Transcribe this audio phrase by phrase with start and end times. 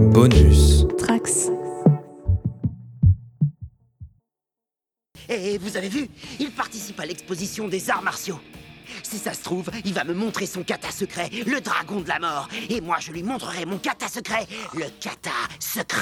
[0.00, 0.86] Bonus.
[0.96, 1.50] Trax.
[5.28, 6.08] Et vous avez vu?
[6.40, 8.40] Il participe à l'exposition des arts martiaux.
[9.02, 12.18] Si ça se trouve, il va me montrer son kata secret, le dragon de la
[12.18, 12.48] mort.
[12.70, 16.00] Et moi, je lui montrerai mon kata secret, le kata secret.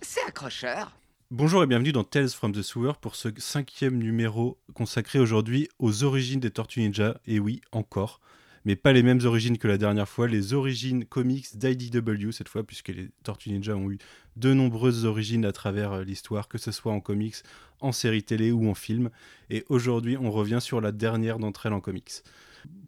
[0.00, 0.92] C'est accrocheur.
[1.32, 6.04] Bonjour et bienvenue dans Tales from the Sewer pour ce cinquième numéro consacré aujourd'hui aux
[6.04, 7.20] origines des Tortues Ninja.
[7.26, 8.20] Et oui, encore.
[8.64, 12.62] Mais pas les mêmes origines que la dernière fois, les origines comics d'IDW cette fois,
[12.62, 13.98] puisque les Tortues Ninja ont eu
[14.36, 17.36] de nombreuses origines à travers euh, l'histoire, que ce soit en comics,
[17.80, 19.10] en série télé ou en film.
[19.50, 22.22] Et aujourd'hui, on revient sur la dernière d'entre elles en comics.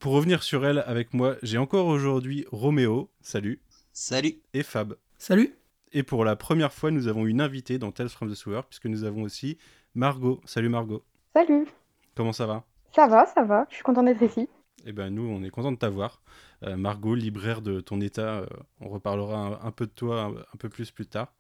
[0.01, 3.61] Pour revenir sur elle avec moi, j'ai encore aujourd'hui Roméo, salut.
[3.93, 4.41] Salut.
[4.55, 4.97] Et Fab.
[5.19, 5.55] Salut.
[5.93, 8.87] Et pour la première fois, nous avons une invitée dans Tales from the Sewer, puisque
[8.87, 9.59] nous avons aussi
[9.95, 10.41] Margot.
[10.45, 11.03] Salut Margot.
[11.35, 11.67] Salut.
[12.15, 12.65] Comment ça va?
[12.95, 13.67] Ça va, ça va.
[13.71, 14.49] Je suis contente d'être ici.
[14.89, 16.23] Eh ben nous, on est content de t'avoir.
[16.63, 18.47] Euh, Margot, libraire de ton état, euh,
[18.81, 21.35] on reparlera un, peu de toi un, peu plus plus tard.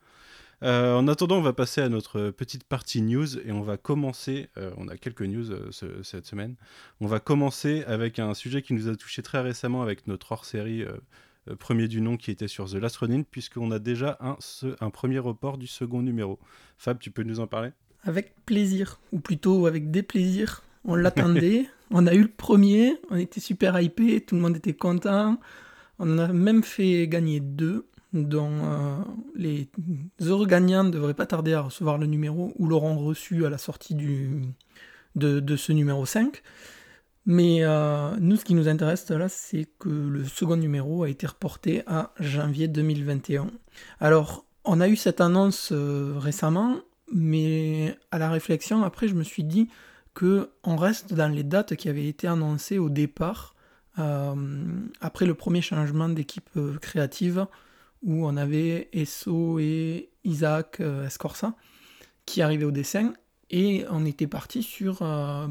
[0.64, 4.48] Euh, en attendant, on va passer à notre petite partie news et on va commencer,
[4.78, 6.56] on a quelques news ce, cette semaine,
[7.00, 10.84] on va commencer avec un sujet qui nous a touché très récemment avec notre hors-série
[11.58, 14.38] premier du nom qui était sur The Last Ronin, puisqu'on a déjà un,
[14.80, 16.40] un premier report du second numéro.
[16.78, 17.70] Fab, tu peux nous en parler?
[18.02, 20.62] Avec plaisir, ou plutôt avec des plaisirs.
[20.86, 24.74] On l'attendait, on a eu le premier, on était super hypé, tout le monde était
[24.74, 25.38] content.
[25.98, 28.96] On a même fait gagner deux, dont euh,
[29.34, 29.68] les
[30.20, 33.58] heureux gagnants ne devraient pas tarder à recevoir le numéro ou l'auront reçu à la
[33.58, 34.42] sortie du,
[35.14, 36.42] de, de, ce numéro 5.
[37.26, 41.26] Mais euh, nous, ce qui nous intéresse là, c'est que le second numéro a été
[41.26, 43.48] reporté à janvier 2021.
[44.00, 46.76] Alors, on a eu cette annonce euh, récemment,
[47.12, 49.68] mais à la réflexion, après, je me suis dit
[50.16, 53.54] que on reste dans les dates qui avaient été annoncées au départ,
[53.98, 54.34] euh,
[55.00, 57.46] après le premier changement d'équipe euh, créative,
[58.02, 61.54] où on avait Esso et Isaac euh, Escorça
[62.24, 63.12] qui arrivaient au dessin,
[63.50, 65.46] et on était parti sur euh,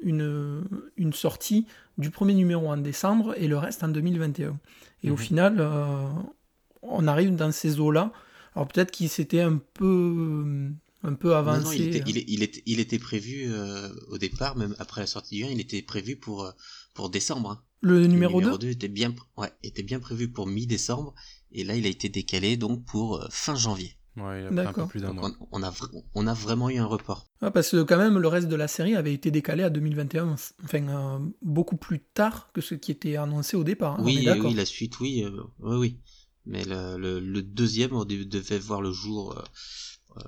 [0.00, 0.62] une,
[0.96, 1.66] une, sortie
[1.98, 4.56] du premier numéro en décembre et le reste en 2021.
[5.02, 5.12] Et mmh.
[5.12, 6.06] au final, euh,
[6.82, 8.12] on arrive dans ces eaux-là.
[8.54, 10.70] Alors peut-être qu'il s'était un peu
[11.02, 11.60] un peu avancé.
[11.60, 15.00] Non, non, il, était, il, il, était, il, était, prévu euh, au départ, même après
[15.00, 16.52] la sortie du 1, il était prévu pour, euh,
[16.94, 17.50] pour décembre.
[17.50, 17.62] Hein.
[17.80, 21.14] Le numéro, le numéro 2, 2 était bien, ouais, était bien prévu pour mi-décembre,
[21.50, 23.96] et là il a été décalé donc pour euh, fin janvier.
[24.16, 25.30] Ouais, il a un peu plus d'un mois.
[25.40, 25.72] On, on, a,
[26.14, 27.26] on a vraiment eu un report.
[27.40, 30.36] Ouais, parce que quand même le reste de la série avait été décalé à 2021,
[30.64, 33.98] enfin euh, beaucoup plus tard que ce qui était annoncé au départ.
[33.98, 35.98] Hein, oui, oui, la suite, oui, euh, oui, oui.
[36.44, 39.42] Mais le, le, le deuxième devait voir le jour euh,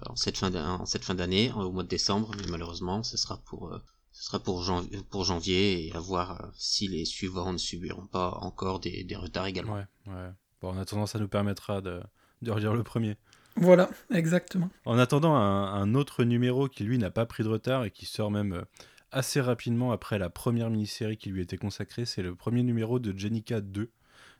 [0.06, 3.38] en cette fin en cette fin d'année au mois de décembre mais malheureusement ce sera
[3.44, 3.78] pour euh,
[4.14, 8.06] ce sera pour janvier, pour janvier et à voir euh, si les suivants ne subiront
[8.06, 9.74] pas encore des, des retards également.
[9.74, 10.30] Ouais, ouais.
[10.62, 12.00] Bon, en attendant, ça nous permettra de,
[12.40, 13.16] de relire le premier.
[13.56, 14.70] Voilà, exactement.
[14.84, 18.06] En attendant, un, un autre numéro qui lui n'a pas pris de retard et qui
[18.06, 18.64] sort même
[19.10, 23.16] assez rapidement après la première mini-série qui lui était consacrée, c'est le premier numéro de
[23.18, 23.90] Jenica 2,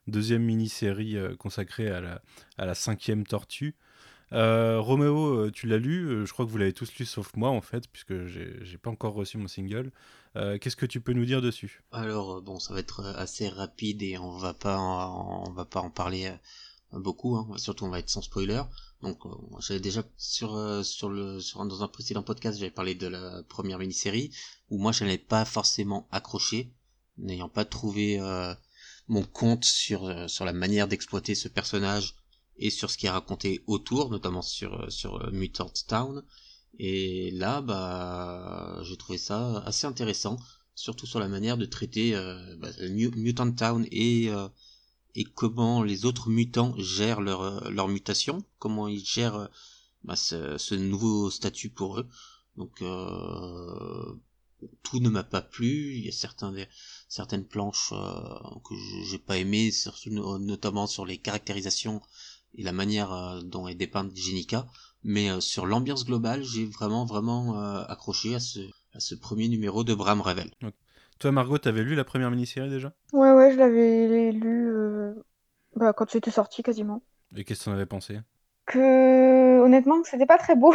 [0.06, 2.22] deuxième mini-série consacrée à la,
[2.58, 3.74] à la cinquième tortue.
[4.32, 7.60] Euh, Roméo, tu l'as lu, je crois que vous l'avez tous lu sauf moi en
[7.60, 9.92] fait, puisque j'ai pas encore reçu mon single.
[10.36, 11.82] Euh, Qu'est-ce que tu peux nous dire dessus?
[11.92, 15.80] Alors bon, ça va être assez rapide et on va pas en, on va pas
[15.80, 16.32] en parler
[16.92, 17.46] beaucoup, hein.
[17.56, 18.62] surtout on va être sans spoiler.
[19.02, 19.30] Donc euh,
[19.60, 24.32] j'avais déjà sur sur le dans un précédent podcast j'avais parlé de la première mini-série
[24.70, 26.72] où moi je n'avais pas forcément accroché,
[27.18, 28.18] n'ayant pas trouvé
[29.06, 32.16] mon compte sur sur la manière d'exploiter ce personnage
[32.56, 36.22] et sur ce qui est raconté autour, notamment sur sur Mutant Town.
[36.78, 40.38] Et là, bah, j'ai trouvé ça assez intéressant,
[40.74, 44.48] surtout sur la manière de traiter euh, bah, Mutant Town et euh,
[45.14, 49.48] et comment les autres mutants gèrent leur leur mutation, comment ils gèrent
[50.02, 52.08] bah, ce, ce, nouveau statut pour eux.
[52.56, 54.14] Donc euh,
[54.82, 55.94] tout ne m'a pas plu.
[55.96, 56.54] Il y a certains
[57.08, 58.74] certaines planches euh, que
[59.08, 62.00] j'ai pas aimé, surtout notamment sur les caractérisations
[62.54, 64.66] et la manière euh, dont est dépeinte Jenica,
[65.02, 68.60] mais euh, sur l'ambiance globale, j'ai vraiment vraiment euh, accroché à ce,
[68.94, 70.50] à ce premier numéro de Bram Revel.
[70.62, 70.74] Okay.
[71.18, 72.92] Toi, Margot, t'avais lu la première mini-série déjà?
[73.12, 75.14] Ouais, ouais, je l'avais lu euh,
[75.76, 77.02] bah, quand c'était sorti quasiment.
[77.36, 78.18] Et qu'est-ce que t'en avais pensé?
[78.66, 80.74] Que honnêtement, c'était pas très beau.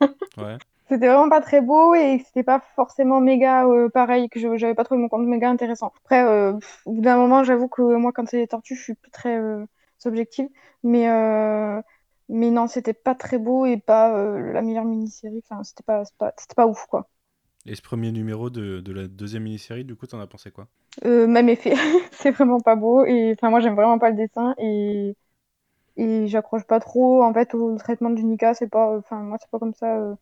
[0.36, 0.58] ouais.
[0.88, 4.84] C'était vraiment pas très beau et c'était pas forcément méga euh, pareil, que j'avais pas
[4.84, 5.92] trouvé mon compte méga intéressant.
[6.04, 6.52] Après, euh,
[6.84, 9.38] au bout d'un moment, j'avoue que moi, quand c'est des tortues, je suis plus très
[10.08, 10.48] objective.
[10.82, 11.80] Mais, euh,
[12.28, 15.42] mais non, c'était pas très beau et pas euh, la meilleure mini-série.
[15.50, 17.08] Enfin, c'était pas, pas, pas ouf, quoi.
[17.64, 20.68] Et ce premier numéro de, de la deuxième mini-série, du coup, t'en as pensé quoi?
[21.04, 21.74] Euh, Même effet.
[22.12, 23.04] c'est vraiment pas beau.
[23.06, 24.54] Et enfin, moi, j'aime vraiment pas le dessin.
[24.58, 25.16] Et,
[25.96, 28.54] et j'accroche pas trop en fait au traitement de Nika.
[28.54, 29.98] C'est pas, enfin moi c'est pas comme ça.
[29.98, 30.14] euh,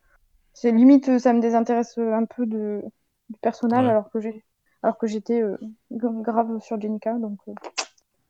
[0.54, 2.82] c'est limite ça me désintéresse un peu de
[3.30, 3.88] du personnage Ouais.
[3.88, 4.44] alors que j'ai
[4.82, 5.58] alors que j'étais euh,
[5.90, 7.38] grave sur Jenica donc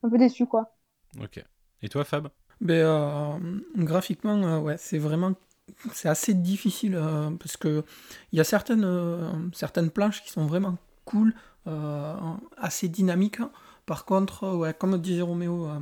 [0.02, 0.72] un peu déçu quoi.
[1.20, 1.42] Ok.
[1.82, 2.28] Et toi, Fab?
[2.60, 3.38] Ben, euh,
[3.76, 5.34] graphiquement, euh, ouais, c'est vraiment
[5.92, 7.84] c'est assez difficile euh, parce que
[8.32, 11.34] il y a certaines, euh, certaines planches qui sont vraiment cool,
[11.66, 12.14] euh,
[12.56, 13.40] assez dynamiques.
[13.86, 15.78] Par contre, euh, ouais, comme disait Roméo, euh,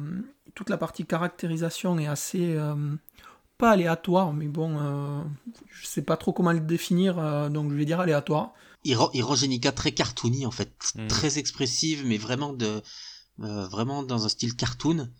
[0.55, 2.75] toute la partie caractérisation est assez euh,
[3.59, 5.23] pas aléatoire, mais bon, euh,
[5.71, 8.53] je sais pas trop comment le définir, euh, donc je vais dire aléatoire.
[9.35, 11.07] Jenica très cartoony en fait, Mm.
[11.09, 12.83] très expressive, mais vraiment de,
[13.43, 15.11] euh, vraiment dans un style cartoon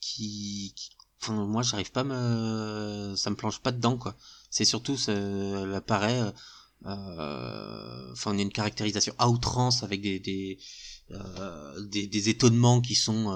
[0.00, 0.90] qui, qui-
[1.22, 4.14] enfin, moi j'arrive pas à me, ça me planche pas dedans quoi.
[4.50, 5.12] C'est surtout, ça,
[5.74, 6.30] apparaît, euh,
[6.86, 10.58] euh, enfin on a une caractérisation à outrance avec des,
[11.10, 13.26] euh, des, des étonnements qui sont,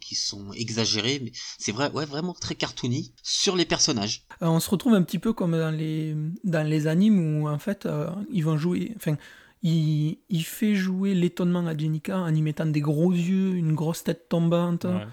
[0.00, 4.24] qui sont exagérés, mais c'est vrai, ouais, vraiment très cartoony sur les personnages.
[4.40, 6.14] On se retrouve un petit peu comme dans les,
[6.44, 7.88] dans les animes où en fait
[8.30, 8.92] ils vont jouer.
[8.96, 9.16] Enfin,
[9.64, 14.04] il, il fait jouer l'étonnement à Jenica en y mettant des gros yeux, une grosse
[14.04, 14.84] tête tombante.
[14.84, 15.06] Ouais.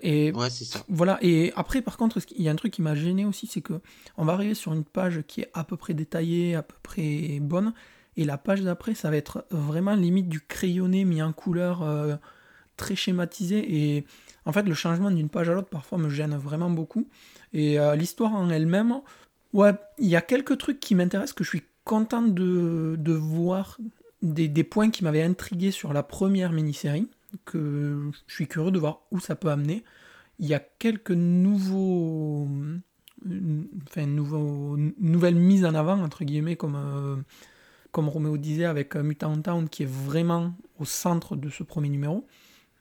[0.00, 0.84] Et Ouais, c'est ça.
[0.88, 1.18] voilà.
[1.22, 3.80] Et après, par contre, il y a un truc qui m'a gêné aussi, c'est que
[4.18, 7.38] on va arriver sur une page qui est à peu près détaillée, à peu près
[7.40, 7.72] bonne.
[8.16, 12.16] Et la page d'après, ça va être vraiment limite du crayonné mis en couleur euh,
[12.76, 13.64] très schématisé.
[13.96, 14.04] Et
[14.44, 17.08] en fait, le changement d'une page à l'autre, parfois, me gêne vraiment beaucoup.
[17.52, 19.00] Et euh, l'histoire en elle-même,
[19.52, 23.78] ouais, il y a quelques trucs qui m'intéressent, que je suis content de, de voir
[24.22, 27.08] des, des points qui m'avaient intrigué sur la première mini-série,
[27.44, 29.84] que je suis curieux de voir où ça peut amener.
[30.38, 32.48] Il y a quelques nouveaux,
[33.86, 37.16] enfin, nouveaux, nouvelles mises en avant, entre guillemets, comme, euh,
[37.92, 41.88] comme Roméo disait, avec euh, Mutant Town, qui est vraiment au centre de ce premier
[41.88, 42.26] numéro.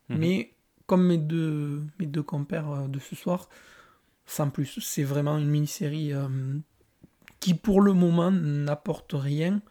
[0.09, 0.17] Mhm.
[0.17, 0.53] Mais
[0.87, 3.49] comme mes deux, mes deux compères euh, de ce soir,
[4.25, 6.27] sans plus, c'est vraiment une mini-série euh,
[7.43, 9.61] qui, pour le moment, n'apporte rien.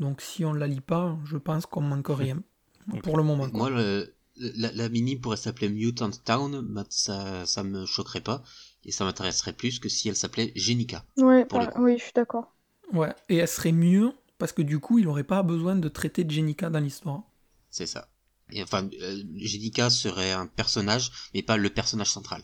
[0.00, 2.42] Donc, si on la lit pas, je pense qu'on manque rien.
[3.04, 3.48] Pour le moment.
[3.48, 3.58] quoi.
[3.58, 8.42] Moi, le, la, la mini pourrait s'appeler Mutant Town, bah, ça, ça me choquerait pas,
[8.84, 11.04] et ça m'intéresserait plus que si elle s'appelait Jenica.
[11.18, 11.46] Ouais,
[11.78, 12.52] oui, je suis d'accord.
[12.92, 16.24] Ouais, et elle serait mieux parce que du coup, il n'aurait pas besoin de traiter
[16.24, 17.22] de Jenica dans l'histoire.
[17.68, 18.08] C'est ça.
[18.50, 22.42] Et enfin, euh, Jenica serait un personnage, mais pas le personnage central.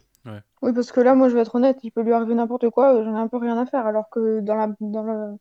[0.62, 2.94] Oui, parce que là, moi, je vais être honnête, il peut lui arriver n'importe quoi,
[2.94, 5.36] euh, j'en ai un peu rien à faire, alors que dans la dans le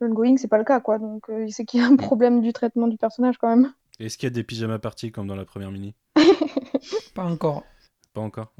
[0.00, 0.98] l'ongoing, c'est pas le cas, quoi.
[0.98, 3.72] Donc, euh, c'est qu'il y a un problème du traitement du personnage quand même.
[3.98, 5.94] Est-ce qu'il y a des pyjamas parties comme dans la première mini?
[7.14, 7.64] Pas encore.
[8.12, 8.52] Pas encore.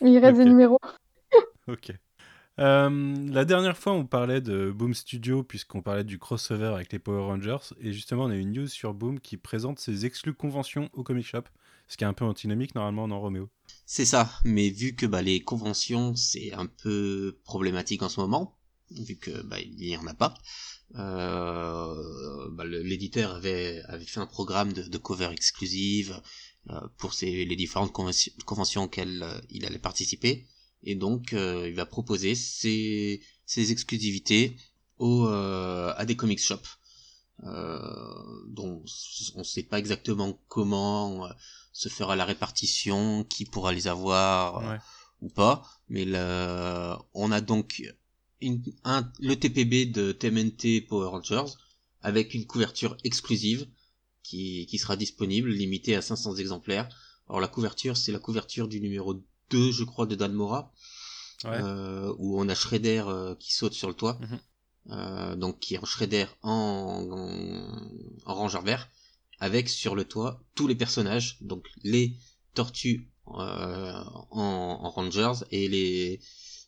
[0.00, 0.44] Mais il reste Ok.
[0.44, 0.78] des numéros.
[1.66, 1.92] Ok.
[2.60, 6.98] Euh, la dernière fois, on parlait de Boom Studio, puisqu'on parlait du crossover avec les
[6.98, 7.74] Power Rangers.
[7.80, 11.26] Et justement, on a une news sur Boom qui présente ses exclus conventions au Comic
[11.26, 11.44] Shop.
[11.88, 13.50] Ce qui est un peu antinomique normalement dans Roméo.
[13.86, 18.58] C'est ça, mais vu que bah, les conventions, c'est un peu problématique en ce moment,
[18.90, 20.34] vu que bah, il n'y en a pas,
[20.96, 26.20] euh, bah, l'éditeur avait, fait un programme de, de cover exclusive
[26.70, 30.46] euh, pour les différentes convention- conventions auxquelles euh, il allait participer,
[30.82, 33.20] et donc il va proposer ses,
[33.56, 34.56] exclusivités
[35.00, 36.78] à des comic shops.
[37.42, 38.84] Dont
[39.34, 41.26] on ne sait pas exactement comment
[41.74, 44.76] se fera la répartition, qui pourra les avoir euh,
[45.20, 47.82] ou pas, mais le- on a donc
[48.40, 51.52] une, un, le TPB de TMNT Power Rangers
[52.02, 53.66] avec une couverture exclusive
[54.22, 56.88] qui, qui sera disponible, limitée à 500 exemplaires.
[57.28, 59.14] Alors la couverture, c'est la couverture du numéro
[59.50, 60.72] 2, je crois, de Dan Mora,
[61.44, 61.50] Ouais.
[61.60, 64.38] euh, où on a Shredder euh, qui saute sur le toit, Mhm.
[64.90, 68.88] euh, donc qui est en Shredder en, en, en rangeur vert,
[69.40, 72.16] avec sur le toit tous les personnages, donc les
[72.54, 76.20] tortues euh, en, en Rangers et les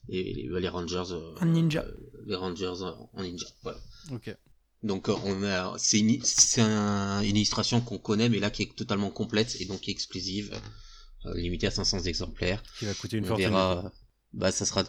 [0.08, 1.82] et les, les Rangers euh, En ninja.
[1.82, 1.96] euh,
[2.26, 2.82] les Rangers
[3.12, 3.46] en ninja.
[3.62, 3.78] Voilà.
[4.12, 4.34] Ok.
[4.82, 8.74] Donc on a c'est une c'est un- une illustration qu'on connaît mais là qui est
[8.76, 10.54] totalement complète et donc qui est exclusive,
[11.26, 12.62] euh, limitée à 500 exemplaires.
[12.78, 13.46] Qui va coûter une On fortune.
[13.48, 13.92] verra.
[14.32, 14.84] Bah, ça sera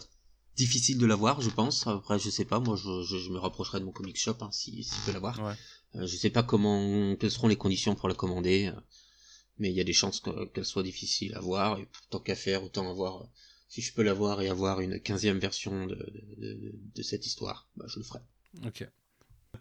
[0.56, 1.86] difficile de l'avoir, je pense.
[1.86, 2.60] Après, je sais pas.
[2.60, 5.12] Moi, je, je, je me rapprocherai de mon comic shop hein, si, si je peux
[5.12, 5.38] l'avoir.
[5.40, 5.54] Ouais.
[5.96, 8.80] Euh, je sais pas comment, quelles seront les conditions pour la commander, euh,
[9.58, 11.78] mais il y a des chances que- qu'elle soit difficile à voir.
[11.78, 13.22] Et tant qu'à faire, autant avoir.
[13.22, 13.26] euh,
[13.70, 17.68] Si je peux l'avoir et avoir une quinzième version de, de, de, de cette histoire,
[17.76, 18.20] bah, je le ferai.
[18.66, 18.88] Ok.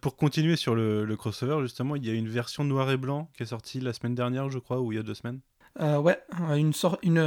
[0.02, 3.30] Pour continuer sur le, le crossover, justement, il y a une version noir et blanc
[3.36, 5.42] qui est sortie la semaine dernière, je crois, ou il y a deux semaines.
[5.82, 6.18] Euh, ouais,
[6.56, 7.18] une, sor- une,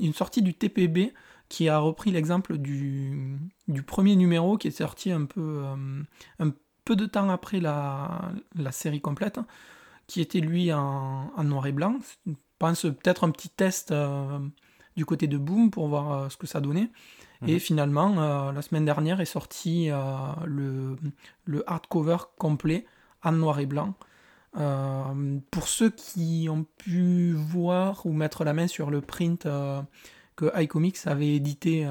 [0.00, 1.12] une sortie du TPB
[1.48, 6.02] qui a repris l'exemple du, du premier numéro qui est sorti un peu, euh,
[6.38, 6.50] un
[6.86, 9.38] peu de temps après la, la série complète,
[10.06, 11.96] qui était lui en, en noir et blanc.
[12.26, 14.38] Je pense peut-être un petit test, euh,
[14.96, 16.90] du côté de Boom pour voir ce que ça donnait.
[17.46, 17.60] Et Mhm.
[17.60, 19.90] finalement, la semaine dernière est sorti
[20.46, 20.96] le,
[21.44, 22.86] le hardcover complet
[23.22, 23.94] en noir et blanc.
[24.56, 29.82] Euh, pour ceux qui ont pu voir ou mettre la main sur le print euh,
[30.34, 31.90] que iComics avait édité euh,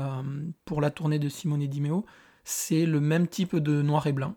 [0.66, 2.06] pour la tournée de Simone Dimeo,
[2.44, 4.34] c'est le même type de noir et blanc.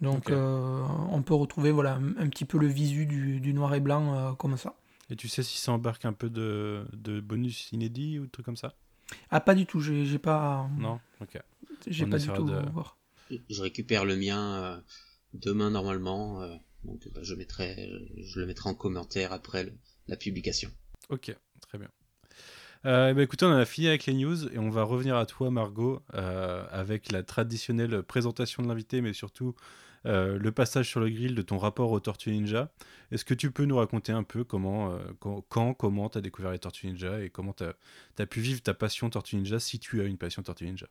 [0.00, 0.32] Donc Ok.
[0.32, 4.56] on peut retrouver voilà, un petit peu le visu du, du noir et blanc comme
[4.56, 4.74] ça.
[5.10, 8.46] Et tu sais si ça embarque un peu de, de bonus inédits ou de trucs
[8.46, 8.74] comme ça?
[9.30, 10.98] Ah pas du tout, j'ai pas, Non?
[11.20, 11.38] Ok.
[11.86, 12.96] j'ai pas du tout de- voir.
[13.50, 14.80] Je récupère le mien euh,
[15.32, 17.90] demain normalement, euh, donc bah, je mettrai,
[18.22, 19.72] je le mettrai en commentaire après le-
[20.08, 20.70] la publication.
[21.10, 21.88] Ok, très bien.
[22.86, 25.24] Euh, ben, écoutez, on en a fini avec les news et on va revenir à
[25.26, 29.54] toi, Margot, euh, avec la traditionnelle présentation de l'invité, mais surtout
[30.06, 32.70] euh, le passage sur le grill de ton rapport aux Tortues Ninja.
[33.12, 36.20] Est-ce que tu peux nous raconter un peu comment, euh, quand, quand, comment tu as
[36.20, 39.78] découvert les Tortues Ninja et comment tu as, pu vivre ta passion Tortues Ninja si
[39.78, 40.86] tu as une passion Tortues Ninja?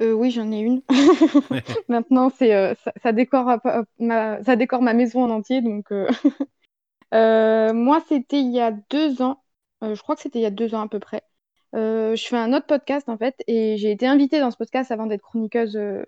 [0.00, 0.82] Euh, oui, j'en ai une.
[1.88, 3.58] Maintenant, c'est ça, ça décore
[3.98, 5.60] ma, ça décore ma maison en entier.
[5.62, 5.90] Donc,
[7.12, 9.42] moi, c'était il y a deux ans.
[9.82, 11.22] Je crois que c'était il y a deux ans à peu près.
[11.76, 14.90] Euh, je fais un autre podcast en fait, et j'ai été invitée dans ce podcast
[14.90, 16.04] avant d'être chroniqueuse euh,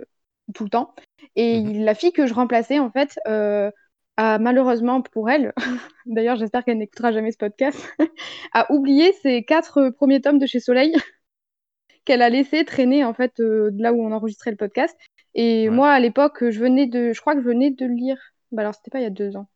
[0.54, 0.94] tout le temps.
[1.36, 1.84] Et Mhm.
[1.84, 3.70] la fille que je remplaçais en fait euh,
[4.16, 5.52] a malheureusement pour elle,
[6.06, 7.78] d'ailleurs, j'espère qu'elle n'écoutera jamais ce podcast,
[8.52, 10.92] a oublié ses quatre premiers tomes de chez Soleil
[12.04, 14.96] qu'elle a laissé traîner en fait euh, de là où on enregistrait le podcast.
[15.34, 15.74] Et Ouais.
[15.74, 18.18] moi, à l'époque, je venais de, je crois que je venais de lire.
[18.50, 19.48] Bah alors, c'était pas il y a deux ans.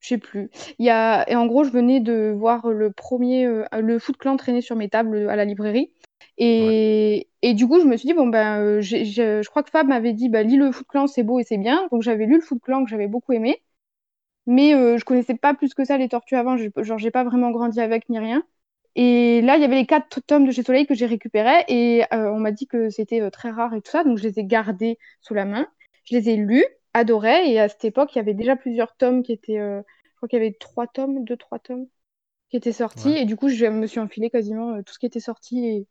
[0.00, 0.50] Je sais plus.
[0.78, 4.16] Il y a, et en gros, je venais de voir le premier, euh, le Foot
[4.16, 5.92] Clan traîner sur mes tables à la librairie.
[6.38, 9.86] Et, et du coup, je me suis dit, bon, ben, euh, je crois que Fab
[9.88, 11.88] m'avait dit, bah, lis le Foot Clan, c'est beau et c'est bien.
[11.90, 13.62] Donc, j'avais lu le Foot Clan que j'avais beaucoup aimé.
[14.46, 16.56] Mais euh, je connaissais pas plus que ça les tortues avant.
[16.56, 18.44] Genre, j'ai pas vraiment grandi avec ni rien.
[18.94, 22.04] Et là, il y avait les quatre tomes de chez Soleil que j'ai récupérés et
[22.12, 24.38] euh, on m'a dit que c'était euh, très rare et tout ça, donc je les
[24.38, 25.66] ai gardés sous la main.
[26.04, 29.22] Je les ai lus, adorés, et à cette époque, il y avait déjà plusieurs tomes
[29.22, 31.86] qui étaient, euh, je crois qu'il y avait trois tomes, deux, trois tomes
[32.50, 33.22] qui étaient sortis, Ouais.
[33.22, 35.86] et du coup, je me suis enfilé quasiment tout ce qui était sorti et,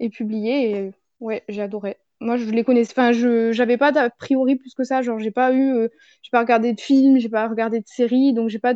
[0.00, 1.96] et publié, et ouais, j'ai adoré.
[2.20, 5.30] Moi, je les connaissais, enfin, je j'avais pas d'a priori plus que ça, genre, j'ai
[5.30, 5.88] pas eu, euh,
[6.22, 8.74] j'ai pas regardé de films, j'ai pas regardé de séries, donc j'ai pas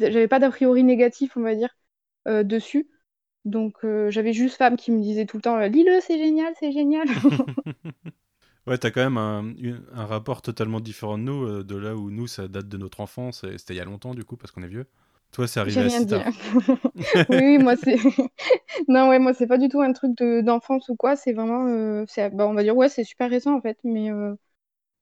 [0.00, 1.70] j'avais pas d'a priori négatif, on va dire,
[2.28, 2.90] euh, dessus.
[3.46, 6.52] Donc euh, j'avais juste femme qui me disait tout le temps euh, lis-le, c'est génial,
[6.60, 7.08] c'est génial.
[8.66, 9.54] Ouais, t'as quand même un,
[9.94, 13.00] un rapport totalement différent de nous, euh, de là où nous, ça date de notre
[13.00, 14.86] enfance, et c'était il y a longtemps du coup, parce qu'on est vieux.
[15.32, 16.14] Toi, c'est arrivé rien assez dit.
[16.14, 16.24] tard.
[17.30, 17.96] oui, oui, moi c'est
[18.88, 21.66] non ouais, moi c'est pas du tout un truc de d'enfance ou quoi, c'est vraiment
[21.66, 24.34] euh, bah, on va dire ouais, c'est super récent en fait, mais euh,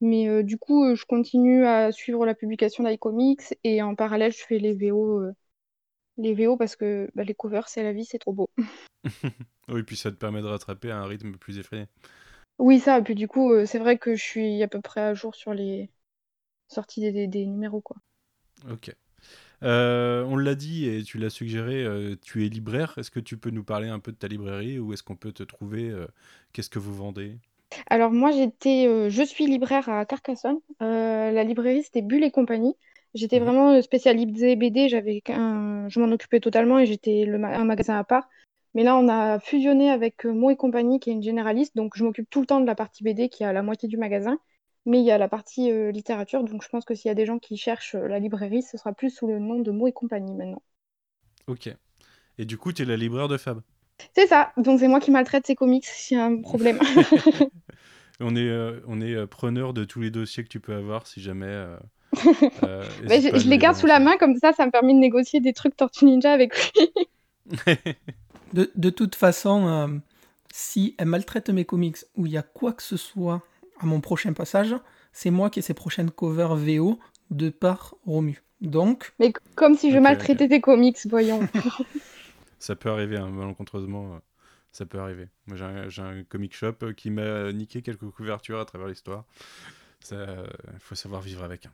[0.00, 4.44] mais euh, du coup, je continue à suivre la publication d'iComics et en parallèle, je
[4.46, 5.22] fais les VO
[6.18, 8.50] les VO parce que bah, les covers, c'est la vie, c'est trop beau.
[9.68, 11.86] Oui, puis ça te permet de rattraper à un rythme plus effrayé.
[12.58, 15.12] Oui, ça, et puis du coup, c'est vrai que je suis à peu près à
[15.14, 15.90] jour sur les
[16.68, 17.96] sorties des, des, des numéros quoi.
[18.70, 18.94] Ok.
[19.62, 22.94] Euh, on l'a dit et tu l'as suggéré, euh, tu es libraire.
[22.98, 25.32] Est-ce que tu peux nous parler un peu de ta librairie ou est-ce qu'on peut
[25.32, 26.06] te trouver euh,
[26.52, 27.38] Qu'est-ce que vous vendez?
[27.88, 30.58] Alors moi j'étais, je suis libraire à Carcassonne.
[30.80, 32.74] La librairie c'était Bulle et compagnie.
[33.14, 33.44] J'étais Mhm.
[33.44, 34.88] vraiment spécialisée BD.
[34.88, 38.28] J'avais je m'en occupais totalement et j'étais ma- un magasin à part.
[38.74, 41.76] Mais là on a fusionné avec Mo et compagnie qui est une généraliste.
[41.76, 43.88] Donc je m'occupe tout le temps de la partie BD qui est à la moitié
[43.88, 44.38] du magasin.
[44.88, 46.42] Mais il y a la partie euh, littérature.
[46.42, 48.76] Donc je pense que s'il y a des gens qui cherchent euh, la librairie, ce
[48.76, 50.62] sera plus sous le nom de Mo et compagnie maintenant.
[51.46, 51.68] Ok.
[52.38, 53.62] Et du coup, tu es la libraire de Fab.
[54.14, 54.52] C'est ça.
[54.56, 56.78] Donc c'est moi qui maltraite ces comics s'il y a un problème.
[58.20, 61.06] On est, euh, on est euh, preneur de tous les dossiers que tu peux avoir
[61.06, 61.46] si jamais.
[61.46, 61.76] euh,
[62.64, 65.52] euh, je, les garde sous la main comme ça, ça me permet de négocier des
[65.52, 66.90] trucs Tortue Ninja avec lui.
[68.52, 69.98] De, de toute façon, euh,
[70.52, 73.42] si elle maltraite mes comics ou il y a quoi que ce soit
[73.80, 74.74] à mon prochain passage,
[75.12, 76.98] c'est moi qui ai ses prochaines covers VO
[77.30, 78.42] de par Romu.
[78.60, 81.40] Donc, Mais comme si je maltraitais tes comics, voyons.
[82.58, 84.18] Ça peut arriver, hein, malencontreusement, euh,
[84.72, 85.28] ça peut arriver.
[85.46, 88.88] Moi, j'ai un, j'ai un comic shop euh, qui m'a niqué quelques couvertures à travers
[88.88, 89.24] l'histoire.
[90.10, 90.18] Il
[90.80, 91.66] faut savoir vivre avec.
[91.66, 91.70] hein.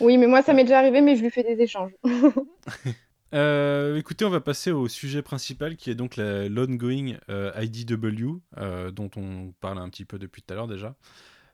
[0.00, 1.92] oui, mais moi ça m'est déjà arrivé, mais je lui fais des échanges.
[3.34, 8.42] Euh, écoutez, on va passer au sujet principal qui est donc la- l'ongoing euh, IDW,
[8.58, 10.96] euh, dont on parle un petit peu depuis tout à l'heure déjà,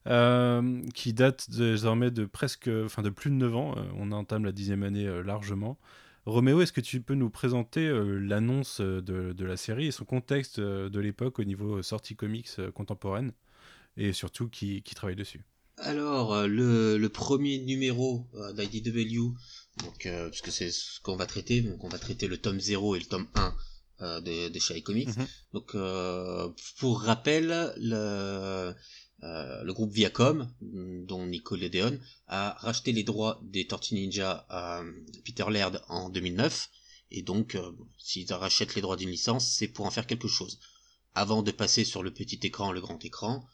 [0.09, 3.75] euh, qui date désormais de presque, enfin de plus de 9 ans.
[3.77, 5.79] Euh, on entame la dixième année euh, largement.
[6.27, 9.01] Roméo, est-ce que tu peux nous présenter l'annonce de,
[9.33, 13.33] de la série et son contexte de l'époque au niveau sortie comics contemporaine
[13.97, 15.43] et surtout qui, qui travaille dessus?
[15.79, 19.33] Alors, le, le premier numéro d'IDW,
[19.85, 22.97] donc, euh, puisque c'est ce qu'on va traiter, donc on va traiter le tome 0
[22.97, 23.55] et le tome 1
[24.01, 25.17] euh, de, de chez iComics.
[25.17, 25.27] Mhm.
[25.53, 26.49] Donc, euh,
[26.79, 28.75] pour rappel, le,
[29.25, 34.83] euh, le groupe Viacom, dont Nico Ledeon, a racheté les droits des Tortues Ninja à
[35.25, 36.71] Peter Laird en 2009.
[37.11, 40.61] Et donc, euh, s'ils rachètent les droits d'une licence, c'est pour en faire quelque chose.
[41.15, 43.47] Avant de passer sur le petit écran, le grand écran,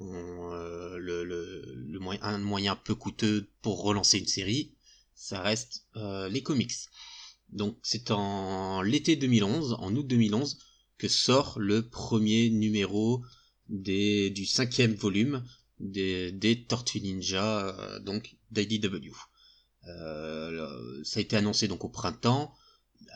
[0.00, 4.74] euh, le, moyen, un moyen peu coûteux pour relancer une série,
[5.14, 6.72] ça reste euh, les comics.
[7.50, 10.58] Donc c'est en l'été 2011, en août 2011,
[10.98, 13.22] que sort le premier numéro
[13.68, 15.44] des, du cinquième volume
[15.80, 19.10] des, des Tortues Ninja, euh, donc d'IDW.
[19.86, 22.54] Euh, ça a été annoncé donc au printemps.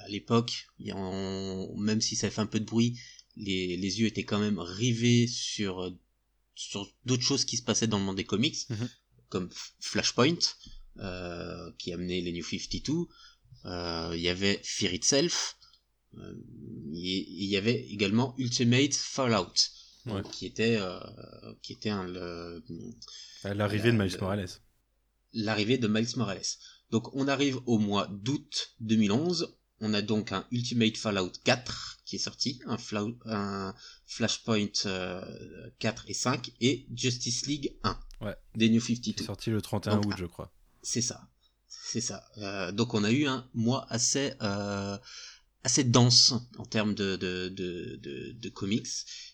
[0.05, 2.99] À l'époque, même si ça fait un peu de bruit,
[3.37, 5.95] les, les yeux étaient quand même rivés sur,
[6.55, 8.89] sur d'autres choses qui se passaient dans le monde des comics, Mhm.
[9.29, 9.49] comme
[9.81, 10.39] Flashpoint,
[10.99, 13.07] euh, qui amenait les New 52.
[13.65, 15.57] Euh, Il y avait Fear Itself.
[16.17, 16.21] Il
[16.93, 19.53] il y avait également Ultimate Fallout,
[20.07, 20.23] Ouais.
[20.33, 20.99] qui était, euh,
[21.63, 22.63] qui était un, le,
[23.45, 24.49] À l'arrivée de Miles le- Morales.
[25.33, 26.43] l'arrivée de Miles Morales.
[26.91, 32.17] Donc on arrive au mois d'août 2011, on a donc un Ultimate Fallout 4 qui
[32.17, 33.75] est sorti, un, Fla- un
[34.07, 38.35] Flashpoint euh, 4 et 5 et Justice League 1 Ouais.
[38.57, 39.25] des New Qui est 52.
[39.25, 40.53] sorti le 31 Donc, août, je crois.
[40.83, 41.29] C'est ça.
[41.69, 42.25] C'est ça.
[42.39, 44.97] Euh, donc on a eu un mois assez euh,
[45.69, 48.89] assez dense en termes de, de, de, de, de comics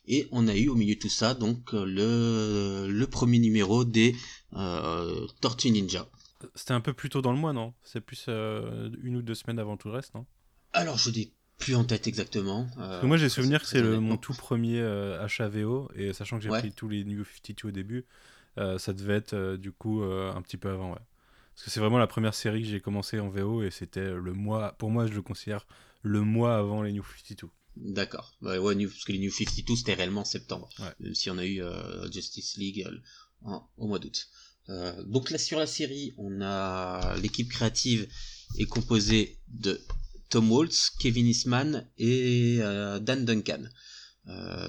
[0.07, 3.85] et on a eu au milieu de tout ça donc euh, le, le premier numéro
[3.85, 4.17] des
[4.55, 6.09] euh, Tortues Ninja.
[6.57, 7.73] C'était un peu plus tôt dans le mois, non?
[7.85, 10.27] C'est plus euh, une ou deux semaines avant tout le reste, non?
[10.73, 12.67] Alors je n'ai plus en tête exactement.
[12.77, 16.13] euh, Parce que moi j'ai souvenir que c'est mon tout premier euh, achat VO, et
[16.13, 16.59] sachant que j'ai Ouais.
[16.59, 18.05] pris tous les New 52 au début,
[18.57, 21.05] ça devait être du coup un petit peu avant, ouais.
[21.55, 24.33] Parce que c'est vraiment la première série que j'ai commencé en VO, et c'était le
[24.33, 25.67] mois, pour moi je le considère
[26.05, 27.49] le mois avant les New 52.
[27.77, 28.33] D'accord.
[28.43, 30.69] Ouais, ouais, parce que les New 52 c'était réellement septembre.
[30.79, 30.93] Ouais.
[31.01, 32.97] Même si on a eu euh, Justice League euh,
[33.43, 34.29] en- au mois d'août.
[34.69, 38.07] Euh, donc là sur la série, on a l'équipe créative
[38.59, 39.81] est composée de
[40.31, 43.65] Tom Waltz, Kevin Eastman et euh, Dan Duncan.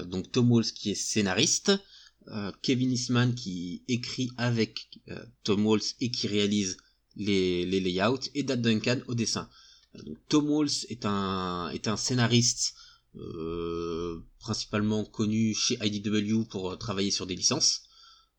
[0.06, 1.72] Donc Tom Waltz qui est scénariste,
[2.62, 4.88] Kevin Eastman qui écrit avec
[5.44, 6.76] Tom Waltz et qui réalise
[7.14, 9.48] les, les layouts et Dan Duncan au dessin.
[10.28, 12.74] Tom Waltz est un est un scénariste
[13.16, 17.82] euh, principalement connu chez IDW pour euh, travailler sur des licences.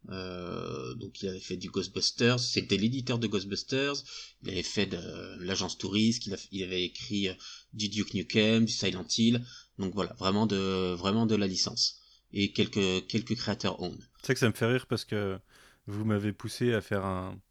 [0.10, 3.96] Euh, donc il avait fait du Ghostbusters, c'était l'éditeur de Ghostbusters,
[4.44, 7.30] il avait fait de l'agence touriste, il, avait écrit
[7.74, 9.44] du Duke Nukem, du Silent Hill,
[9.80, 12.00] donc voilà, vraiment de vraiment de la licence.
[12.32, 13.98] Et quelques quelques créateurs own.
[14.24, 15.40] C'est que ça me fait rire parce que
[15.88, 17.42] vous m'avez poussé à faire un,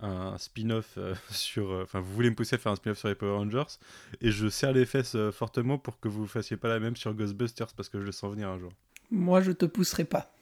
[0.00, 1.70] un spin-off euh, sur.
[1.72, 3.78] euh, Enfin, vous voulez me pousser à faire un spin-off sur les Power Rangers,
[4.20, 7.14] et je serre les fesses euh, fortement pour que vous fassiez pas la même sur
[7.14, 8.72] Ghostbusters parce que je le sens venir un jour.
[9.10, 10.32] Moi, je te pousserai pas.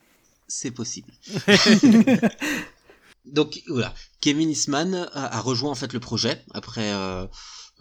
[0.49, 1.11] C'est possible.
[3.25, 7.27] Donc voilà, Kevin Eastman a, a rejoint en fait le projet après euh,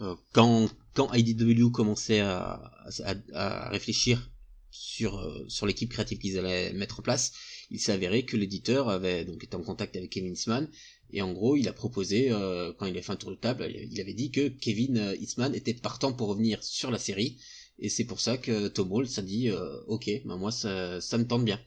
[0.00, 2.60] euh, quand quand IDW commençait à,
[3.04, 4.28] à, à réfléchir
[4.70, 7.32] sur euh, sur l'équipe créative qu'ils allaient mettre en place.
[7.70, 10.68] Il s'est avéré que l'éditeur avait donc été en contact avec Kevin Eastman
[11.12, 13.68] et en gros il a proposé euh, quand il a fait un tour de table,
[13.70, 17.38] il avait dit que Kevin euh, Eastman était partant pour revenir sur la série
[17.78, 21.18] et c'est pour ça que Tom Waltz a dit euh, ok, ben moi ça, ça
[21.18, 21.60] me tente bien.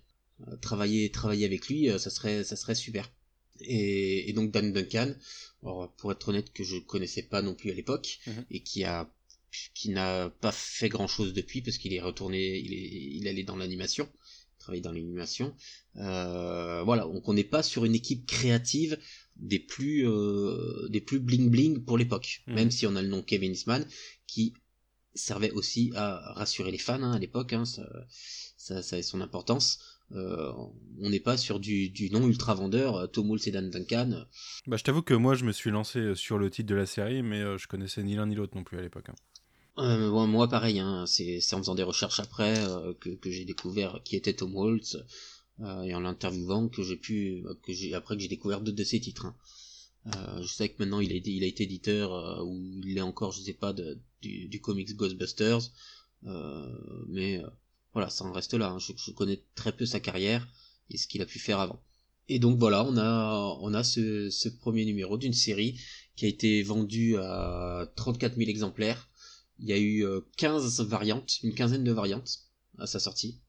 [0.48, 3.12] Euh, travailler travailler avec lui, euh, ça serait ça serait super.
[3.62, 5.14] Et, et donc Dan Duncan,
[5.64, 8.46] alors, pour être honnête que je connaissais pas non plus à l'époque Mhm.
[8.52, 9.10] et qui a
[9.74, 13.44] qui n'a pas fait grand chose depuis parce qu'il est retourné, il est il allait
[13.44, 14.08] dans l'animation,
[14.60, 15.56] travailler dans l'animation.
[15.98, 18.98] Euh, voilà, donc on n'est pas sur une équipe créative
[19.40, 22.56] des plus euh, des plus bling bling pour l'époque, Mhm.
[22.56, 23.86] même si on a le nom Kevin Eastman
[24.28, 24.54] qui
[25.16, 27.84] servait aussi à rassurer les fans hein, à l'époque, hein, ça,
[28.58, 29.80] ça, ça a son importance.
[30.12, 30.52] Euh,
[31.00, 34.26] on n'est pas sur du, du non ultra vendeur, euh, Tom Waltz et Dan Duncan.
[34.68, 37.22] Bah, je t'avoue que moi, je me suis lancé sur le titre de la série,
[37.22, 39.10] mais je connaissais ni l'un ni l'autre non plus à l'époque.
[39.10, 39.16] hein.
[39.78, 42.56] Euh, bon, moi pareil, hein, c'est en faisant des recherches après
[43.00, 44.98] que, que j'ai découvert qui était Tom Waltz
[45.62, 48.84] euh, et en l'interviewant que j'ai pu que j'ai après que j'ai découvert deux de
[48.84, 49.26] ses titres.
[49.26, 49.36] hein.
[50.16, 53.02] Euh, je sais que maintenant il a il a été éditeur euh, ou il est
[53.02, 53.74] encore je sais pas
[54.22, 55.60] du, du comics Ghostbusters,
[56.26, 56.78] euh,
[57.10, 57.48] mais euh,
[57.94, 58.70] voilà ça en reste là.
[58.72, 58.80] hein.
[58.80, 60.48] Je, connais très peu sa carrière
[60.90, 61.82] et ce qu'il a pu faire avant.
[62.30, 65.80] Et donc voilà, on a on a ce, ce premier numéro d'une série
[66.16, 69.10] qui a été vendu à 34 000 exemplaires.
[69.60, 72.40] Il y a eu euh, 15 variantes, une quinzaine de variantes
[72.78, 73.42] à sa sortie.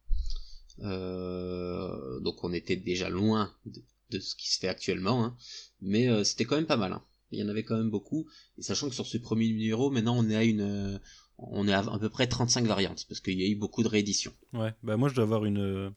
[0.83, 5.37] Euh, donc on était déjà loin de, ce qui se fait actuellement, hein.
[5.81, 6.93] mais euh, c'était quand même pas mal.
[6.93, 7.03] hein.
[7.33, 8.27] Il y en avait quand même beaucoup.
[8.59, 10.99] Et sachant que sur ce premier numéro, maintenant on est à une, euh,
[11.39, 14.33] on est à, peu près 35 variantes parce qu'il y a eu beaucoup de rééditions.
[14.53, 15.93] Ouais, bah moi je dois avoir une,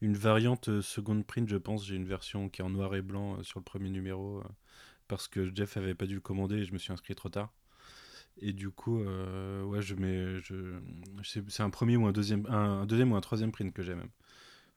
[0.00, 1.86] une variante euh, second print, je pense.
[1.86, 4.42] J'ai une version qui est en noir et blanc sur le premier numéro
[5.08, 7.52] parce que Jeff avait pas dû le commander et je me suis inscrit trop tard.
[8.38, 10.80] Et du coup, ouais, je mets, je,
[11.22, 14.10] c'est un premier ou un deuxième, un deuxième ou un troisième print que j'ai même.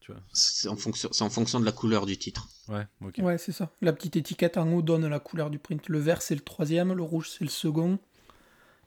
[0.08, 0.22] Tu vois.
[0.32, 2.48] C'est en, fonction, c'est en fonction de la couleur du titre.
[2.70, 3.16] Ouais, ok.
[3.18, 3.74] Ouais, c'est ça.
[3.82, 5.90] La petite étiquette en haut donne la couleur du print.
[5.90, 8.00] Le vert, c'est le troisième, le rouge, c'est le second,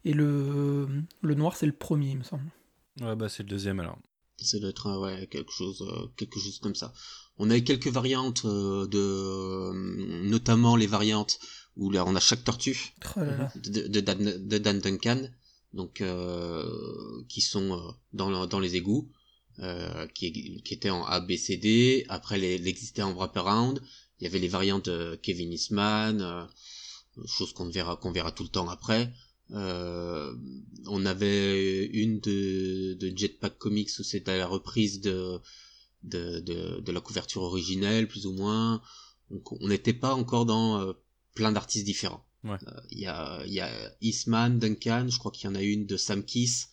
[0.07, 0.89] et le,
[1.21, 2.45] le noir, c'est le premier, il me semble.
[3.03, 3.99] Ouais, bah c'est le deuxième alors.
[4.39, 6.95] Ça doit être euh, ouais, quelque chose, euh, quelque chose comme ça.
[7.37, 11.39] On a eu quelques variantes euh, de, notamment les variantes
[11.77, 13.53] où là on a chaque tortue Oh là là.
[13.57, 15.29] de, de, Dan, de Dan Duncan,
[15.75, 16.67] donc euh,
[17.29, 19.11] qui sont dans, dans les égouts,
[19.61, 22.05] euh, qui, qui étaient en A, B, C, D.
[22.09, 23.81] Après, les- il existait en wraparound.
[24.19, 26.45] Il y avait les variantes de Kevin Eastman, euh,
[27.27, 29.13] chose qu'on verra qu'on verra tout le temps après.
[29.53, 30.33] Euh,
[30.87, 35.41] on avait une de, de Jetpack Comics où c'était la reprise de,
[36.05, 38.81] de, de, de la couverture originelle, plus ou moins.
[39.31, 40.93] Donc on n'était pas encore dans euh,
[41.35, 42.25] plein d'artistes différents.
[42.45, 42.57] Ouais.
[42.69, 43.71] Euh, Il y, a, il y a
[44.01, 46.69] Eastman, Duncan, je crois qu'il y en a une de Sam Kiss,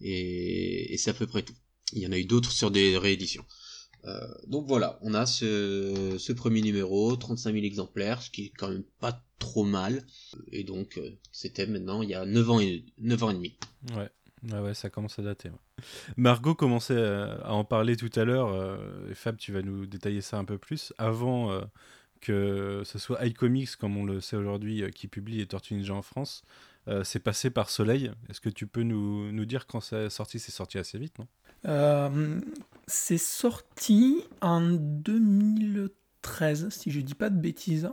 [0.00, 1.54] et, et c'est à peu près tout.
[1.92, 3.44] Il y en a eu d'autres sur des rééditions.
[4.04, 8.68] Euh, donc voilà, on a ce, premier numéro, 35 000 exemplaires, ce qui est quand
[8.68, 10.04] même pas trop mal.
[10.50, 13.56] Et donc, euh, c'était maintenant il y a 9 ans et, 9 ans et demi.
[13.96, 14.10] Ouais.
[14.50, 15.50] Ouais, ça commence à dater.
[16.16, 18.48] Margot commençait à, à en parler tout à l'heure.
[18.48, 20.92] euh, Fab, tu vas nous détailler ça un peu plus.
[20.98, 21.60] Avant euh,
[22.20, 26.02] que ce soit iComics, comme on le sait aujourd'hui, euh, qui publie les Ninja en
[26.02, 26.42] France,
[26.88, 28.10] euh, c'est passé par Soleil.
[28.28, 30.38] Est-ce que tu peux nous, nous dire quand c'est sorti?
[30.38, 31.26] C'est sorti assez vite, non?
[31.66, 32.40] Euh,
[32.88, 37.88] c'est sorti en 2013, si je dis pas de bêtises.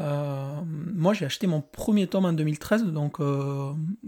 [0.00, 3.18] Euh, moi, j'ai acheté mon premier tome en 2013, donc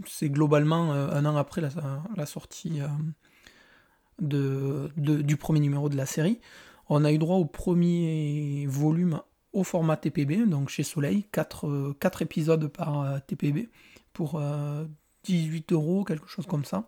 [0.05, 2.81] c'est globalement un an après la, sortie
[4.19, 6.41] de, du premier numéro de la série.
[6.89, 9.21] On a eu droit au premier volume
[9.53, 13.69] au format TPB, donc chez Soleil, 4, épisodes par TPB
[14.13, 14.85] pour euh,
[15.23, 16.87] 18 euros, quelque chose comme ça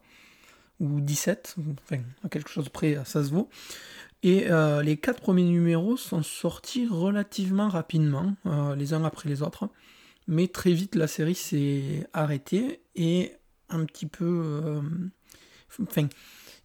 [0.80, 3.50] ou 17, enfin à quelque chose près, ça se vaut.
[4.24, 9.42] Et euh, les quatre premiers numéros sont sortis relativement rapidement, euh, les uns après les
[9.42, 9.70] autres.
[10.28, 13.34] Mais très vite, la série s'est arrêtée et
[13.70, 14.26] un petit peu.
[14.26, 14.82] euh,
[15.82, 16.08] Enfin,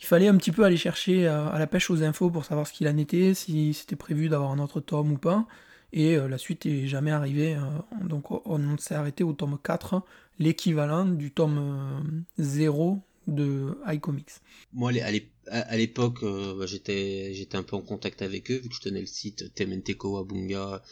[0.01, 2.67] il fallait un petit peu aller chercher euh, à la pêche aux infos pour savoir
[2.67, 5.47] ce qu'il en était, si c'était prévu d'avoir un autre tome ou pas.
[5.93, 7.55] Et euh, la suite est jamais arrivée.
[7.57, 7.61] euh,
[8.07, 10.03] donc on s'est arrêté au tome 4,
[10.39, 14.31] l'équivalent du tome euh, 0 de iComics.
[14.73, 18.51] Moi, à l'ép- à à l'époque, euh, bah, j'étais j'étais un peu en contact avec
[18.51, 20.83] eux, vu que je tenais le site TMNT Kawabunga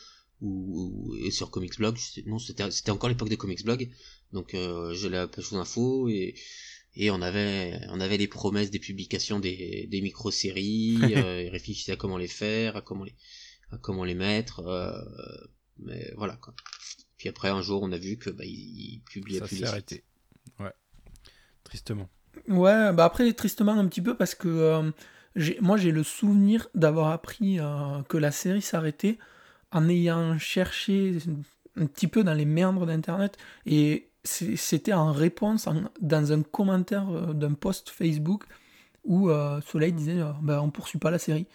[0.40, 0.50] ou,
[1.10, 1.96] ou- et sur Comics Blog.
[1.98, 3.88] Je Non, c'était c'était encore l'époque des Comics Blog.
[4.32, 6.34] Donc, euh, j'allais à la page aux infos et
[6.96, 11.92] et on avait on avait les promesses des publications des, des micro-séries, euh, ils réfléchissaient
[11.92, 13.14] à comment les faire, à comment les
[13.72, 14.60] à comment les mettre.
[14.60, 14.92] euh,
[15.78, 16.54] mais voilà quoi.
[17.18, 18.50] Puis après un jour, on a vu que bah, ils,
[18.94, 20.04] ils publiaient Ça plus les arrêté.
[20.60, 20.72] Ouais.
[21.64, 22.08] Tristement.
[22.48, 24.90] Ouais, bah après, tristement un petit peu parce que euh,
[25.34, 29.18] j'ai- moi j'ai le souvenir d'avoir appris euh, que la série s'arrêtait
[29.72, 31.16] en ayant cherché
[31.76, 37.06] un petit peu dans les méandres d'internet et c'était en réponse en- dans un commentaire
[37.34, 38.44] d'un post Facebook
[39.04, 41.46] où euh, Soleil disait euh, bah, on poursuit pas la série.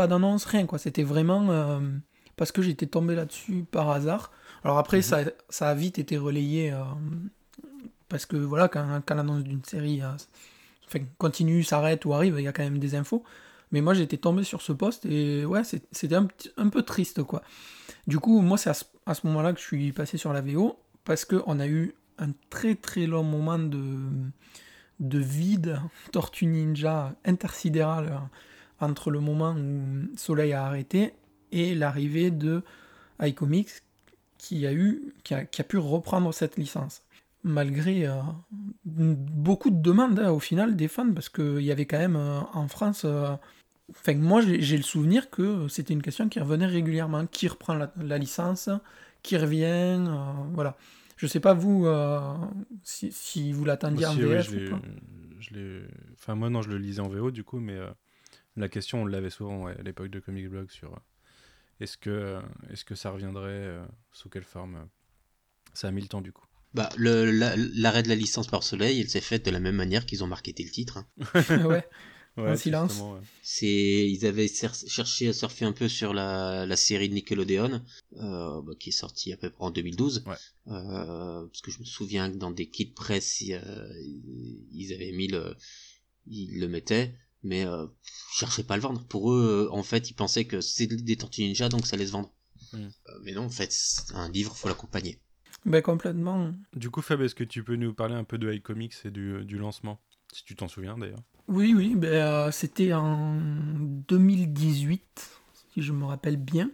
[0.00, 0.78] Pas d'annonce, rien quoi.
[0.78, 1.78] C'était vraiment euh,
[2.36, 4.32] parce que j'étais tombé là-dessus par hasard.
[4.64, 6.78] Alors après, ça, ça a vite été relayé euh,
[8.08, 10.08] parce que voilà, quand, quand l'annonce d'une série euh,
[10.86, 13.24] enfin, continue, s'arrête ou arrive, il y a quand même des infos.
[13.72, 17.42] Mais moi, j'étais tombé sur ce poste et ouais, c'était un, peu triste, quoi.
[18.06, 21.26] Du coup, moi, c'est à ce, moment-là que je suis passé sur la VO parce
[21.26, 23.98] qu'on a eu un très très long moment de,
[24.98, 25.78] de vide
[26.10, 28.18] Tortue Ninja intersidéral
[28.80, 31.14] entre le moment où Soleil a arrêté
[31.52, 32.62] et l'arrivée de
[33.22, 33.70] iComics
[34.38, 37.02] qui a eu qui a, qui a pu reprendre cette licence.
[37.42, 38.20] Malgré euh,
[38.84, 42.40] beaucoup de demandes hein, au final des fans parce qu'il y avait quand même euh,
[42.52, 43.34] en France euh,
[43.90, 47.26] enfin moi j'ai le souvenir que c'était une question qui revenait régulièrement.
[47.26, 48.68] Qui reprend la, la licence?
[49.22, 50.02] Qui revient?
[50.52, 50.76] Voilà.
[51.20, 52.18] Je sais pas vous euh,
[52.82, 54.80] si, si vous l'attendiez en Aussi, oui, VF je ou pas.
[55.38, 55.82] je
[56.14, 57.90] Enfin, moi, non, je le lisais en VO, du coup, mais euh,
[58.56, 60.96] la question, on l'avait souvent ouais, à l'époque de Comic Blog sur euh,
[61.80, 64.88] est-ce que, euh, est-ce que ça reviendrait, euh, sous quelle forme
[65.74, 66.44] Ça a mis le temps, du coup?
[66.74, 69.74] Bah, le- la- l'arrêt de la licence par Soleil, il s'est fait de la même
[69.76, 70.98] manière qu'ils ont marketé le titre.
[70.98, 71.06] hein.
[71.66, 71.84] ouais
[72.36, 72.90] en silence.
[72.92, 73.20] justement, ouais.
[73.42, 77.82] C'est, ils avaient cer- cherché à surfer un peu sur la, la série de Nickelodeon,
[78.18, 80.22] euh, bah, qui est sortie à peu près en 2012.
[80.26, 80.36] Ouais.
[80.68, 83.92] Euh, parce que je me souviens que dans des kits presse, ils, euh,
[84.72, 85.56] ils avaient mis le,
[86.28, 89.04] ils le mettaient, mais euh, ils cherchaient pas à le vendre.
[89.04, 92.06] Pour eux, euh, en fait, ils pensaient que c'est des Tortues Ninja, donc ça allait
[92.06, 92.32] se vendre.
[92.72, 92.78] Mm.
[92.78, 92.88] Euh,
[93.22, 93.74] mais non, en fait,
[94.14, 95.20] un livre, faut l'accompagner.
[95.66, 96.52] Ben, complètement.
[96.74, 99.44] Du coup, Fab, est-ce que tu peux nous parler un peu de iComics et du,
[99.44, 100.00] du lancement?
[100.32, 101.22] Si tu t'en souviens d'ailleurs.
[101.48, 103.36] Oui, oui, ben, euh, c'était en
[104.08, 105.30] 2018,
[105.74, 106.70] si je me rappelle bien.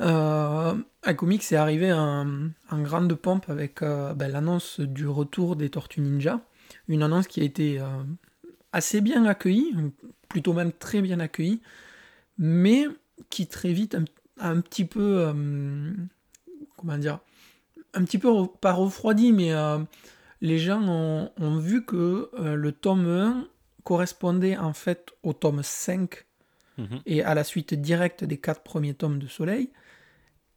[0.00, 0.74] Euh,
[1.06, 6.00] iComics est arrivé en, en grande pompe avec euh, ben, l'annonce du retour des Tortues
[6.00, 6.40] Ninja.
[6.88, 8.02] Une annonce qui a été euh,
[8.76, 9.74] assez bien accueillie,
[10.28, 11.62] plutôt même très bien accueillie,
[12.36, 12.86] mais
[13.30, 14.04] qui très vite un,
[14.38, 15.92] un petit peu, euh,
[16.76, 17.20] comment dire,
[17.94, 19.78] un petit peu, pas refroidi, mais euh,
[20.42, 23.48] les gens ont, ont vu que euh, le tome 1
[23.82, 26.24] correspondait en fait au tome 5
[26.78, 27.00] Mhm.
[27.06, 29.70] et à la suite directe des quatre premiers tomes de Soleil.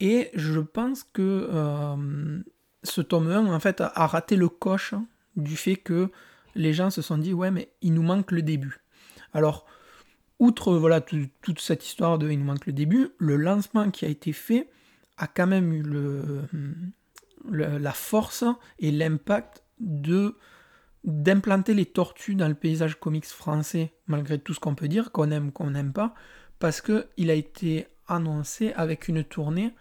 [0.00, 1.48] Et je pense que
[2.82, 5.06] ce tome 1 en fait a, a raté le coche hein,
[5.36, 6.10] du fait que
[6.54, 8.78] les gens se sont dit ouais mais il nous manque le début.
[9.32, 9.66] Alors
[10.38, 14.04] outre voilà tout- toute cette histoire de il nous manque le début, le lancement qui
[14.04, 14.68] a été fait
[15.16, 15.82] a quand même eu
[17.50, 18.44] la force
[18.78, 20.34] et l'impact de
[21.04, 25.30] d'implanter les tortues dans le paysage comics français, malgré tout ce qu'on peut dire, qu'on
[25.30, 26.14] aime, qu'on n'aime pas,
[26.58, 29.74] parce que il a été annoncé avec une tournée,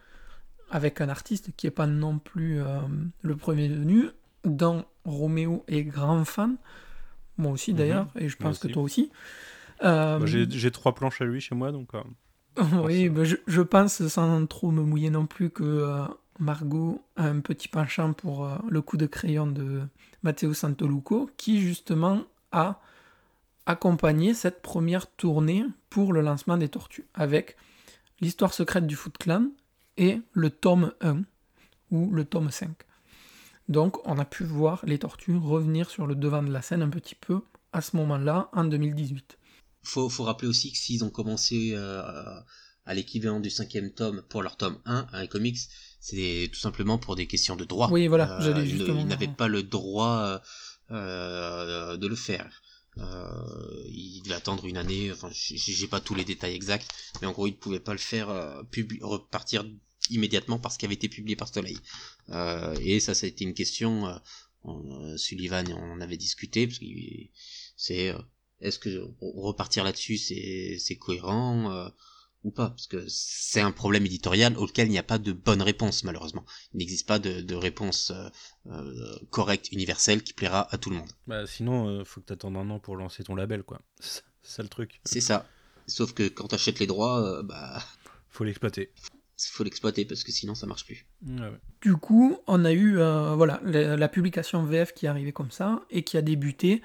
[0.71, 2.79] avec un artiste qui n'est pas non plus euh,
[3.21, 4.05] le premier venu,
[4.45, 6.55] dont Roméo est grand fan,
[7.37, 9.11] moi aussi d'ailleurs, et je pense que toi aussi.
[9.83, 11.89] Euh, Bah, J'ai trois planches à lui chez moi, donc.
[11.93, 12.03] euh,
[12.83, 16.03] oui, bah, je, je pense, sans trop me mouiller non plus, que euh,
[16.39, 19.81] Margot a un petit penchant pour le coup de crayon de
[20.23, 22.81] Matteo Santoluco, qui justement a
[23.65, 27.55] accompagné cette première tournée pour le lancement des Tortues, avec
[28.21, 29.45] l'histoire secrète du Foot Clan
[29.97, 31.21] et le tome 1
[31.91, 32.69] ou le tome 5.
[33.69, 36.89] Donc on a pu voir les Tortues revenir sur le devant de la scène un
[36.89, 39.37] petit peu à ce moment-là, en 2018.
[39.83, 42.01] Faut, faut rappeler aussi que s'ils ont commencé euh,
[42.85, 45.59] à l'équivalent du cinquième tome pour leur tome 1 à comics,
[45.99, 47.89] c'est tout simplement pour des questions de droit.
[47.91, 50.41] Oui, voilà, Euh, j'allais ils ne- justement- Ils n'avaient pas le droit
[50.91, 52.61] euh, de le faire.
[52.97, 55.11] Ils devaient attendre une année.
[55.11, 56.89] Enfin, j'ai pas tous les détails exacts,
[57.21, 58.27] mais en gros, ils ne pouvaient pas le faire
[59.01, 59.63] repartir
[60.09, 61.77] immédiatement parce qu'il avait été publié par Soleil.
[62.29, 64.07] Euh, et ça, ça a été une question.
[64.07, 64.15] euh,
[64.65, 66.85] euh, Sullivan, on en avait discuté parce que
[67.77, 68.17] c'est euh,
[68.61, 68.89] est-ce que
[69.21, 71.89] repartir là-dessus, c'est c'est cohérent
[72.43, 72.69] ou pas?
[72.71, 76.45] Parce que c'est un problème éditorial auquel il n'y a pas de bonne réponse, malheureusement.
[76.73, 78.11] Il n'existe pas de, de réponse
[78.67, 81.09] euh, correcte, universelle, qui plaira à tout le monde.
[81.27, 83.81] Bah, sinon, euh, faut que t'attendes un an pour lancer ton label, quoi.
[83.99, 84.99] C'est c'est ça le truc.
[85.05, 85.53] C'est ça.
[85.87, 87.81] Sauf que quand t'achètes les droits, euh, bah,
[88.29, 88.91] Faut l'exploiter.
[89.47, 91.05] Faut l'exploiter parce que sinon ça marche plus.
[91.25, 91.59] Ouais, ouais.
[91.81, 95.51] Du coup, on a eu euh, voilà, la, la publication VF qui est arrivée comme
[95.51, 96.81] ça et qui a débuté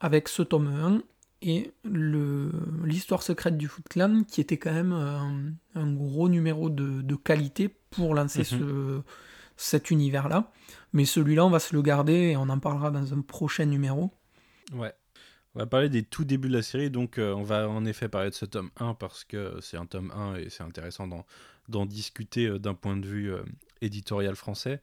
[0.00, 1.02] avec ce tome 1
[1.42, 2.52] et le-
[2.84, 5.18] l'histoire secrète du Foot Clan qui était quand même euh,
[5.74, 9.00] un gros numéro de, de qualité pour lancer ce,
[9.56, 10.52] cet univers-là.
[10.92, 14.12] Mais celui-là, on va se le garder et on en parlera dans un prochain numéro.
[14.74, 14.92] Ouais.
[15.54, 18.08] On va parler des tout débuts de la série, donc euh, on va en effet
[18.08, 21.08] parler de ce tome 1 parce que c'est un tome 1 et c'est intéressant
[21.68, 23.42] d'en, discuter euh, d'un point de vue euh,
[23.80, 24.80] éditorial français.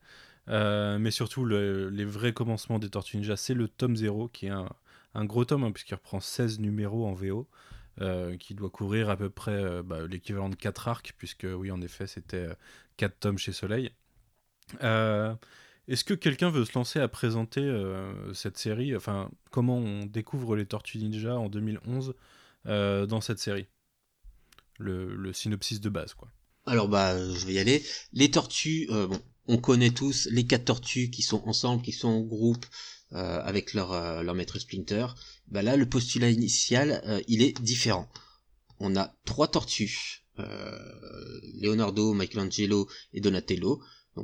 [0.48, 4.50] Mais surtout, le- les vrais commencements des Tortues Ninja, c'est le tome 0 qui est
[4.50, 4.70] un,
[5.14, 7.48] un gros tome hein, puisqu'il reprend 16 numéros en VO.
[8.40, 12.08] qui doit couvrir à peu près bah, l'équivalent de 4 arcs, puisque oui, en effet,
[12.08, 12.48] c'était
[12.98, 13.92] 4 tomes chez Soleil.
[15.88, 20.58] Est-ce que quelqu'un veut se lancer à présenter euh, cette série Enfin, comment on découvre
[20.58, 22.14] les Tortues Ninja en 2011
[22.66, 23.68] euh, dans cette série?
[24.80, 26.30] Le, synopsis de base, quoi.
[26.66, 27.82] Alors bah je vais y aller.
[28.12, 29.08] Les tortues, euh,
[29.48, 32.66] on connaît tous les quatre tortues qui sont ensemble, qui sont en groupe
[33.12, 35.08] avec leur leur maître Splinter.
[35.48, 38.10] Bah là le postulat initial il est différent.
[38.82, 40.26] On a trois tortues,
[41.62, 43.82] Leonardo, Michelangelo et Donatello,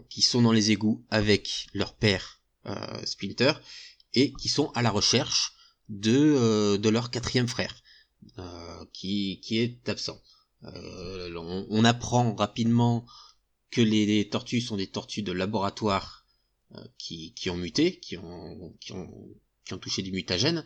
[0.09, 3.53] qui sont dans les égouts avec leur père euh, Splinter
[4.13, 5.53] et qui sont à la recherche
[5.89, 7.75] de euh, de leur quatrième frère
[8.39, 10.21] euh, qui qui est absent.
[10.65, 13.05] On, apprend rapidement
[13.69, 16.25] que les, tortues sont des tortues de laboratoire
[16.97, 19.11] qui, qui ont muté, qui ont, qui ont,
[19.65, 20.65] qui ont touché du mutagène,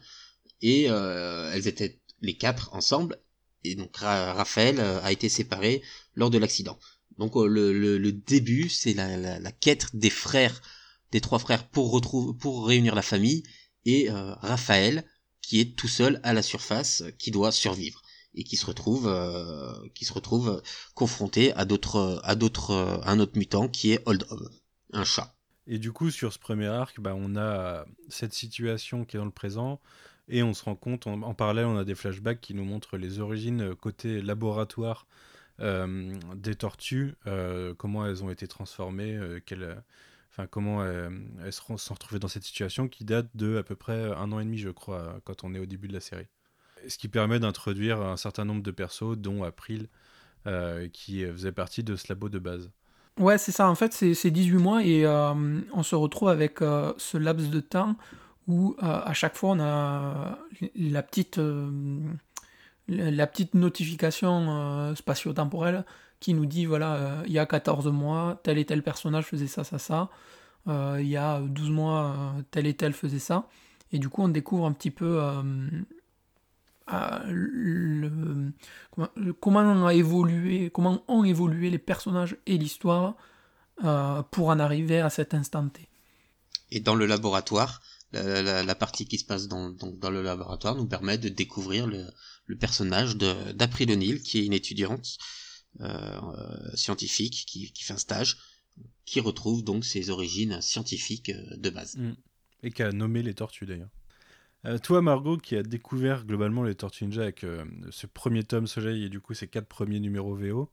[0.61, 3.19] et elles étaient les quatre ensemble,
[3.63, 5.81] et donc Ra- Raphaël a été séparé
[6.13, 6.77] lors de l'accident.
[7.17, 10.61] Donc euh, le, début, c'est la, quête des frères,
[11.11, 13.43] des trois frères pour réunir la famille,
[13.85, 15.05] et euh, Raphaël
[15.41, 18.01] qui est tout seul à la surface, qui doit survivre
[18.35, 19.09] et qui se retrouve
[19.95, 20.61] qui se retrouve
[20.93, 24.49] confronté à d'autres à d'autres un autre mutant qui est Old Hob,
[24.91, 25.33] un chat.
[25.67, 29.25] Et du coup, sur ce premier arc, bah, on a cette situation qui est dans
[29.25, 29.79] le présent,
[30.29, 33.19] et on se rend compte, en, parallèle, on a des flashbacks qui nous montrent les
[33.19, 35.13] origines euh, côté laboratoire euh,
[35.59, 39.19] des tortues, euh, comment elles ont été transformées,
[40.31, 44.11] enfin comment elles, se sont retrouvées dans cette situation qui date de à peu près
[44.15, 46.27] un an et demi, je crois, quand on est au début de la série.
[46.87, 49.87] Ce qui permet d'introduire un certain nombre de persos, dont April,
[50.93, 52.71] qui faisait partie de ce labo de base.
[53.19, 53.69] Ouais, c'est ça.
[53.69, 55.33] En fait, c'est 18 mois et euh,
[55.73, 57.95] on se retrouve avec euh, ce laps de temps
[58.47, 60.37] où euh, à chaque fois on a
[60.75, 61.39] la petite,
[62.87, 65.85] la petite notification spatio-temporelle
[66.19, 69.63] qui nous dit voilà, il y a 14 mois, tel et tel personnage faisait ça,
[69.63, 70.09] ça, ça.
[70.67, 73.47] il y a 12 mois, tel et tel faisait ça.
[73.91, 75.21] Et du coup, on découvre un petit peu
[79.39, 83.15] comment, a évolué, comment ont évolué les personnages et l'histoire
[83.83, 85.87] euh, pour en arriver à cet instant T.
[86.71, 87.81] Et dans le laboratoire,
[88.13, 92.05] la, partie qui se passe dans, dans, le laboratoire nous permet de découvrir le,
[92.47, 95.17] le personnage d'April O'Neill, qui est une étudiante
[95.81, 96.19] euh,
[96.73, 98.37] scientifique qui, qui, fait un stage,
[99.05, 101.95] qui retrouve donc ses origines scientifiques euh, de base.
[101.97, 102.13] Mm.
[102.63, 103.91] Et qui a nommé les tortues d'ailleurs.
[104.65, 108.67] Euh, toi, Margot, qui a découvert globalement les Tortues Ninja avec euh, ce premier tome
[108.67, 110.69] Soleil et du coup ces quatre premiers numéros VO,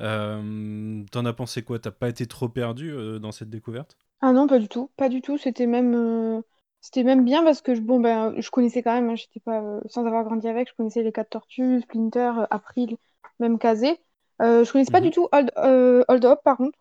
[0.00, 1.78] euh, t'en as pensé quoi?
[1.78, 3.96] T'as pas été trop perdu dans cette découverte?
[4.20, 5.38] Ah non, pas du tout, pas du tout.
[5.38, 6.42] C'était même,
[6.82, 9.08] c'était même bien parce que je, bon ben, je connaissais quand même.
[9.08, 12.98] Hein, j'étais pas sans avoir grandi avec, je connaissais les quatre Tortues, Splinter, April,
[13.40, 13.98] même Kazé.
[14.40, 15.06] je connaissais pas mhm.
[15.06, 16.78] du tout Hold, Hold Up, par contre,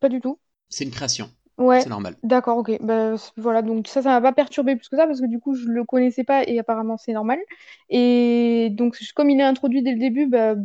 [0.00, 0.38] pas du tout.
[0.68, 1.30] C'est une création.
[1.56, 2.16] Ouais, c'est normal.
[2.24, 2.78] d'accord, ok.
[2.80, 5.54] Bah, voilà, donc ça, ça m'a pas perturbé plus que ça parce que du coup,
[5.54, 7.38] je le connaissais pas et apparemment c'est normal.
[7.90, 10.56] Et donc, comme il est introduit dès le début, bah,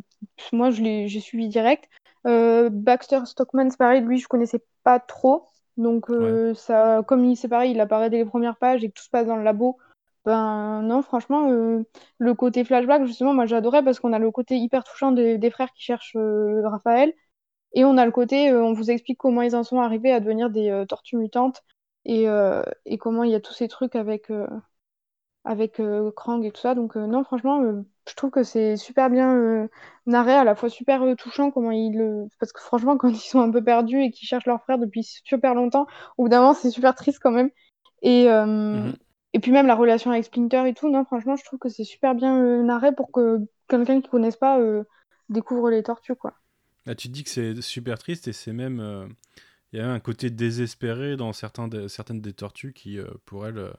[0.51, 1.87] moi, je l'ai, j'ai suivi direct.
[2.25, 5.49] Euh, Baxter Stockman, c'est pareil, lui, je connaissais pas trop.
[5.79, 8.93] Donc, euh, ça, comme il, c'est pareil, il apparaît dès les premières pages et que
[8.93, 9.77] tout se passe dans le labo.
[10.25, 11.83] Ben non, franchement, euh,
[12.19, 15.49] le côté flashback, justement, moi j'adorais parce qu'on a le côté hyper touchant des, des
[15.49, 17.13] frères qui cherchent Raphaël.
[17.73, 20.19] Et on a le côté, euh, on vous explique comment ils en sont arrivés à
[20.19, 21.63] devenir des euh, tortues mutantes
[22.05, 24.31] et, euh, et, comment il y a tous ces trucs avec,
[25.43, 25.81] avec
[26.15, 26.75] Krang et tout ça.
[26.75, 27.61] Donc non, franchement,
[28.09, 29.67] je trouve que c'est super bien
[30.05, 32.27] narré, à la fois super touchant comment ils...
[32.39, 35.03] Parce que franchement, quand ils sont un peu perdus et qu'ils cherchent leur frère depuis
[35.03, 37.49] super longtemps, au bout d'un moment, c'est super triste quand même.
[38.01, 38.95] Et, mhm.
[39.33, 41.83] et puis même la relation avec Splinter et tout, non, franchement, je trouve que c'est
[41.83, 44.59] super bien narré pour que quelqu'un qui ne connaisse pas
[45.29, 46.33] découvre les tortues, quoi.
[46.85, 48.79] Là, tu te dis que c'est super triste et c'est même.
[48.79, 49.07] Euh,
[49.71, 53.57] il y a un côté désespéré dans certains certaines des tortues qui, euh, pour elles.
[53.57, 53.71] Euh,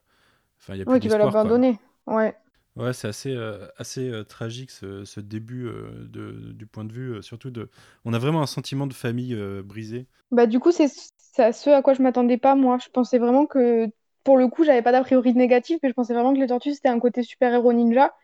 [0.61, 1.79] enfin, il y a plus ouais, qui veulent abandonner.
[2.07, 2.37] Ouais.
[2.77, 3.37] Ouais, c'est assez,
[3.77, 7.69] assez tragique ce, ce début de, du point de vue, surtout de.
[8.05, 10.07] On a vraiment un sentiment de famille brisé.
[10.31, 12.79] Bah, du coup, c'est ce à quoi je m'attendais pas, moi.
[12.83, 13.87] Je pensais vraiment que,
[14.25, 16.75] pour le coup, j'avais pas d'a priori négatif, mais je pensais vraiment que les tortues,
[16.75, 18.15] c'était un côté super-héros ninja.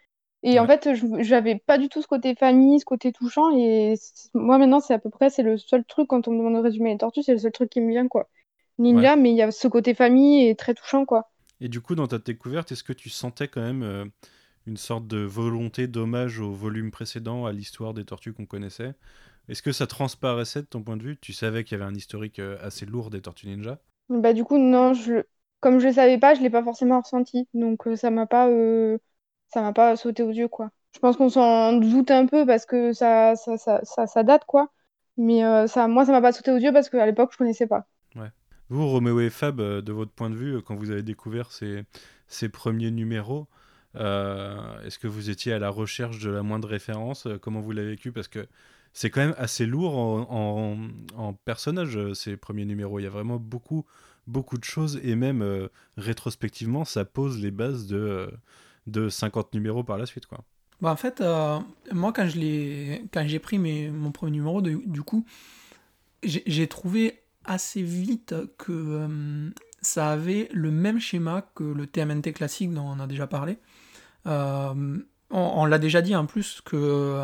[0.42, 0.88] Et en fait,
[1.20, 3.50] j'avais pas du tout ce côté famille, ce côté touchant.
[3.56, 3.94] Et
[4.34, 6.60] moi, maintenant, c'est à peu près, c'est le seul truc, quand on me demande de
[6.60, 8.28] résumer les tortues, c'est le seul truc qui me vient, quoi.
[8.78, 11.30] Ninja, mais il y a ce côté famille et très touchant, quoi.
[11.60, 14.04] Et du coup, dans ta découverte, est-ce que tu sentais quand même euh,
[14.66, 18.94] une sorte de volonté d'hommage au volume précédent, à l'histoire des tortues qu'on connaissait
[19.48, 21.16] Est-ce que ça transparaissait de ton point de vue?
[21.20, 23.78] Tu savais qu'il y avait un historique euh, assez lourd des tortues ninja?
[24.08, 25.22] Bah, du coup, non, je...
[25.60, 27.48] comme je le savais pas, je l'ai pas forcément ressenti.
[27.54, 28.48] Donc, euh, ça m'a pas
[29.52, 30.70] ça m'a pas sauté aux yeux, quoi.
[30.94, 34.70] Je pense qu'on s'en doute un peu parce que ça, ça, ça, ça, date, quoi.
[35.16, 37.66] Mais euh, ça, moi, ça m'a pas sauté aux yeux parce qu'à l'époque, je connaissais
[37.66, 37.86] pas.
[38.16, 38.30] Ouais.
[38.68, 41.84] Vous, Roméo et Fab, euh, de votre point de vue, quand vous avez découvert ces,
[42.28, 43.55] ces premiers numéros, euh,
[43.96, 47.26] est-ce que vous étiez à la recherche de la moindre référence?
[47.40, 48.12] Comment vous l'avez vécu?
[48.12, 48.46] Parce que
[48.92, 50.76] c'est quand même assez lourd en, en,
[51.16, 52.98] en personnage, ces premiers numéros.
[52.98, 53.84] Il y a vraiment beaucoup,
[54.26, 58.30] beaucoup de choses et même rétrospectivement, ça pose les bases de
[58.86, 60.26] de 50 numéros par la suite.
[60.26, 60.44] Quoi.
[60.80, 61.58] Bah en fait, euh,
[61.92, 65.24] moi, quand, j'ai pris mon premier numéro, du coup,
[66.22, 72.72] j'ai trouvé assez vite que euh, ça avait le même schéma que le TMNT classique
[72.72, 73.58] dont on a déjà parlé.
[74.26, 74.98] Euh,
[75.30, 77.20] on, l'a déjà dit en plus que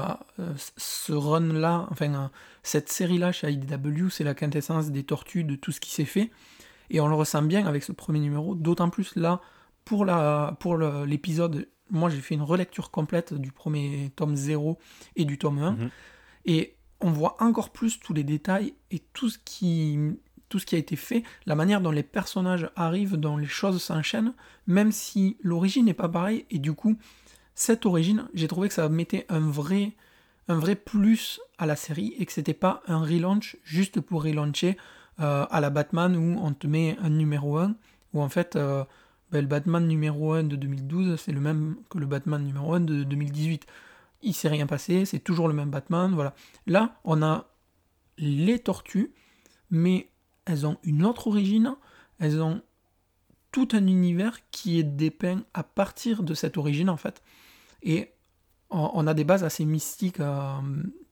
[0.77, 2.31] ce run-là, enfin
[2.63, 6.31] cette série-là chez IDW, c'est la quintessence des tortues de tout ce qui s'est fait.
[6.91, 9.41] Et on le ressent bien avec ce premier numéro, d'autant plus là
[9.85, 14.79] pour la pour l'épisode, moi j'ai fait une relecture complète du premier tome 0
[15.17, 15.71] et du tome 1.
[15.73, 15.91] Mhm.
[16.45, 19.99] Et on voit encore plus tous les détails et tout ce qui
[20.53, 23.83] tout ce qui a été fait, la manière dont les personnages arrivent, dont les choses
[23.83, 24.35] s'enchaînent,
[24.67, 26.99] même si l'origine n'est pas pareille, et du coup,
[27.55, 29.93] cette origine, j'ai trouvé que ça mettait un vrai,
[30.49, 34.77] un vrai plus à la série, et que c'était pas un relaunch juste pour relauncher
[35.21, 37.75] euh, à la Batman où on te met un numéro 1,
[38.13, 38.85] où en fait, euh,
[39.31, 42.81] ben, le Batman numéro 1 de 2012, c'est le même que le Batman numéro 1
[42.81, 43.65] de 2018.
[44.21, 46.35] Il s'est rien passé, c'est toujours le même Batman, voilà.
[46.67, 47.47] Là, on a
[48.19, 49.15] les tortues,
[49.71, 50.12] mais
[50.45, 51.75] elles ont une autre origine,
[52.19, 52.63] elles ont
[53.51, 57.23] tout un univers qui est dépeint à partir de cette origine en fait.
[57.83, 58.13] Et
[58.71, 60.55] on a des bases assez mystiques, euh,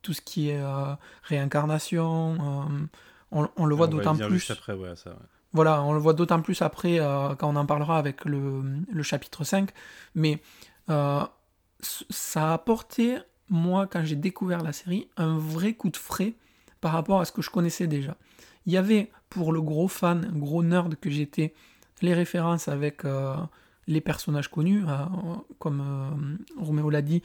[0.02, 2.68] tout ce qui est euh, réincarnation,
[3.32, 4.50] euh, on, le voit d'autant plus.
[4.50, 5.16] Après, ouais, ça,
[5.52, 6.98] Voilà, on le voit d'autant plus après
[7.38, 9.70] quand on en parlera avec le, le chapitre 5.
[10.14, 10.42] Mais
[10.88, 11.30] ça
[12.50, 13.18] a apporté,
[13.48, 16.34] moi, quand j'ai découvert la série, un vrai coup de frais
[16.80, 18.16] par rapport à ce que je connaissais déjà.
[18.66, 21.54] Il y avait, pour le gros fan, gros nerd que j'étais,
[22.02, 23.34] les références avec euh,
[23.86, 25.04] les personnages connus, euh,
[25.58, 27.22] comme euh, Roméo l'a dit,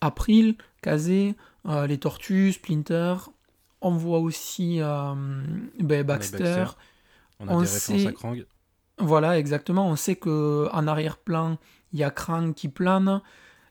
[0.00, 3.14] April, Kazé, les Tortues, Splinter.
[3.82, 6.64] On voit aussi ben, Baxter.
[7.38, 8.44] On a des références à Krang.
[8.98, 9.88] Voilà, exactement.
[9.88, 11.58] On sait que en arrière-plan,
[11.92, 13.20] il y a Krang qui plane.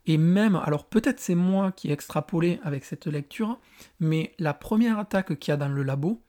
[0.05, 3.59] Et même, alors peut-être c'est moi qui ai extrapolé avec cette lecture,
[3.99, 6.21] mais la première attaque qu'il y a dans le labo,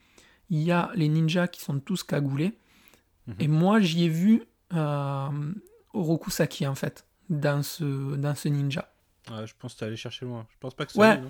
[0.50, 2.52] il y a les ninjas qui sont tous cagoulés.
[3.26, 3.34] Mhm.
[3.38, 4.42] Et moi, j'y ai vu
[4.74, 5.28] euh,
[5.94, 8.92] Orokusaki, en fait, dans ce, dans ce ninja.
[9.28, 10.46] je pense que tu allé chercher loin.
[10.50, 11.20] Je pense pas que c'est ouais.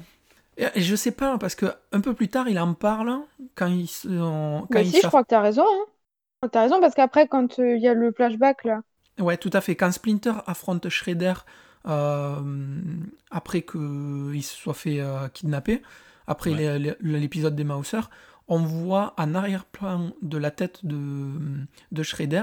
[0.57, 3.21] et je sais pas, parce que un peu plus tard, il en parle
[3.55, 5.64] quand il Quand Mais si, je crois que tu as raison.
[5.64, 6.49] Hein.
[6.51, 8.81] Tu as raison, parce qu'après, quand euh, il y a le flashback, là.
[9.18, 9.77] Ouais, tout à fait.
[9.77, 11.35] Quand Splinter affronte Shredder
[11.87, 12.37] euh,
[13.31, 15.83] après qu'il se soit fait euh, kidnapper,
[16.27, 18.01] après l'épisode des Mauser,
[18.51, 20.96] on voit en arrière-plan de la tête de,
[21.92, 22.42] de Shredder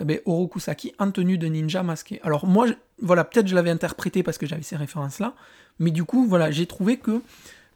[0.00, 2.20] eh ben, Orokusaki en tenue de ninja masqué.
[2.22, 2.66] Alors moi,
[3.00, 5.34] voilà, peut-être je l'avais interprété parce que j'avais ces références-là,
[5.78, 7.22] mais du coup, voilà, j'ai trouvé que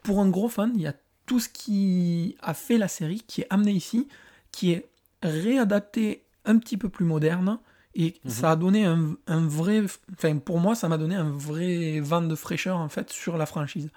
[0.02, 0.94] pour un gros fan, il y a
[1.26, 4.08] tout ce qui a fait la série qui est amené ici,
[4.52, 4.88] qui est
[5.22, 7.58] réadapté un petit peu plus moderne,
[7.94, 8.30] et mhm.
[8.30, 9.82] ça a donné un, un, vrai.
[10.14, 13.44] Enfin, pour moi, ça m'a donné un vrai vent de fraîcheur, en fait, sur la
[13.44, 13.90] franchise.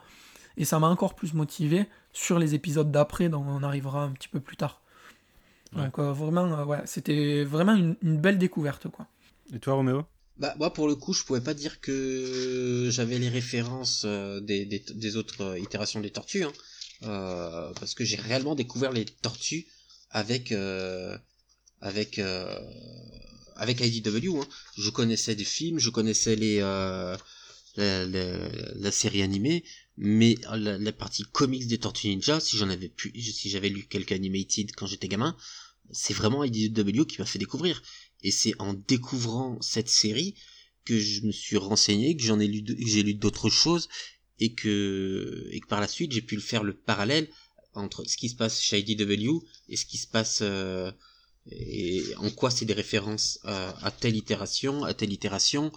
[0.58, 4.28] Et ça m'a encore plus motivé sur les épisodes d'après, dont on arrivera un petit
[4.28, 4.82] peu plus tard.
[5.74, 9.08] Donc, euh, vraiment, euh, ouais, c'était vraiment une, une, belle découverte, quoi.
[9.54, 10.06] Et toi, Roméo?
[10.38, 14.66] Bah, moi, pour le coup, je pouvais pas dire que j'avais les références euh, des,
[14.66, 16.52] des, des, autres itérations des tortues, hein,
[17.80, 19.66] parce que j'ai réellement découvert les tortues
[20.12, 20.54] avec
[21.82, 22.20] avec
[23.56, 24.38] avec IDW.
[24.40, 24.48] Hein.
[24.78, 27.16] Je connaissais des films, je connaissais les, euh,
[27.76, 29.64] la, la, série animée,
[29.98, 33.86] mais la, la, partie comics des Tortues Ninja, si j'en avais pu, si j'avais lu
[33.86, 35.38] quelques animated quand j'étais gamin,
[35.92, 37.82] c'est vraiment IDW qui m'a fait découvrir.
[38.24, 40.36] Et c'est en découvrant cette série
[40.86, 43.88] que je me suis renseigné, que j'en ai lu, j'ai lu d'autres choses,
[44.40, 47.30] et que, et que par la suite j'ai pu le faire le parallèle
[47.74, 49.40] entre ce qui se passe chez IDW
[49.70, 50.92] et ce qui se passe euh,
[51.50, 55.72] et en quoi c'est des références à, telle itération, à telle itération.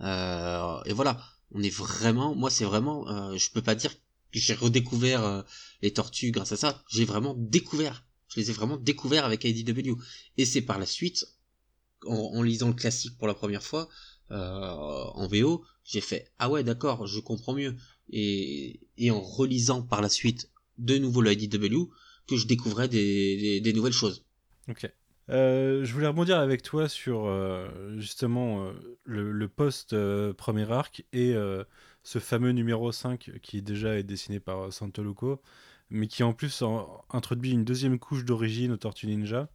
[0.00, 4.38] Euh, et voilà, on est vraiment, moi c'est vraiment, euh, je peux pas dire que
[4.38, 5.42] j'ai redécouvert euh,
[5.82, 9.92] les tortues grâce à ça, j'ai vraiment découvert, je les ai vraiment découverts avec IDW.
[10.38, 11.26] Et c'est par la suite,
[12.06, 13.88] en, lisant le classique pour la première fois,
[14.30, 17.76] en VO, j'ai fait, ah ouais d'accord, je comprends mieux.
[18.08, 21.90] Et, et en relisant par la suite de nouveau le IDW,
[22.26, 24.24] que je découvrais des, des, des nouvelles choses.
[24.68, 24.90] Ok.
[25.30, 28.72] Euh, je voulais rebondir avec toi sur euh, justement euh,
[29.04, 29.94] le, post
[30.34, 31.34] premier arc et
[32.02, 35.40] ce fameux numéro 5 qui déjà est dessiné par Santoluco,
[35.90, 36.62] mais qui en plus
[37.10, 39.48] introduit une deuxième couche d'origine au Tortue Ninja,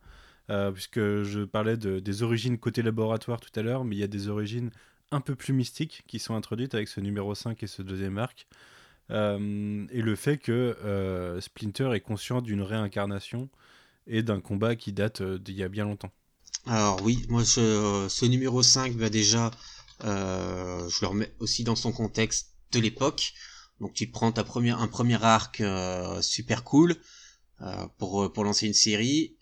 [0.74, 4.08] puisque je parlais de, des origines côté laboratoire tout à l'heure, mais il y a
[4.08, 4.72] des origines
[5.12, 8.48] un peu plus mystiques qui sont introduites avec ce numéro 5 et ce deuxième arc.
[9.10, 13.50] et le fait que Splinter est conscient d'une réincarnation
[14.08, 16.12] et d'un combat qui date euh, d'il y a bien longtemps.
[16.66, 19.52] Alors oui, moi ce, ce numéro 5 va déjà,
[20.04, 23.34] euh, je le remets aussi dans son contexte de l'époque.
[23.80, 26.96] Donc tu prends ta première, un premier arc euh, super cool
[27.62, 29.36] euh, pour, pour lancer une série.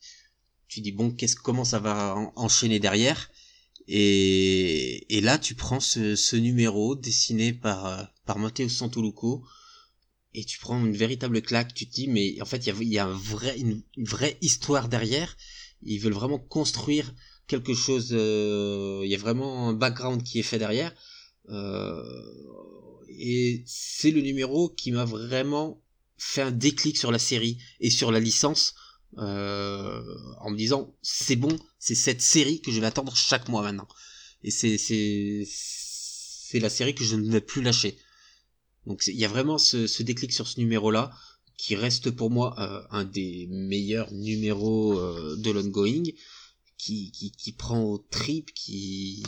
[0.67, 3.29] Tu dis bon, qu'est-ce, comment ça va enchaîner derrière?
[3.87, 9.43] Et, et là tu prends ce, ce numéro dessiné par, euh, par Matteo Santoluco
[10.35, 13.09] et tu prends une véritable claque, tu te dis mais en fait il y a,
[13.57, 15.35] une, vraie histoire derrière,
[15.81, 17.13] ils veulent vraiment construire
[17.47, 20.93] quelque chose, euh, il y a vraiment un background qui est fait derrière,
[21.49, 22.03] euh,
[23.07, 25.81] et c'est le numéro qui m'a vraiment
[26.17, 28.73] fait un déclic sur la série et sur la licence,
[29.17, 33.87] en me disant c'est bon, c'est cette série que je vais attendre chaque mois maintenant.
[34.43, 37.97] Et c'est c'est la série que je ne vais plus lâcher.
[38.85, 41.11] Donc il y a vraiment ce, ce déclic sur ce numéro-là
[41.57, 46.03] qui reste pour moi euh, un des meilleurs numéros euh, de l'ongoing,
[46.77, 49.23] qui, qui, qui prend au trip, qui,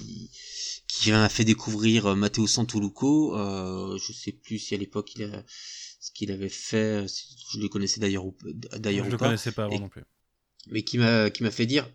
[0.87, 3.37] qui m'a fait découvrir euh, Matteo Santoluco.
[3.37, 7.05] Euh, je sais plus si à l'époque il a, ce qu'il avait fait,
[7.53, 8.35] je le connaissais d'ailleurs ou
[8.77, 10.03] d'ailleurs Je le connaissais pas avant non plus.
[10.69, 11.89] Mais qui m'a qui m'a fait dire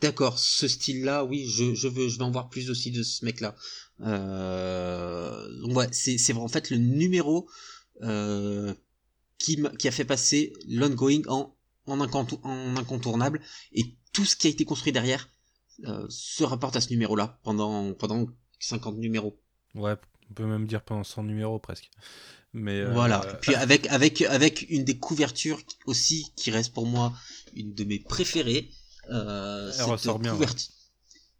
[0.00, 3.24] d'accord, ce style-là, oui, je, je veux, je vais en voir plus aussi de ce
[3.24, 3.54] mec-là.
[4.00, 7.48] Euh, donc ouais, c'est en fait le numéro
[8.02, 8.72] euh,
[9.38, 11.54] qui, qui a fait passer l'ongoing en,
[11.86, 13.40] en, en, incontournable
[13.72, 15.28] et tout ce qui a été construit derrière
[15.86, 18.26] euh, se rapporte à ce numéro-là pendant, pendant
[18.58, 19.38] 50 numéros.
[19.74, 19.94] Ouais,
[20.30, 21.90] on peut même dire pendant 100 numéros presque.
[22.52, 23.20] Mais euh, voilà.
[23.40, 27.12] Puis avec avec avec une des couvertures aussi qui reste pour moi
[27.54, 28.70] une de mes préférées.
[29.10, 30.38] Euh, Elle ressort bien.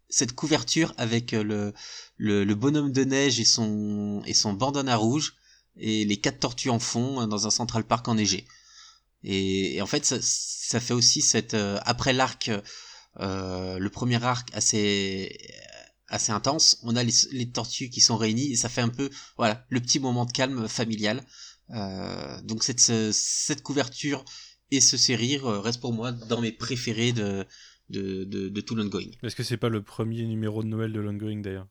[0.09, 1.73] Cette couverture avec le,
[2.17, 5.35] le, le bonhomme de neige et son et son bandana rouge
[5.77, 8.45] et les quatre tortues en fond euh, dans un Central Park enneigé.
[9.23, 12.51] Et, et en fait, ça, ça, fait aussi cette euh, après l'arc,
[13.19, 15.37] euh, le premier arc assez
[16.07, 19.09] assez intense, on a les, les, tortues qui sont réunies et ça fait un peu
[19.37, 21.25] voilà le petit moment de calme familial.
[21.69, 24.25] Euh, donc cette cette couverture
[24.71, 27.45] et ce série reste pour moi dans mes préférés de
[27.91, 29.11] de, de, de tout l'ongoing.
[29.21, 31.67] Est-ce que c'est pas le premier numéro de Noël de l'ongoing d'ailleurs?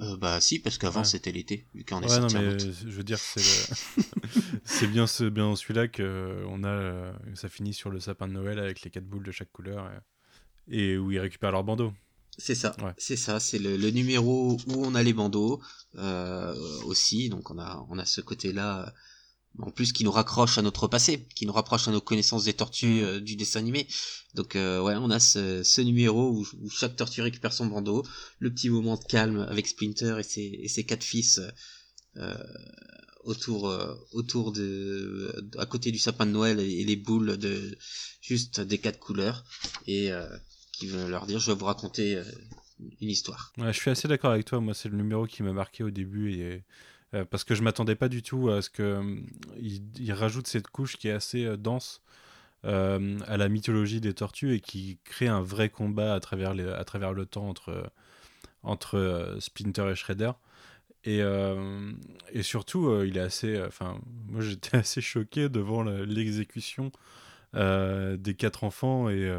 [0.00, 3.02] Euh, bah si, parce qu'avant c'était l'été, vu qu'on est ouais, non, mais je veux
[3.02, 3.42] dire, c'est
[4.64, 8.32] c'est bien, ce, bien celui-là que on a, euh, ça finit sur le sapin de
[8.32, 9.90] Noël avec les quatre boules de chaque couleur
[10.68, 11.92] et, où ils récupèrent leur bandeau.
[12.36, 15.60] C'est ça, c'est ça, c'est le, le, numéro où on a les bandeaux
[15.96, 18.94] euh, aussi, donc on a on a ce côté-là
[19.60, 22.52] en plus qui nous raccroche à notre passé, qui nous rapproche à nos connaissances des
[22.52, 23.86] tortues euh, du dessin animé.
[24.34, 28.04] Donc euh, ouais, on a ce, numéro où, chaque tortue récupère son bandeau,
[28.38, 31.40] le petit moment de calme avec Splinter et ses, quatre fils
[32.16, 32.34] euh,
[33.24, 33.74] autour
[34.12, 37.76] autour de à côté du sapin de Noël et, les boules de
[38.20, 39.44] juste des quatre couleurs
[39.86, 40.10] et
[40.72, 42.22] qui veut leur dire je vais vous raconter
[43.00, 43.52] une histoire.
[43.58, 44.60] Ouais, je suis assez d'accord avec toi.
[44.60, 46.64] Moi, c'est le numéro qui m'a marqué au début et
[47.14, 49.16] euh, parce que je m'attendais pas du tout à ce que euh,
[49.58, 52.02] il, rajoute cette couche qui est assez euh, dense
[52.64, 57.48] à la mythologie des tortues et qui crée un vrai combat à travers, le temps
[57.48, 57.90] entre,
[58.62, 60.32] entre Splinter et Shredder.
[61.04, 61.22] Et,
[62.42, 63.62] surtout, il est assez.
[63.62, 66.90] Enfin, moi j'étais assez choqué devant l'exécution
[67.54, 69.32] des quatre enfants et,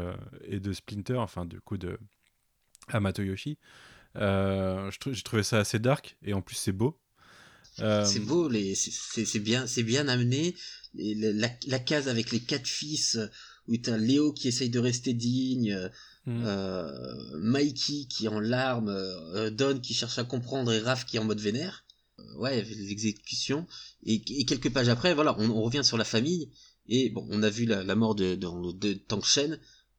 [0.44, 1.98] et, de Splinter, enfin du coup de
[2.88, 3.58] Hamato Yoshi.
[4.16, 6.98] J'ai trouvé ça assez dark et en plus c'est beau.
[7.78, 10.54] Euh, c'est beau, les, c'est, bien, c'est bien amené.
[10.94, 13.18] la, case avec les quatre fils,
[13.68, 15.90] où t'as Léo qui essaye de rester digne,
[16.26, 16.42] mm.
[16.44, 21.16] euh, Mikey qui est en larmes, euh, Don qui cherche à comprendre et Raph qui
[21.16, 21.84] est en mode vénère.
[22.36, 23.66] ouais, l'exécution.
[24.04, 26.50] Et, et, quelques pages après, voilà, on, revient sur la famille.
[26.88, 29.58] Et bon, on a vu la, mort de, de, de Tank Shen.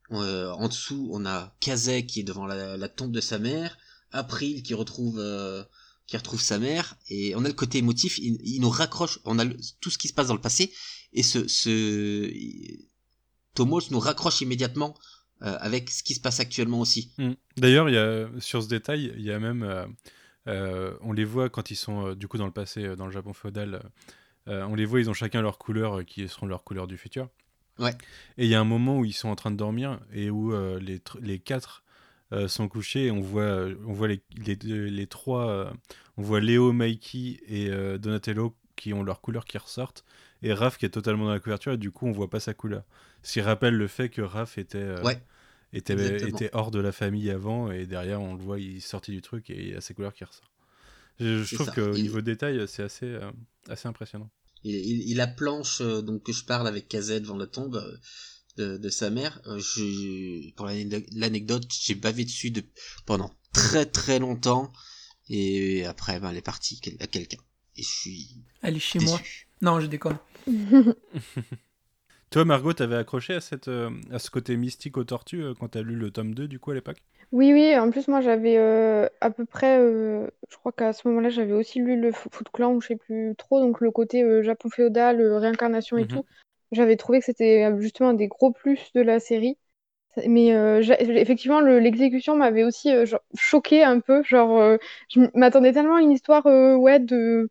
[0.09, 3.77] en dessous, on a Kazek qui est devant la tombe de sa mère.
[4.11, 5.21] April qui retrouve
[6.11, 9.45] qui retrouve sa mère et on a le côté émotif il, nous raccroche on a
[9.79, 10.73] tout ce qui se passe dans le passé
[11.13, 12.29] et ce, ce
[13.55, 14.93] Tomos nous raccroche immédiatement
[15.41, 17.13] euh, avec ce qui se passe actuellement aussi.
[17.17, 17.31] Mm.
[17.55, 19.85] d'ailleurs il y a sur ce détail il y a même euh,
[20.47, 23.31] euh, on les voit quand ils sont du coup dans le passé dans le Japon
[23.31, 23.81] féodal
[24.47, 27.29] on les voit ils ont chacun leur couleur qui seront leurs couleurs du futur.
[27.79, 27.93] Ouais.
[28.37, 30.51] Et il y a un moment où ils sont en train de dormir et où
[30.77, 31.85] les, les quatre
[32.33, 33.11] euh, sont couchés.
[33.11, 35.71] on voit, euh, on voit les, les, les trois, euh,
[36.17, 40.03] on voit Léo, Mikey et Donatello qui ont leur couleur qui ressortent,
[40.41, 42.53] et Raph qui est totalement dans la couverture, et du coup on voit pas sa
[42.53, 42.83] couleur.
[43.21, 44.95] Ce qui rappelle le fait que Raph était,
[45.73, 49.21] était, était, hors de la famille avant, et derrière on le voit, il sortit du
[49.21, 50.49] truc et il a sa couleur qui ressort.
[51.19, 53.19] Je, trouve qu'au niveau détail, c'est assez,
[53.67, 54.29] assez impressionnant.
[54.63, 54.73] Il,
[55.09, 57.83] il, la planche donc que je parle avec KZ devant la tombe,
[58.57, 59.41] de, sa mère.
[59.47, 62.63] Euh, je, pour l'anecdote, j'ai bavé dessus de,
[63.05, 64.71] pendant très très longtemps.
[65.29, 67.37] Et après, ben, elle est partie à quelqu'un.
[67.77, 68.43] Et je suis.
[68.61, 69.19] Elle est chez moi.
[69.61, 70.17] Non, je déconne.
[72.31, 75.69] Toi, Margot, t'avais accroché à, cette, euh, à ce côté mystique aux tortues euh, quand
[75.69, 77.03] t'as lu le tome 2 du coup à l'époque?
[77.33, 78.57] Oui, oui, en plus moi j'avais
[79.21, 82.81] à peu près, je crois qu'à ce moment-là j'avais aussi lu le Foot Clan ou
[82.81, 86.07] je sais plus trop, donc le côté Japon féodal, réincarnation et mhm.
[86.09, 86.25] tout.
[86.71, 89.57] J'avais trouvé que c'était euh, justement un des gros plus de la série.
[90.27, 93.05] Mais euh, effectivement, l'exécution m'avait aussi euh,
[93.35, 94.23] choqué un peu.
[94.23, 94.77] Genre,
[95.09, 97.49] je m'attendais tellement à une histoire ouais, de,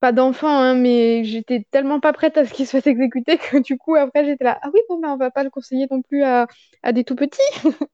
[0.00, 3.78] pas d'enfant, hein, mais j'étais tellement pas prête à ce qu'il soit exécuté que du
[3.78, 6.22] coup, après, j'étais là, ah oui, bon, ben, on va pas le conseiller non plus
[6.24, 6.46] à,
[6.82, 7.40] à des tout petits.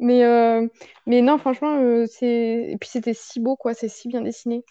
[0.00, 0.66] mais, euh,
[1.06, 2.26] mais non, franchement, euh, c'est.
[2.70, 4.64] Et puis, c'était si beau, quoi, c'est si bien dessiné.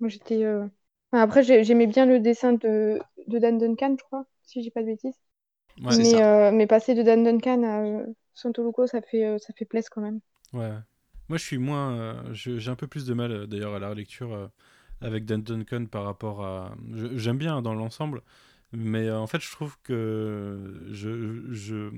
[0.00, 0.44] Moi, j'étais.
[0.44, 0.66] euh,
[1.12, 4.82] après, j'ai- j'aimais bien le dessin de, de Dan Duncan, je crois, si j'ai pas
[4.82, 5.18] de bêtises.
[5.82, 6.22] Ouais, c'est mais, ça.
[6.22, 9.90] euh, mais passer de Dan Duncan à euh, Santoluco, ça fait, euh, ça fait plaisir
[9.92, 10.20] quand même.
[10.52, 10.70] Ouais.
[11.28, 12.24] Moi, je suis moins.
[12.32, 14.50] je- J'ai un peu plus de mal, d'ailleurs, à la relecture
[15.00, 16.74] avec Dan Duncan par rapport à.
[16.94, 18.22] je- J'aime bien hein, dans l'ensemble,
[18.72, 21.90] mais en fait, je trouve que je, je,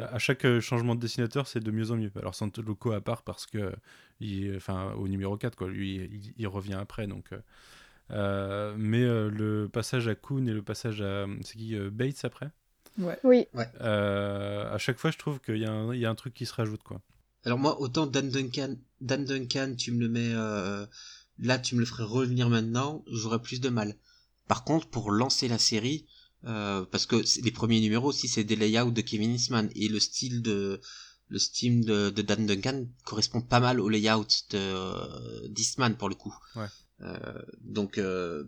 [0.00, 2.12] à chaque changement de dessinateur, c'est de mieux en mieux.
[2.16, 3.72] Alors, Santoluco à part parce que.
[4.20, 5.68] Il, enfin, au numéro 4, quoi.
[5.68, 7.30] Lui, il, il revient après, donc.
[8.10, 11.26] Euh, mais euh, le passage à Kuhn et le passage à.
[11.42, 12.50] C'est qui euh, Bates après?
[12.98, 13.18] Ouais.
[13.24, 13.46] Oui,
[13.80, 16.34] Euh, À chaque fois, je trouve qu'il y, a un- il y a un truc
[16.34, 17.00] qui se rajoute, quoi.
[17.44, 20.84] Alors moi, autant Dan Duncan, Dan Duncan, tu me le mets euh,
[21.38, 23.96] là, tu me le ferais revenir maintenant, j'aurais plus de mal.
[24.48, 26.04] Par contre, pour lancer la série,
[26.44, 30.00] euh, parce que les premiers numéros aussi, c'est des layouts de Kevin Eastman et le
[30.00, 30.80] style de
[31.28, 36.08] le style de, de Dan Duncan correspond pas mal au layout de euh, d'Eastman pour
[36.08, 36.34] le coup.
[36.56, 36.66] Ouais.
[37.02, 38.44] Euh, donc euh,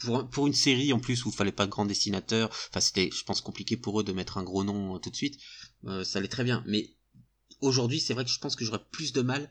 [0.00, 3.10] pour, pour une série en plus où il fallait pas de grand dessinateur, enfin c'était
[3.12, 5.38] je pense compliqué pour eux de mettre un gros nom euh, tout de suite,
[5.86, 6.64] euh, ça allait très bien.
[6.66, 6.90] Mais
[7.60, 9.50] aujourd'hui c'est vrai que je pense que j'aurais plus de mal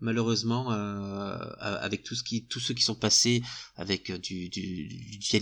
[0.00, 3.42] malheureusement euh, avec tout ce qui tous ceux qui sont passés
[3.76, 5.40] avec du du, du qui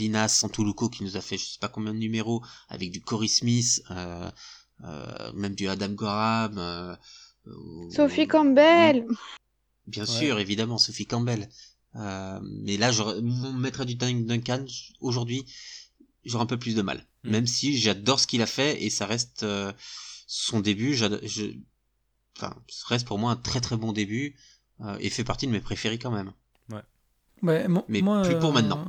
[1.05, 4.30] nous a fait je sais pas combien de numéros avec du Cory Smith euh,
[4.84, 6.94] euh, même du Adam Gorham euh,
[7.46, 9.07] euh, Sophie Campbell.
[9.86, 10.09] Bien Ouais.
[10.09, 11.48] sûr, évidemment, Sophie Campbell.
[11.97, 14.64] Euh, mais là, j'aurais- mon maître du Dun- Duncan,
[15.01, 15.45] aujourd'hui,
[16.24, 17.07] j'aurais un peu plus de mal.
[17.24, 17.30] Mm.
[17.30, 19.72] Même si j'adore ce qu'il a fait et ça reste euh,
[20.26, 20.95] son début.
[20.95, 21.07] Je,
[22.36, 24.36] enfin, ça reste pour moi un très très bon début
[24.82, 26.32] euh, et fait partie de mes préférés quand même.
[27.43, 28.86] Ouais, Mais moi, plus pour euh, maintenant.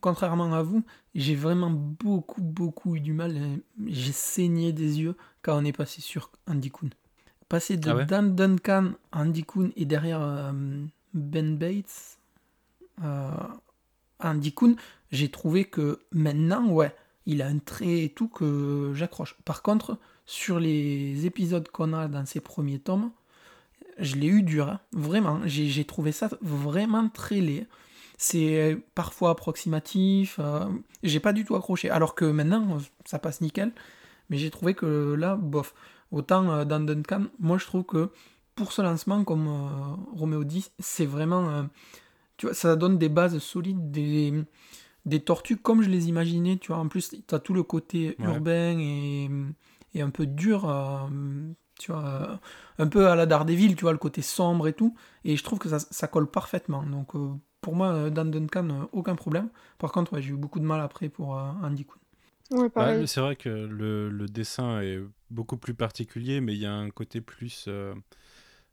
[0.00, 0.84] Contrairement à vous,
[1.14, 3.36] j'ai vraiment beaucoup, beaucoup eu du mal.
[3.36, 3.56] euh,
[3.86, 6.90] J'ai saigné des yeux quand on est passé sur Andy Kuhn.
[7.48, 8.06] Passer de Ah ouais?
[8.06, 10.52] Dan Duncan à Andy Kuhn et derrière euh,
[11.14, 12.18] Ben Bates
[14.18, 14.76] Andy Kuhn,
[15.12, 16.94] j'ai trouvé que maintenant, ouais,
[17.26, 19.36] il a un trait et tout que j'accroche.
[19.44, 23.10] Par contre, sur les épisodes qu'on a dans ces premiers tomes,
[23.98, 24.80] je l'ai eu dur, hein.
[24.92, 25.40] vraiment.
[25.46, 27.66] J'ai trouvé ça vraiment très laid.
[28.18, 30.38] C'est parfois approximatif.
[30.38, 30.66] euh,
[31.02, 31.90] j'ai pas du tout accroché.
[31.90, 33.72] Alors que maintenant, ça passe nickel.
[34.30, 35.74] Mais j'ai trouvé que là, bof.
[36.12, 38.10] Autant euh, dans Duncan, moi je trouve que
[38.54, 41.66] pour ce lancement, comme euh, Roméo dit, c'est vraiment.
[42.36, 44.32] Tu vois, ça donne des bases solides, des,
[45.06, 46.58] des tortues comme je les imaginais.
[46.58, 48.40] Tu vois, en plus, tu as tout le côté Ouais.
[48.40, 49.30] urbain et,
[49.94, 50.68] et un peu dur.
[50.68, 51.08] euh,
[51.78, 52.40] tu vois,
[52.78, 54.94] un peu à la Daredevil, tu vois, le côté sombre et tout.
[55.24, 56.82] Et je trouve que ça, ça colle parfaitement.
[56.84, 59.50] Donc euh, pour moi, euh, dans Duncan, euh, aucun problème.
[59.78, 61.98] Par contre, ouais, j'ai eu beaucoup de mal après pour euh, Andy Kuhn.
[62.76, 66.72] Ouais, c'est vrai que le, le dessin est beaucoup plus particulier, mais il y a
[66.72, 67.64] un côté plus.
[67.68, 67.94] euh,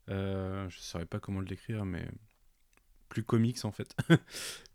[0.09, 2.07] euh, je ne saurais pas comment le décrire, mais
[3.14, 3.95] plus comics en fait.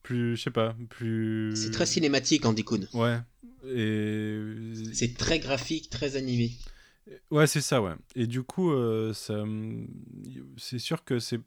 [0.05, 1.53] plus, je sais pas, plus.
[1.57, 2.87] C'est très cinématique, Andy Kuhn.
[2.95, 3.19] Ouais.
[3.67, 4.73] Et.
[4.93, 6.53] C'est très graphique, très animé.
[7.33, 7.95] Ouais, c'est ça, ouais.
[8.15, 9.43] Et du coup, euh, ça,
[10.57, 11.41] c'est sûr que c'est,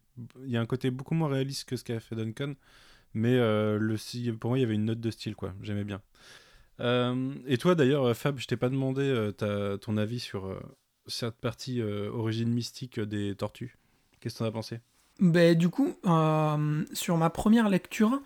[0.43, 2.55] il y a un côté beaucoup moins réaliste que ce qu'a fait Duncan,
[3.13, 5.53] mais euh, le, si- pour moi, il y avait une note de style, quoi.
[5.61, 6.01] J'aimais bien.
[6.81, 10.59] Euh, et toi, d'ailleurs, euh, Fab, je t'ai pas demandé ta- ton avis sur
[11.07, 13.77] cette partie origine mystique des tortues.
[14.19, 14.79] Qu'est-ce que t'en as pensé?
[15.21, 18.21] Ben, du coup, euh, sur ma première lecture,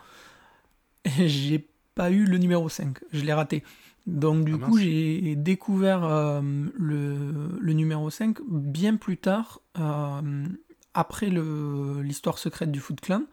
[1.19, 2.97] j'ai pas eu le numéro 5.
[3.11, 3.63] Je l'ai raté.
[4.07, 6.41] Donc, du Ah, coup, j'ai découvert euh,
[6.75, 10.45] le, le numéro 5 bien plus tard, euh,
[10.93, 13.23] après l'histoire secrète du Foot Clan.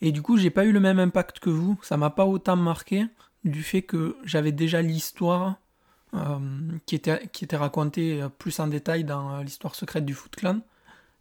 [0.00, 1.78] Et du coup, j'ai pas eu le même impact que vous.
[1.82, 3.06] Ça m'a pas autant marqué
[3.44, 5.56] du fait que j'avais déjà l'histoire
[6.14, 6.38] euh,
[6.86, 10.60] qui, était, qui était racontée plus en détail dans l'histoire secrète du Foot Clan.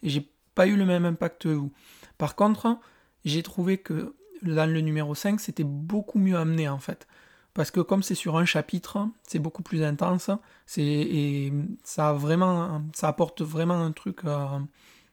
[0.04, 1.72] Et j'ai pas eu le même impact que vous.
[2.18, 2.80] Par contre,
[3.26, 7.08] j'ai trouvé que dans le numéro 5, c'était beaucoup mieux amené en fait.
[7.54, 10.30] Parce que comme c'est sur un chapitre, c'est beaucoup plus intense.
[10.66, 11.54] C'est, et
[11.84, 14.60] ça, vraiment, ça apporte vraiment un truc euh,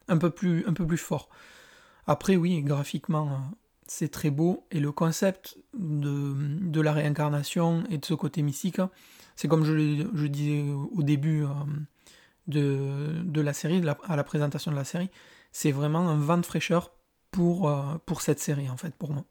[0.09, 1.29] un, peu plus, un peu plus fort.
[2.07, 3.41] Après, oui, graphiquement,
[3.87, 4.67] c'est très beau.
[4.71, 8.81] Et le concept de, de la réincarnation et de ce côté mystique,
[9.37, 11.49] c'est comme je, le- je disais au début euh,
[12.47, 15.11] de, de la série, de la- à la présentation de la série,
[15.55, 16.91] c'est vraiment un vent de fraîcheur
[17.31, 19.25] pour, euh, cette série, en fait, pour moi.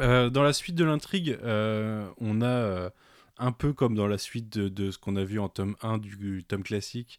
[0.00, 2.90] Euh, dans la suite de l'intrigue, euh, on a
[3.36, 6.44] un peu comme dans la suite de, ce qu'on a vu en tome 1 du
[6.44, 7.18] tome classique,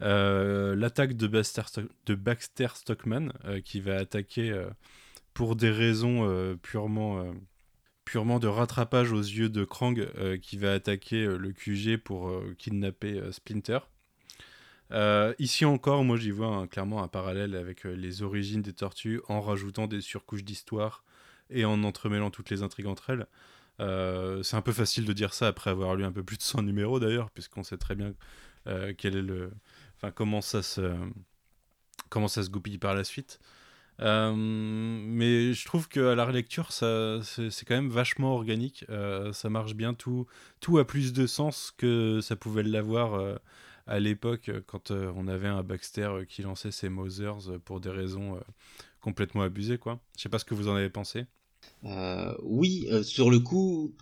[0.00, 1.62] l'attaque de Baxter,
[2.06, 3.32] de Baxter Stockman
[3.64, 4.54] qui va attaquer
[5.32, 7.32] pour des raisons purement
[8.04, 10.06] purement de rattrapage aux yeux de Krang
[10.42, 13.78] qui va attaquer le QG pour kidnapper Splinter.
[15.38, 19.86] Ici encore, moi j'y vois clairement un parallèle avec les origines des tortues en rajoutant
[19.86, 21.04] des surcouches d'histoire
[21.50, 23.26] et en entremêlant toutes les intrigues entre elles.
[24.42, 26.62] c'est un peu facile de dire ça après avoir lu un peu plus de 100
[26.62, 28.12] numéros d'ailleurs, puisqu'on sait très bien
[28.98, 29.52] quel est le,
[29.96, 30.94] enfin comment ça se,
[32.08, 33.40] comment ça se goupille par la suite.
[34.00, 38.84] Euh, mais je trouve qu'à la relecture, ça, c'est, quand même vachement organique.
[38.90, 39.94] Euh, ça marche bien.
[39.94, 40.26] Tout,
[40.60, 43.36] tout a plus de sens que ça pouvait l'avoir euh,
[43.86, 48.38] à l'époque quand on avait un Baxter qui lançait ses Mothers pour des raisons
[49.00, 49.78] complètement abusées.
[49.78, 50.00] Quoi.
[50.16, 51.26] Je sais pas ce que vous en avez pensé.
[52.42, 53.94] oui, sur le coup,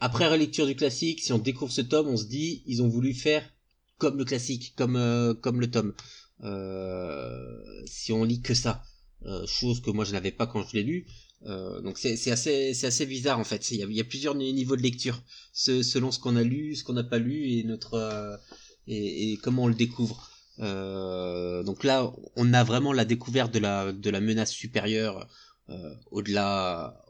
[0.00, 3.14] après relecture du classique, si on découvre ce tome, on se dit ils ont voulu
[3.14, 3.42] faire
[3.98, 5.94] comme le classique, comme, comme le tome.
[7.86, 8.82] si on lit que ça.
[9.24, 11.06] Euh, chose que moi je n'avais pas quand je l'ai lu.
[11.46, 13.70] Euh, donc c'est assez c'est assez bizarre en fait.
[13.70, 15.22] Il y a, plusieurs niveaux de lecture
[15.52, 18.36] selon ce qu'on a lu, ce qu'on n'a pas lu et notre euh,
[18.86, 20.30] et, et, comment on le découvre.
[20.58, 25.28] Euh, donc là, on a vraiment la découverte de la de la menace supérieure
[25.68, 27.04] euh, au-delà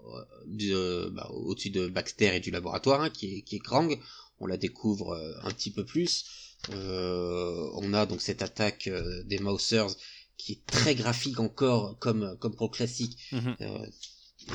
[0.47, 3.99] de bah, au-dessus de Baxter et du laboratoire hein, qui est qui est Krang.
[4.41, 6.25] On la découvre un petit peu plus.
[6.71, 8.91] on a donc cette attaque
[9.25, 9.97] des Mousers
[10.37, 13.57] qui est très graphique encore comme comme pour le classique mhm.
[13.61, 13.87] euh,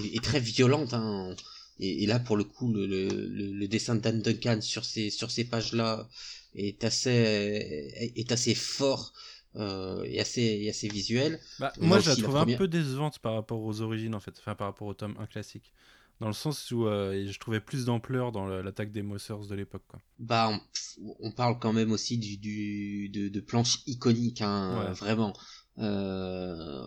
[0.03, 1.35] et, très violente hein.
[1.79, 5.31] et, là pour le coup le, le, le dessin de Dan Duncan sur ces sur
[5.31, 6.07] ces pages là
[6.55, 9.13] est assez est assez fort
[9.55, 13.61] euh, et assez assez visuel bah, moi je la trouve un peu décevante par rapport
[13.61, 15.73] aux origines en fait enfin par rapport au tome 1 classique
[16.21, 19.81] dans le sens où euh, je trouvais plus d'ampleur dans l'attaque des Mossers de l'époque.
[20.19, 20.51] Bah,
[21.19, 25.33] on, parle quand même aussi du, du de, de planches iconiques, hein, vraiment.
[25.79, 26.85] Euh,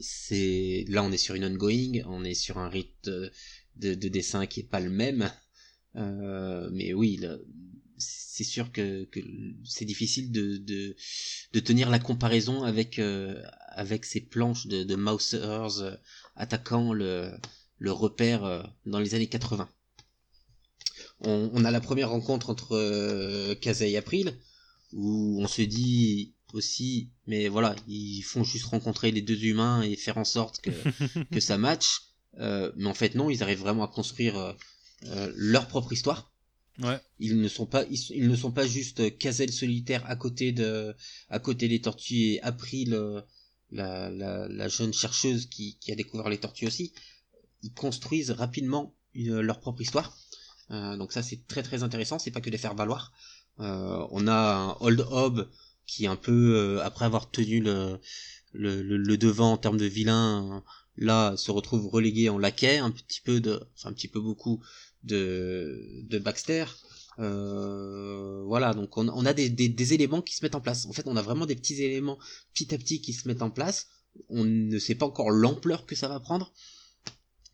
[0.00, 3.30] c'est là on est sur une ongoing, on est sur un rythme
[3.76, 5.30] de, dessin qui est pas le même.
[5.96, 7.20] Euh, mais oui,
[7.98, 9.08] c'est sûr que,
[9.64, 10.56] c'est difficile de,
[11.52, 15.98] de, tenir la comparaison avec euh, avec ces planches de, de Mousers
[16.36, 17.32] attaquant le,
[17.78, 19.68] le repère dans les années 80.
[21.20, 24.38] On, on a la première rencontre entre euh, Kaza et April
[24.92, 29.96] où on se dit aussi, mais voilà, ils font juste rencontrer les deux humains et
[29.96, 30.70] faire en sorte que,
[31.32, 32.02] que ça matche.
[32.38, 34.52] Euh, mais en fait, non, ils arrivent vraiment à construire euh,
[35.06, 36.32] euh, leur propre histoire.
[36.80, 37.00] Ouais.
[37.18, 40.94] Ils ne sont pas, ils, ne sont pas juste Cazel solitaire à côté de,
[41.28, 43.24] à côté des tortues et April,
[43.70, 46.92] la, la, la, jeune chercheuse qui, qui a découvert les tortues aussi.
[47.62, 50.16] Ils construisent rapidement leur propre histoire.
[50.70, 52.20] donc ça, c'est très très intéressant.
[52.20, 53.12] C'est pas que les faire valoir.
[53.58, 55.48] on a un Old Hob
[55.88, 57.98] qui un peu euh, après avoir tenu le,
[58.52, 60.62] le, le, devant en termes de vilain
[60.96, 64.62] là se retrouve relégué en laquais un petit peu de enfin un petit peu beaucoup
[65.04, 66.64] de Baxter
[67.18, 70.86] euh, voilà donc on, a des, des, éléments qui se mettent en place.
[70.86, 72.18] En fait on a vraiment des petits éléments
[72.54, 73.88] petit à petit qui se mettent en place.
[74.28, 76.52] On ne sait pas encore l'ampleur que ça va prendre.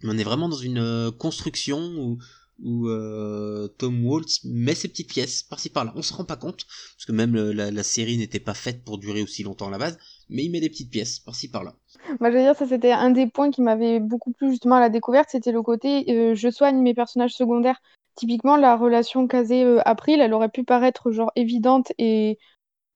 [0.03, 2.19] On est vraiment dans une euh, construction où
[2.61, 5.93] où euh, Tom Waltz met ses petites pièces par-ci par-là.
[5.97, 6.67] On se rend pas compte,
[6.97, 9.99] parce que même la, série n'était pas faite pour durer aussi longtemps à la base,
[10.29, 11.75] mais il met des petites pièces par-ci par-là.
[12.21, 14.81] Moi, je veux dire, ça c'était un des points qui m'avait beaucoup plu justement à
[14.81, 17.81] la découverte, c'était le côté euh, je soigne mes personnages secondaires.
[18.17, 22.39] Typiquement, la relation Kazé-April, elle aurait pu paraître genre évidente et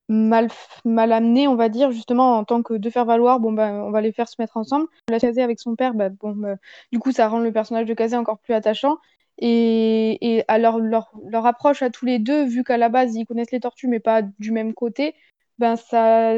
[0.08, 0.48] mal,
[0.84, 3.90] mal amenée, on va dire, justement en tant que de faire valoir, bon ben on
[3.90, 4.86] va les faire se mettre ensemble.
[5.08, 6.56] La Kazé avec son père, bah, bon, bah,
[6.92, 8.98] du coup ça rend le personnage de Kazé encore plus attachant.
[9.40, 13.24] Et, et à leur, leur, approche à tous les deux, vu qu'à la base ils
[13.24, 15.14] connaissent les tortues mais pas du même côté,
[15.58, 16.34] ben ça.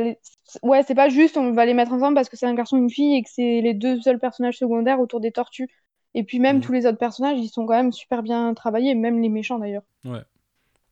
[0.62, 2.80] Ouais, c'est pas juste on va les mettre ensemble parce que c'est un garçon et
[2.80, 5.68] une fille et que c'est les deux seuls personnages secondaires autour des tortues.
[6.14, 6.62] Et puis même mhm.
[6.62, 9.84] tous les autres personnages, ils sont quand même super bien travaillés, même les méchants d'ailleurs.
[10.04, 10.22] Ouais.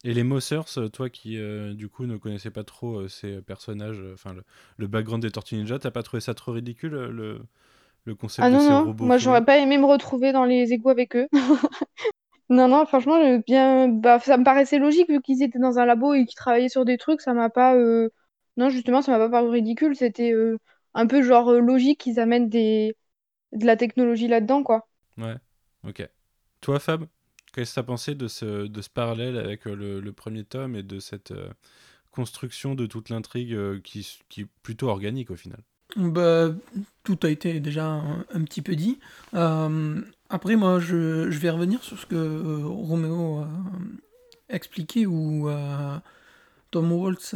[0.04, 3.98] Et les Mossers, toi qui euh, du coup ne connaissais pas trop euh, ces personnages,
[3.98, 4.44] euh, enfin le,
[4.76, 7.40] le, background des Tortues Ninja, t'as pas trouvé ça trop ridicule le,
[8.08, 8.94] le concept ah de ces non.
[9.00, 11.28] Moi, j'aurais pas aimé me retrouver dans les égouts avec eux.
[12.48, 16.14] non, non, franchement, bien, bah, ça me paraissait logique vu qu'ils étaient dans un labo
[16.14, 17.20] et qu'ils travaillaient sur des trucs.
[17.20, 18.08] Ça m'a pas, euh,
[18.58, 19.96] non, justement, ça m'a pas paru ridicule.
[19.96, 20.58] C'était euh,
[20.94, 22.94] un peu genre euh, logique qu'ils amènent des...
[23.52, 24.86] de la technologie là-dedans, quoi.
[25.16, 25.36] Ouais,
[25.84, 26.06] ok.
[26.60, 27.06] Toi, Fab,
[27.54, 30.76] qu'est-ce que tu as pensé de ce, de ce parallèle avec le, le premier tome
[30.76, 31.32] et de cette
[32.10, 35.62] construction de toute l'intrigue qui, qui est plutôt organique au final?
[35.96, 36.50] Bah,
[37.02, 38.98] tout a été déjà un, petit peu dit.
[39.34, 43.48] Euh, après, moi, je, je, vais revenir sur ce que euh, Roméo a
[44.50, 45.96] expliqué, où euh,
[46.70, 47.34] Tom Waltz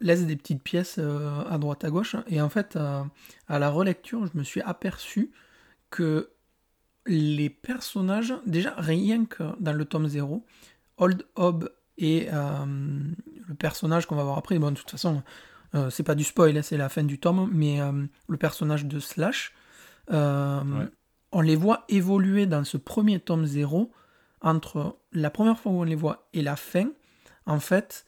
[0.00, 2.16] laisse des petites pièces à droite à gauche.
[2.28, 5.30] Et en fait, à la relecture, je me suis aperçu
[5.90, 6.30] que
[7.06, 10.44] les personnages, déjà rien que dans le tome 0,
[10.98, 12.64] Old Hob et euh,
[13.48, 15.22] le personnage qu'on va voir après, bon, de toute façon,
[15.74, 18.86] euh, c'est pas du spoil, hein, c'est la fin du tome, mais euh, le personnage
[18.86, 19.52] de Slash,
[20.08, 23.92] on les voit évoluer dans ce premier tome 0
[24.40, 26.88] entre la première fois où on les voit et la fin.
[27.46, 28.04] En fait,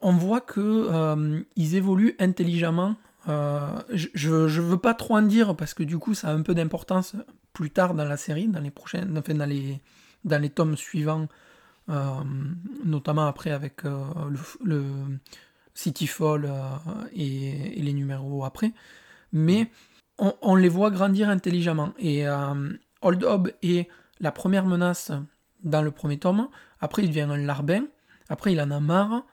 [0.00, 2.96] on, voit que ils évoluent intelligemment.
[3.26, 6.54] je, ne veux pas trop en dire parce que du coup ça a un peu
[6.54, 7.16] d'importance
[7.52, 9.80] plus tard dans la série, dans les prochaines, dans les,
[10.24, 11.28] dans les tomes suivants
[11.88, 12.22] euh,
[12.84, 14.04] notamment après avec euh,
[14.62, 14.84] le,
[15.74, 16.60] City Fall euh,
[17.14, 18.72] et, les numéros après.
[19.32, 19.70] Mais
[20.18, 21.94] on, les voit grandir intelligemment.
[21.98, 22.26] Et
[23.00, 23.88] Old Hob est
[24.20, 25.10] la première menace
[25.64, 26.48] dans le premier tome.
[26.80, 27.86] Après, il devient un larbin.
[28.28, 29.24] Après, il en a marre.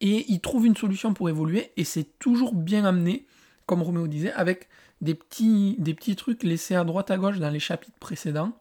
[0.00, 1.72] Et il trouve une solution pour évoluer.
[1.76, 3.26] Et c'est toujours bien amené,
[3.66, 4.68] comme Roméo disait, avec
[5.00, 8.52] des petits, trucs laissés à droite à gauche dans les chapitres précédents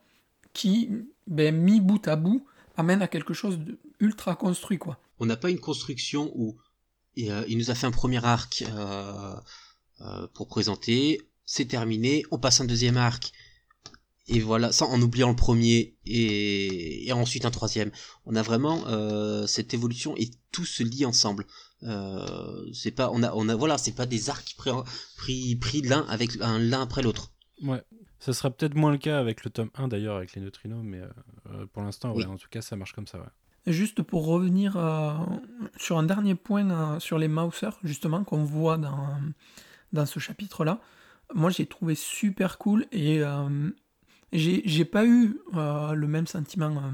[0.54, 0.90] qui,
[1.28, 2.46] ben, mis bout à bout,
[2.78, 3.60] amène à quelque chose
[4.00, 5.00] d'ultra construit, quoi.
[5.20, 6.58] On n'a pas une construction où
[7.20, 9.36] euh, il nous a fait un premier arc euh,
[10.02, 13.32] euh, pour présenter, c'est terminé, on passe un deuxième arc,
[14.28, 17.92] et voilà, sans en oubliant le premier, et, ensuite un troisième.
[18.26, 18.86] On a vraiment
[19.48, 21.46] cette évolution et tout se lie ensemble.
[22.74, 24.72] c'est pas, on a, on a, voilà, c'est pas des arcs pris,
[25.18, 27.32] pris, pris l'un avec l'un après l'autre.
[27.62, 27.84] Ouais.
[28.26, 31.00] Ça sera peut-être moins le cas avec le tome 1 d'ailleurs, avec les neutrinos, mais
[31.00, 31.08] euh,
[31.52, 33.20] euh, pour l'instant, en tout cas, ça marche comme ça.
[33.68, 35.14] Juste pour revenir euh,
[35.78, 39.10] sur un dernier point sur les Mausers, justement, qu'on voit dans,
[39.94, 40.80] dans ce chapitre-là,
[41.36, 43.22] moi j'ai trouvé super cool et
[44.32, 46.94] j'ai pas eu le même sentiment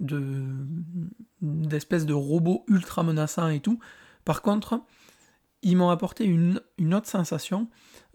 [0.00, 0.44] de
[1.40, 3.78] d'espèce de robot ultra menaçant et tout.
[4.24, 4.82] Par contre,
[5.62, 7.68] ils m'ont apporté une, une, autre sensation,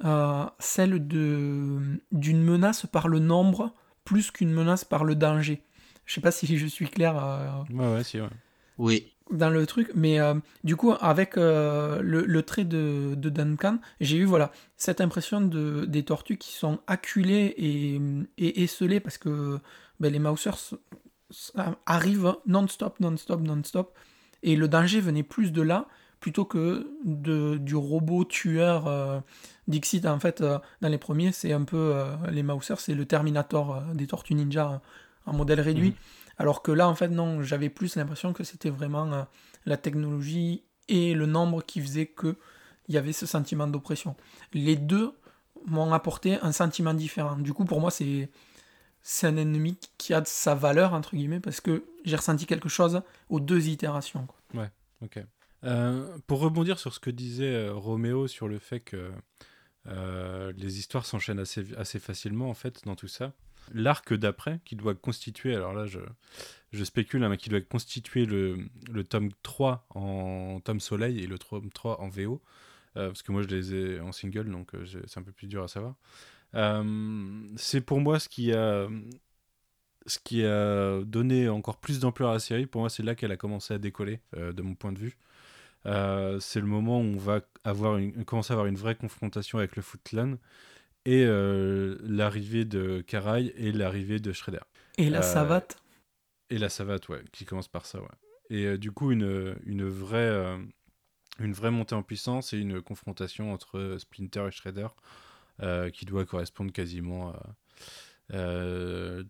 [0.04, 5.64] euh, celle de, d'une menace par le nombre plus qu'une menace par le danger.
[6.06, 7.18] Je sais pas si je suis clair.
[7.18, 8.30] Euh, ouais, ouais, si, ouais.
[8.78, 9.11] Oui.
[9.32, 14.26] Dans le truc, mais euh, du coup, avec le, le, trait de, Duncan, j'ai eu
[14.26, 18.02] voilà, cette impression de, des tortues qui sont acculées et,
[18.38, 19.60] et esselées parce que
[20.02, 20.74] ben, les Mousers
[21.86, 23.94] arrivent non-stop, non-stop, non-stop.
[24.44, 25.88] Et le danger venait plus de là
[26.20, 29.20] plutôt que de, du robot tueur euh,
[29.68, 30.06] Dixit.
[30.06, 33.82] En fait, euh, dans les premiers, c'est un peu euh, les Mausers, c'est le Terminator
[33.94, 34.82] des Tortues Ninja
[35.26, 35.90] en modèle réduit.
[35.90, 35.96] Mhm.
[36.38, 39.28] Alors que là, en fait, non, j'avais plus l'impression que c'était vraiment
[39.66, 42.38] la technologie et le nombre qui faisait que
[42.88, 44.16] il y avait ce sentiment d'oppression.
[44.54, 45.14] Les deux
[45.66, 47.38] m'ont apporté un sentiment différent.
[47.38, 48.30] Du coup, pour moi, c'est
[49.24, 53.02] un ennemi qui a de sa valeur entre guillemets parce que j'ai ressenti quelque chose
[53.30, 54.28] aux deux itérations.
[54.54, 54.70] Ouais,
[55.02, 55.24] ok.
[55.64, 59.12] Euh, pour rebondir sur ce que disait euh, Roméo sur le fait que
[59.88, 63.34] euh, les histoires s'enchaînent assez facilement en fait dans tout ça,
[63.74, 66.00] l'arc d'après qui doit constituer, alors là je,
[66.72, 68.58] je spécule, hein, mais qui doit constituer le,
[68.92, 72.42] le, tome 3 en tome soleil et le tome 3 en VO,
[72.94, 75.68] parce que moi je les ai en single donc c'est un peu plus dur à
[75.68, 75.96] savoir.
[77.58, 78.88] c'est pour moi ce qui a
[80.08, 83.32] ce qui a donné encore plus d'ampleur à la série, pour moi, c'est là qu'elle
[83.32, 85.16] a commencé à décoller, de mon point de vue.
[85.86, 89.58] Euh, c'est le moment où on va avoir une, commencer à avoir une vraie confrontation
[89.58, 90.38] avec le Foot Clan
[91.06, 94.62] et euh, l'arrivée de Karai et l'arrivée de Shredder.
[94.98, 95.82] Et la euh, savate
[96.50, 98.08] Et la savate, ouais, qui commence par ça, ouais.
[98.50, 100.60] Et du coup, une, une, vraie,
[101.40, 104.88] une vraie montée en puissance et une confrontation entre Splinter et Shredder
[105.94, 107.34] qui doit correspondre quasiment
[108.34, 109.24] à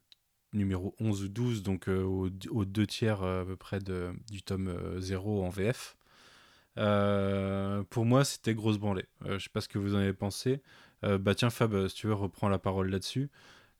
[0.53, 4.75] numéro 11 ou 12, donc aux, aux, deux tiers à peu près de, du tome
[4.99, 5.95] 0 en VF.
[6.77, 9.05] Euh, pour moi, c'était grosse branlée.
[9.25, 10.61] Euh, je sais pas ce que vous en avez pensé.
[11.03, 13.29] Euh, bah tiens, Fab, si tu veux, reprends la parole là-dessus.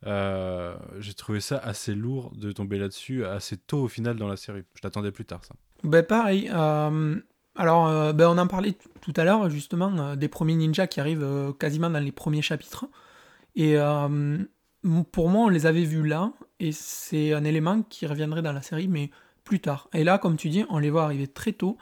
[0.03, 4.63] J'ai trouvé ça assez lourd de tomber là-dessus assez tôt au final dans la série.
[4.75, 5.55] Je l'attendais plus tard, ça.
[5.83, 6.49] Bah pareil.
[6.49, 11.89] alors, bah, on en parlait tout à l'heure, justement, des premiers ninjas qui arrivent quasiment
[11.89, 12.85] dans les premiers chapitres.
[13.55, 13.75] Et
[15.11, 18.63] pour moi, on les avait vus là, et c'est un élément qui reviendrait dans la
[18.63, 19.11] série, mais
[19.43, 19.89] plus tard.
[19.93, 21.77] Et là, comme tu dis, on les voit arriver très tôt.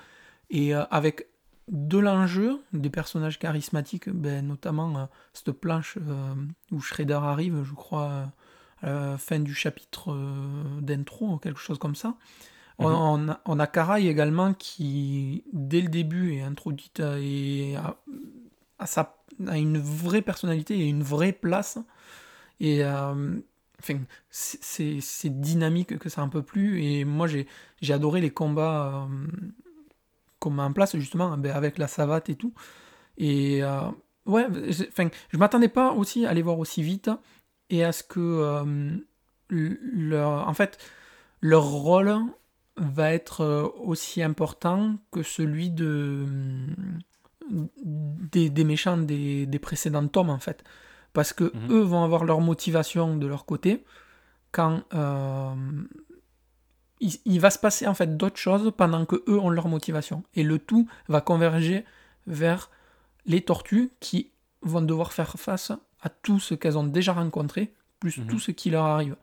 [0.50, 1.28] Et euh, avec
[1.70, 6.34] de l'enjeu, des personnages charismatiques, ben, notamment euh, cette planche euh,
[6.72, 8.32] où Shredder arrive, je crois,
[8.82, 10.16] à la fin du chapitre
[10.82, 12.16] d'intro, quelque chose comme ça.
[12.80, 13.30] On, mhm.
[13.30, 20.22] a, on, Karai également qui, dès le début, est introduite et a, sa, une vraie
[20.22, 21.78] personnalité et une vraie place.
[22.62, 24.00] Et enfin,
[24.30, 26.82] c'est dynamique que ça un peu plus.
[26.82, 29.10] Et moi, j'ai adoré les combats
[30.40, 32.54] qu'on met en place justement ben, avec la savate et tout.
[33.18, 33.82] Et euh,
[34.26, 34.46] ouais,
[34.90, 37.10] enfin, je m'attendais pas aussi à les voir aussi vite.
[37.70, 38.98] et à ce que euh,
[39.50, 40.78] leur, en fait,
[41.42, 42.16] leur rôle
[42.78, 46.26] va être euh, aussi important que celui de,
[47.52, 50.64] des, des méchants des, des, précédents tomes, en fait.
[51.14, 51.72] Parce que Mhm.
[51.72, 53.84] eux vont avoir leur motivation de leur côté
[54.52, 55.54] quand euh,
[57.00, 60.24] il, il va se passer en fait d'autres choses pendant que eux ont leur motivation.
[60.36, 61.86] Et le tout va converger
[62.28, 62.70] vers
[63.26, 64.32] les tortues qui
[64.62, 65.72] vont devoir faire face
[66.02, 68.28] à tout ce qu'elles ont déjà rencontré, plus Mhm.
[68.28, 69.16] tout ce qui leur arrive.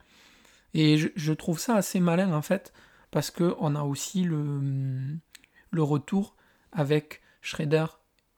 [0.74, 2.72] Et je, je trouve ça assez malin en fait,
[3.11, 4.61] parce qu'on a aussi le,
[5.70, 6.37] le retour
[6.72, 7.87] avec Shredder,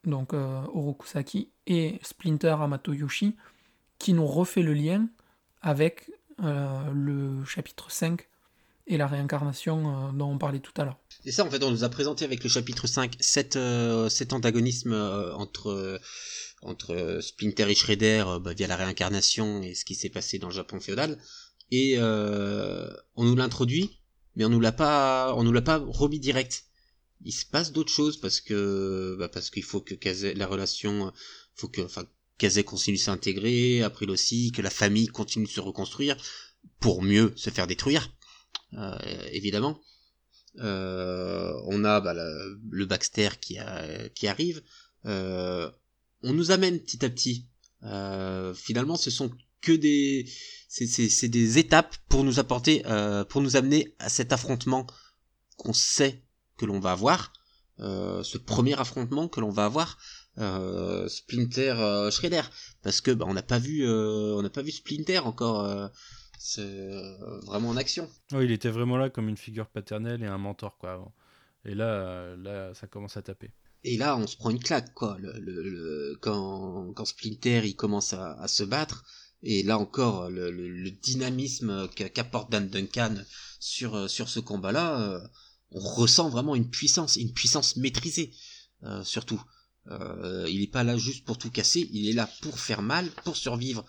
[0.05, 3.37] donc euh, Orokusaki, et Splinter Amato Yoshi,
[3.99, 5.09] qui nous refait le lien
[5.63, 6.11] avec
[6.43, 8.29] euh, le chapitre 5
[8.89, 10.99] et la réincarnation euh, dont on parlait tout à l'heure.
[11.25, 14.93] C'est ça, en fait, on nous a présenté avec le chapitre 5 cet, euh, antagonisme
[14.93, 16.01] euh, entre,
[16.63, 20.55] entre Splinter et Shredder bah, via la réincarnation et ce qui s'est passé dans le
[20.55, 21.19] Japon féodal.
[21.71, 24.01] Et on nous l'introduit,
[24.35, 26.65] mais on nous nous l'a pas remis direct.
[27.25, 31.13] Il se passe d'autres choses parce que, bah, parce qu'il faut que Kaze- la relation,
[31.55, 32.05] faut que, enfin,
[32.39, 36.17] Kazek continue de s'intégrer, April aussi, que la famille continue de se reconstruire
[36.81, 38.11] pour mieux se faire détruire,
[39.33, 39.81] évidemment.
[40.61, 44.63] Euh, on a bah, le, Baxter qui, arrive.
[45.07, 45.71] Euh,
[46.23, 47.47] on nous amène petit à petit.
[47.85, 50.31] Euh, finalement, ce sont que des,
[50.69, 54.87] c'est, des étapes pour nous apporter, euh, pour nous amener à cet affrontement
[55.57, 56.23] qu'on sait
[56.57, 57.33] que l'on va avoir,
[57.81, 59.99] euh, ce premier affrontement que l'on va avoir.
[60.39, 62.43] Euh, Splinter euh, Shredder
[62.83, 65.89] parce que bah, on n'a pas vu euh, on n'a pas vu Splinter encore euh,
[66.39, 70.39] c'est euh, vraiment en action il était vraiment là comme une figure paternelle et un
[70.39, 71.13] mentor, quoi, avant.
[71.65, 73.51] Et là, euh, là, ça commence à taper.
[73.85, 75.17] Et là, on se prend une claque, quoi.
[75.19, 79.05] Le, le, le- quand, quand Splinter il commence à, à se battre,
[79.43, 83.15] et là encore, le, dynamisme qu'a- qu'apporte Dan Duncan
[83.61, 85.21] sur, euh, sur ce combat-là,
[85.71, 88.33] on ressent vraiment une puissance, une puissance maîtrisée,
[88.85, 89.43] euh, surtout.
[89.91, 93.09] Euh, il n'est pas là juste pour tout casser, il est là pour faire mal,
[93.25, 93.85] pour survivre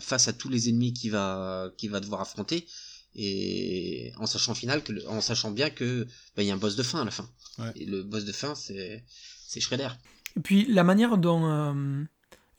[0.00, 2.66] face à tous les ennemis qu'il va, qu'il va devoir affronter,
[3.14, 6.06] et en sachant final que, en sachant bien que
[6.36, 7.28] bah, y a un boss de fin à la fin.
[7.58, 7.72] Ouais.
[7.76, 9.04] Et le boss de fin, c'est
[9.46, 9.88] c'est Shredder.
[10.36, 12.04] Et puis la manière dont euh,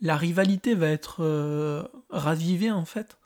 [0.01, 3.17] la rivalité va être euh, ravivée en fait,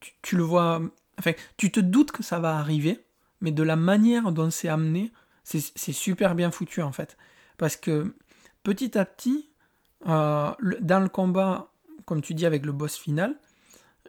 [0.00, 0.80] tu, tu le vois,
[1.18, 3.04] enfin tu te doutes que ça va arriver,
[3.40, 5.12] mais de la manière dont c'est amené,
[5.44, 7.16] c'est c'est super bien foutu en fait.
[7.58, 8.14] Parce que
[8.62, 9.50] petit à petit,
[10.06, 11.72] euh, le- dans le combat,
[12.06, 13.36] comme tu dis avec le boss final,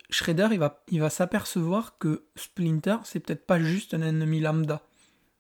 [0.10, 0.48] Shredder
[0.88, 4.82] il va, s'apercevoir que Splinter c'est peut-être pas juste un ennemi lambda.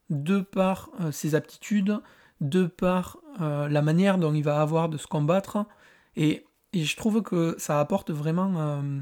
[0.09, 1.99] De par euh, ses aptitudes,
[2.41, 5.65] de par euh, la manière dont il va avoir de se combattre.
[6.15, 8.53] Et, je trouve que ça apporte vraiment.
[8.57, 9.01] euh,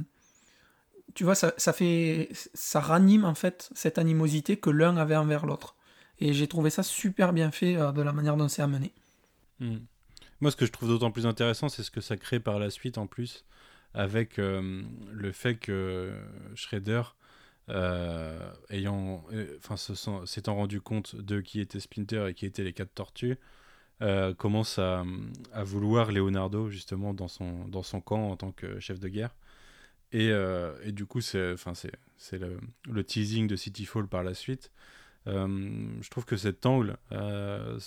[1.14, 2.30] tu vois, ça, ça fait.
[2.53, 5.76] Ça ranime en fait cette animosité que l'un avait envers l'autre.
[6.20, 8.93] Et j'ai trouvé ça super bien fait de la manière dont c'est amené.
[9.60, 9.80] Hmm.
[10.41, 12.69] Moi, ce que je trouve d'autant plus intéressant, c'est ce que ça crée par la
[12.69, 13.45] suite en plus,
[13.93, 16.13] avec euh, le fait que
[16.55, 17.03] Shredder,
[17.69, 19.77] euh, ayant, euh, enfin,
[20.25, 23.38] s'étant rendu compte de qui était Splinter et qui étaient les quatre tortues,
[24.38, 25.05] commence à,
[25.63, 29.33] vouloir Leonardo justement dans son, dans son camp en tant que chef de guerre.
[30.11, 30.27] Et,
[30.83, 31.55] et du coup, c'est
[32.33, 32.59] le,
[32.89, 34.71] le teasing de Cityfall par la suite.
[35.28, 37.80] Euh, je trouve que cet angle, euh,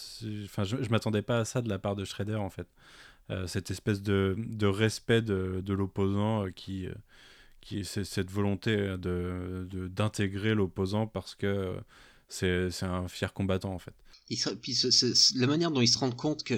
[0.45, 2.67] enfin, je, je m'attendais pas à ça de la part de Shredder en fait.
[3.31, 6.89] Euh, cette espèce de, de respect de, de l'opposant qui,
[7.61, 11.77] qui cette volonté de d'intégrer l'opposant parce que
[12.29, 13.95] c'est un fier combattant en fait.
[14.31, 14.77] Se- puis
[15.37, 16.55] la manière dont ils se rendent compte que,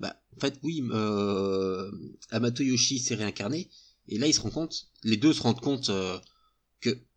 [0.00, 1.90] bah, en fait, oui, euh,
[2.30, 3.70] Amato Yoshi s'est réincarné,
[4.08, 5.90] et là ils se rendent compte, les deux se rendent compte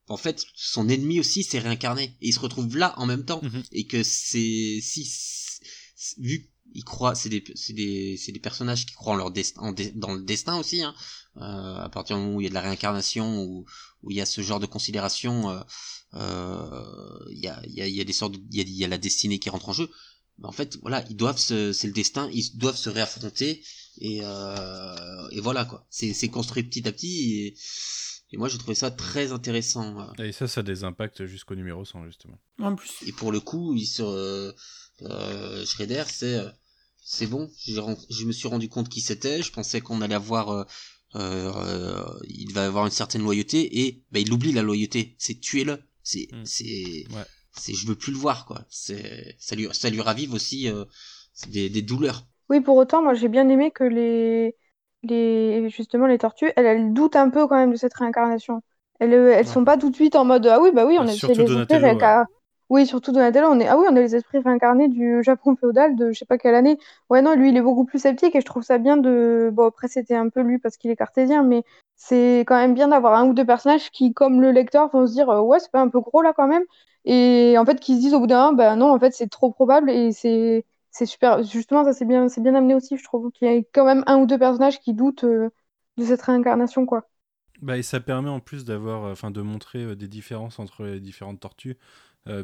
[0.10, 3.42] en fait, son ennemi aussi s'est réincarné, et ils se retrouvent là en même temps,
[3.44, 3.64] Mhm.
[3.72, 5.08] et que c'est si
[6.18, 9.62] vu ils croient, c'est des, c'est des, c'est des personnages qui croient en leur destin,
[9.62, 10.94] en dé- dans le destin aussi, hein,
[11.38, 13.66] euh, à partir du moment où il y a de la réincarnation, où,
[14.04, 15.62] où il y a ce genre de considération, euh,
[16.14, 18.62] euh, il y a, il y a, il y a des sortes, de- il y
[18.62, 19.90] a, il y a la destinée qui rentre en jeu.
[20.38, 23.64] Mais en fait, voilà, ils doivent se, c'est le destin, ils doivent se réaffronter,
[24.00, 25.86] et, euh, et voilà quoi.
[25.90, 27.56] C'est, c'est construit petit à petit, et,
[28.32, 30.00] et moi j'ai trouvé ça très intéressant.
[30.20, 30.24] euh.
[30.24, 32.38] Et ça, ça a des impacts jusqu'au numéro 100 justement.
[32.62, 34.52] En plus, Et pour le coup, il se, euh,
[35.04, 36.50] euh, Shredder, c'est, euh,
[37.04, 37.50] c'est bon.
[37.66, 39.42] Je me suis rendu compte qui c'était.
[39.42, 40.64] Je pensais qu'on allait avoir, euh,
[41.16, 45.16] euh, euh, il va avoir une certaine loyauté et bah, il oublie la loyauté.
[45.18, 45.80] C'est tuer-le.
[46.04, 46.46] C'est, Mm.
[46.46, 47.26] c'est, Ouais.
[47.56, 48.64] c'est, je veux plus le voir quoi.
[48.70, 50.86] C'est, ça lui, ça lui ravive aussi euh,
[51.50, 52.28] des, des douleurs.
[52.50, 54.56] Oui, pour autant, moi j'ai bien aimé que les
[55.04, 58.62] les, justement, les tortues, elles, elles doutent un peu quand même de cette réincarnation.
[59.00, 61.04] Elles, euh, elles sont pas tout de suite en mode Ah oui, bah oui, on
[61.06, 62.26] Bah, est les esprits réincar-
[62.70, 65.96] Oui, surtout Donatello, on est Ah oui, on est les esprits réincarnés du Japon féodal
[65.96, 66.78] de je sais pas quelle année.
[67.10, 69.50] Ouais, non, lui, il est beaucoup plus sceptique et je trouve ça bien de.
[69.54, 71.64] Bon, après, c'était un peu lui parce qu'il est cartésien, mais
[71.96, 75.14] c'est quand même bien d'avoir un ou deux personnages qui, comme le lecteur, vont se
[75.14, 76.64] dire euh, Ouais, c'est pas un peu gros là quand même.
[77.06, 79.52] Et en fait, qui se disent au bout d'un bah non, en fait, c'est trop
[79.52, 81.44] probable et c'est c'est super.
[81.44, 84.18] Justement, ça, c'est bien, bien amené aussi, je trouve, qu'il y ait quand même un
[84.18, 85.50] ou deux personnages qui doutent euh,
[85.98, 87.08] de cette réincarnation, quoi.
[87.62, 90.86] Bah, et ça permet en plus d'avoir, euh, enfin, de montrer euh, des différences entre
[90.86, 91.78] les différentes tortues,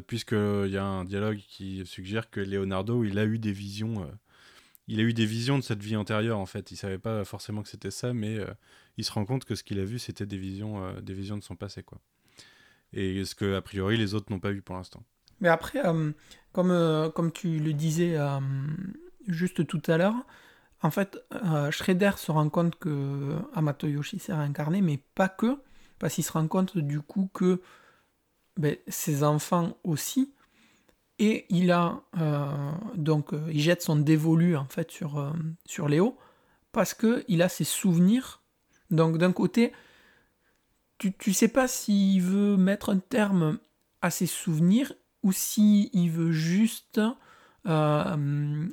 [0.08, 4.10] puisqu'il y a un dialogue qui suggère que Leonardo, il a eu des visions,
[4.88, 6.72] il a eu des visions de cette vie antérieure en fait.
[6.72, 8.36] Il savait pas forcément que c'était ça, mais
[8.96, 11.44] il se rend compte que ce qu'il a vu, c'était des visions, des visions de
[11.44, 12.00] son passé, quoi.
[12.92, 15.04] Et ce que a priori les autres n'ont pas vu pour l'instant.
[15.40, 16.12] Mais après, euh,
[16.52, 18.40] comme, euh, comme tu le disais euh,
[19.26, 20.14] juste tout à l'heure,
[20.82, 21.18] en fait,
[21.70, 25.58] Shredder se rend compte que Amato Yoshi s'est réincarné, mais pas que,
[25.98, 27.60] parce qu'il se rend compte du coup que
[28.56, 30.34] ben, ses enfants aussi,
[31.18, 32.02] et il a
[32.94, 35.32] donc il jette son dévolu en fait sur,
[35.64, 36.18] sur Léo,
[36.72, 38.42] parce que il a ses souvenirs.
[38.90, 39.72] Donc d'un côté,
[40.98, 43.58] tu, tu sais pas s'il veut mettre un terme
[44.02, 47.00] à ses souvenirs ou si il veut juste
[47.66, 48.66] euh,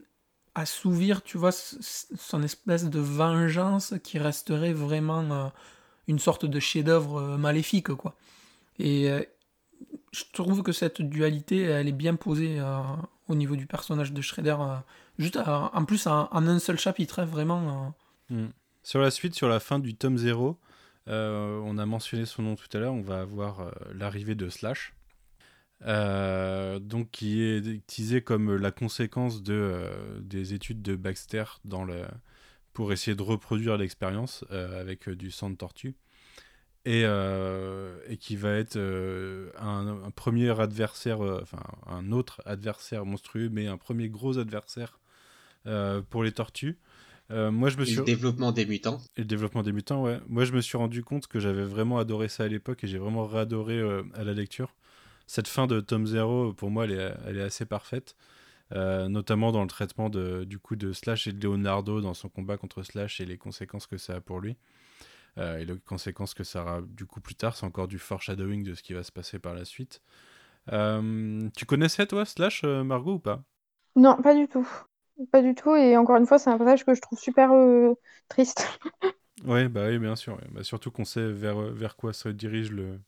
[0.56, 5.48] assouvir, tu vois, son espèce de vengeance qui resterait vraiment euh,
[6.08, 8.16] une sorte de chef-d'œuvre euh, maléfique, quoi.
[8.80, 9.08] Et
[10.12, 12.60] je trouve que cette dualité, elle est bien posée
[13.28, 14.56] au niveau du personnage de Shredder,
[15.20, 17.94] juste en plus en, en un seul chapitre, hein, vraiment.
[18.32, 18.46] euh.
[18.46, 18.50] Mm.
[18.82, 20.58] Sur la suite, sur la fin du tome 0,
[21.08, 24.94] euh, on a mentionné son nom tout à l'heure, on va avoir l'arrivée de Slash,
[25.86, 31.84] euh, donc qui est teasé comme la conséquence de, euh, des études de Baxter dans
[31.84, 32.02] le,
[32.74, 35.96] pour essayer de reproduire l'expérience euh, avec du sang de tortue.
[36.86, 38.76] Et, et qui va être
[39.58, 45.00] un, un premier adversaire, enfin un autre adversaire monstrueux, mais un premier gros adversaire
[46.10, 46.78] pour les tortues.
[47.30, 47.96] Moi, je me Et suis...
[47.96, 49.00] le développement des mutants.
[49.16, 50.20] Et le développement des mutants, ouais.
[50.28, 52.98] Moi, je me suis rendu compte que j'avais vraiment adoré ça à l'époque et j'ai
[52.98, 53.80] vraiment réadoré
[54.14, 54.76] à la lecture.
[55.28, 58.16] Cette fin de tome 0, pour moi, elle est, elle est assez parfaite.
[58.72, 62.30] Euh, notamment dans le traitement de, du coup de Slash et de Leonardo dans son
[62.30, 64.58] combat contre Slash et les conséquences que ça a pour lui.
[65.38, 68.64] Euh, et les conséquences que ça aura du coup plus tard, c'est encore du foreshadowing
[68.64, 70.02] de ce qui va se passer par la suite.
[70.72, 73.44] Euh, tu connaissais toi Slash, euh, Margot, ou pas?
[73.96, 74.68] Non, pas du tout.
[75.32, 75.76] Pas du tout.
[75.76, 77.52] Et encore une fois, c'est un passage que je trouve super
[78.28, 78.68] triste.
[79.44, 80.40] Ouais, bah oui, bien sûr.
[80.52, 83.02] Bah, surtout qu'on sait vers, vers quoi se dirige le,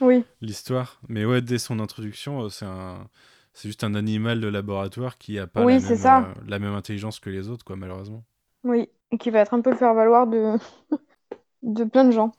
[0.00, 1.00] Oui, l'histoire.
[1.08, 3.08] Mais ouais, dès son introduction, euh, c'est un,
[3.54, 6.30] c'est juste un animal de laboratoire qui a pas Oui, la, c'est même, ça.
[6.30, 8.24] euh, la même intelligence que les autres, quoi, malheureusement.
[8.64, 8.88] oui.
[9.12, 10.56] Et qui va être un peu le faire-valoir de...
[11.62, 12.32] de plein de gens.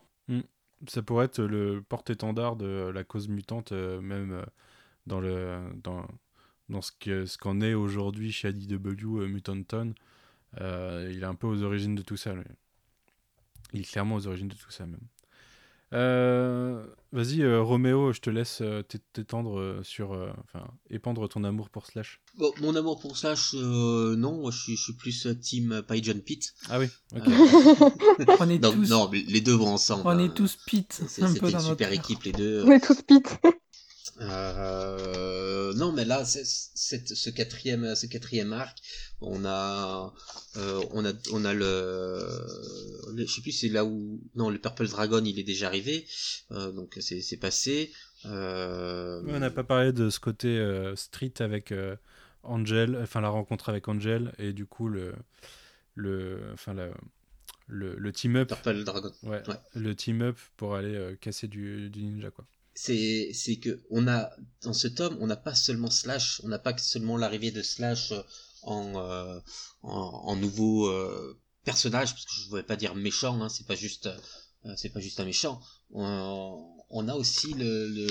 [0.88, 4.44] Ça pourrait être le porte-étendard de la cause mutante, euh, même euh,
[5.08, 6.08] dans le dans,
[6.70, 9.94] dans ce que ce qu'en est aujourd'hui chez euh, Mutanton.
[10.60, 12.34] Il est un peu aux origines de tout ça.
[12.36, 12.44] lui.
[13.72, 15.00] Il est clairement aux origines de tout ça même.
[15.94, 21.30] Euh, Vas-y, euh, Roméo, je te laisse euh, t'é- t'étendre euh, sur, euh, enfin, épandre
[21.30, 22.20] ton amour pour Slash.
[22.38, 26.04] Bon, mon amour pour Slash, euh, non, moi, je suis, je suis plus team Pie
[26.04, 26.54] John Pitt.
[26.70, 27.22] Ah oui, ok.
[27.26, 30.04] Euh, On est donc, tous, non, mais les deux vont ensemble.
[30.06, 30.20] on hein.
[30.20, 31.92] est tous pit, C'est- une super cœur.
[31.94, 32.64] équipe, les deux.
[32.66, 33.24] On est tous pit.
[34.20, 38.78] Euh, non, mais là, ce quatrième, ce quatrième arc,
[39.22, 40.14] on a,
[40.58, 42.28] euh, on a, on a le,
[43.14, 46.08] le- je sais plus, c'est là où, non, le Purple Dragon, il est déjà arrivé,
[46.52, 47.92] euh, donc c'est passé.
[48.26, 50.60] On n'a pas parlé de ce côté
[50.96, 51.74] street avec
[52.44, 55.14] Angel, enfin la rencontre avec Angel et du coup le,
[55.96, 56.90] le, enfin la-
[57.68, 59.12] le, le team up, Purple Dragon.
[59.24, 59.56] ouais, Ouais.
[59.76, 62.46] le team up pour aller casser du, du ninja quoi.
[62.78, 64.30] C'est c'est que on a
[64.62, 68.12] dans ce tome on n'a pas seulement Slash on n'a pas seulement l'arrivée de Slash
[68.12, 68.22] euh,
[68.62, 69.40] en euh,
[69.82, 69.90] en,
[70.30, 74.06] en nouveau euh, personnage parce que je voulais pas dire méchant hein, c'est pas juste
[74.66, 75.62] euh, c'est pas juste un méchant.
[75.92, 78.08] On, on a aussi le, le,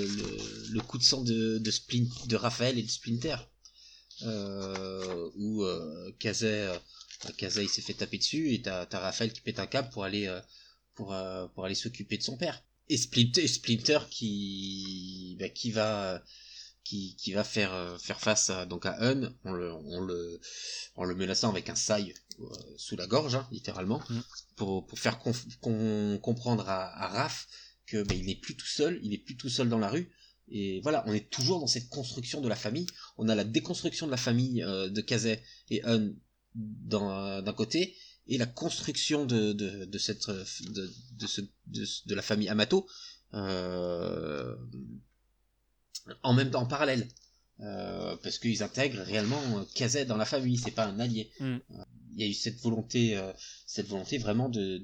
[0.70, 3.36] le, coup de sang de de, Splin, de Raphaël et de Splinter
[4.22, 6.78] euh, où euh, Kazay euh,
[7.36, 10.26] Kazay s'est fait taper dessus et t'as t'as Raphaël qui pète un câble pour aller
[10.26, 10.40] euh,
[10.94, 16.22] pour euh, pour aller s'occuper de son père et Splinter, Splinter qui bah, qui va
[16.84, 20.40] qui, qui va faire euh, faire face à, donc à Un en le on le
[20.94, 22.44] en le menaçant avec un saille euh,
[22.76, 24.20] sous la gorge hein, littéralement Mm.
[24.56, 27.48] pour pour faire comprendre à, à Raph
[27.86, 30.12] que bah, il n'est plus tout seul il est plus tout seul dans la rue
[30.48, 32.86] et voilà on est toujours dans cette construction de la famille
[33.16, 36.12] on a la déconstruction de la famille euh, de Kazay et Un
[36.54, 37.96] d'un d'un côté
[38.28, 42.86] et la construction de, de, de cette de, de, ce, de, la famille Amato
[43.34, 44.56] euh,
[46.22, 47.08] en même temps en parallèle
[47.60, 49.40] euh, parce qu'ils intègrent réellement
[49.74, 51.56] KZ dans la famille c'est pas un allié mm.
[52.12, 53.20] il y a eu cette volonté
[53.66, 54.82] cette volonté vraiment de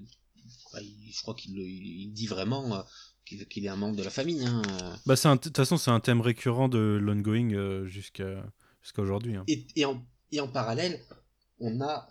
[0.73, 2.85] bah, je crois qu'il il dit vraiment
[3.25, 4.63] qu'il est un membre de la famille hein.
[5.07, 8.45] bah de toute façon c'est un thème récurrent de l'ongoing jusqu'à
[8.81, 9.45] jusqu'à aujourd'hui hein.
[9.49, 11.01] et, et, en, et en parallèle
[11.61, 12.09] on a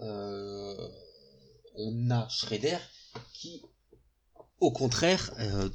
[1.76, 2.77] on a Shredder
[3.34, 3.61] qui,
[4.60, 5.69] au contraire, euh,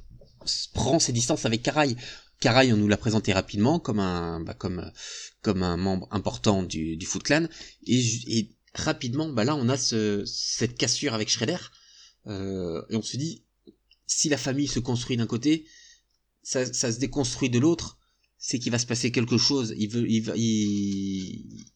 [0.75, 1.97] prend ses distances avec Karai.
[2.41, 4.91] Karai, on nous l'a présenté rapidement comme un, bah, comme,
[5.43, 7.47] comme un membre important du, du Foot Clan,
[7.87, 11.57] et, rapidement, bah là, on a ce, cette cassure avec Shredder,
[12.27, 13.45] euh, et on se dit,
[14.07, 15.67] si la famille se construit d'un côté,
[16.43, 17.99] ça, ça se déconstruit de l'autre,
[18.39, 19.75] c'est qu'il va se passer quelque chose.
[19.77, 21.67] Il veut, il va, il,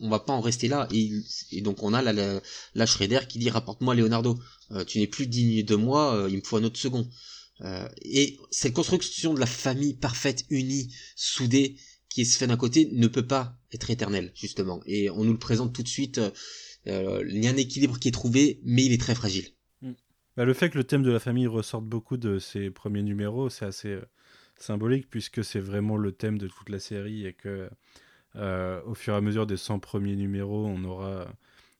[0.00, 0.88] on va pas en rester là.
[0.92, 2.40] Et, donc on a la,
[2.74, 4.38] la, Shredder qui dit rapporte-moi Leonardo,
[4.72, 7.08] euh, tu n'es plus digne de moi, euh, il me faut un autre second.
[7.62, 11.76] Euh, et cette construction de la famille parfaite, unie, soudée,
[12.08, 14.80] qui se fait d'un côté, ne peut pas être éternelle, justement.
[14.86, 16.20] Et on nous le présente tout de suite.
[16.86, 19.46] il y a un équilibre qui est trouvé, mais il est très fragile.
[19.82, 19.92] Mm.
[20.36, 23.50] Bah, le fait que le thème de la famille ressorte beaucoup de ces premiers numéros,
[23.50, 23.98] c'est assez
[24.60, 27.68] symbolique puisque c'est vraiment le thème de toute la série et que
[28.34, 31.28] au fur et à mesure des 100 premiers numéros, on aura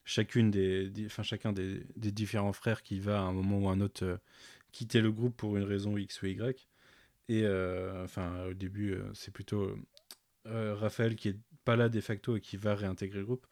[0.09, 3.81] chacune des, enfin, chacun des, différents frères qui va à un moment ou à un
[3.81, 4.17] autre euh,
[4.71, 6.67] quitter le groupe pour une raison X ou Y.
[7.29, 9.77] Et euh, enfin, au début, c'est plutôt
[10.45, 13.45] Raphaël qui est pas là de facto et qui va réintégrer le groupe.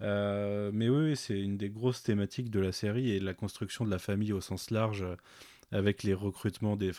[0.00, 4.00] mais oui, c'est une des grosses thématiques de la série et la construction de la
[4.00, 5.06] famille au sens large,
[5.70, 6.90] avec les recrutements des,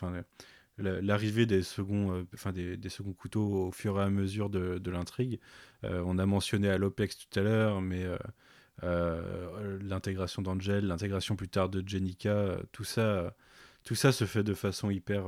[0.78, 5.40] l'arrivée des seconds, euh, enfin des, seconds couteaux au fur et à mesure de, l'intrigue.
[5.84, 8.06] Euh, on a mentionné à l'OPEX tout à l'heure, mais
[8.84, 13.36] euh, l'intégration d'Angel, l'intégration plus tard de Jenica, tout ça,
[13.84, 15.26] tout ça se fait de façon hyper,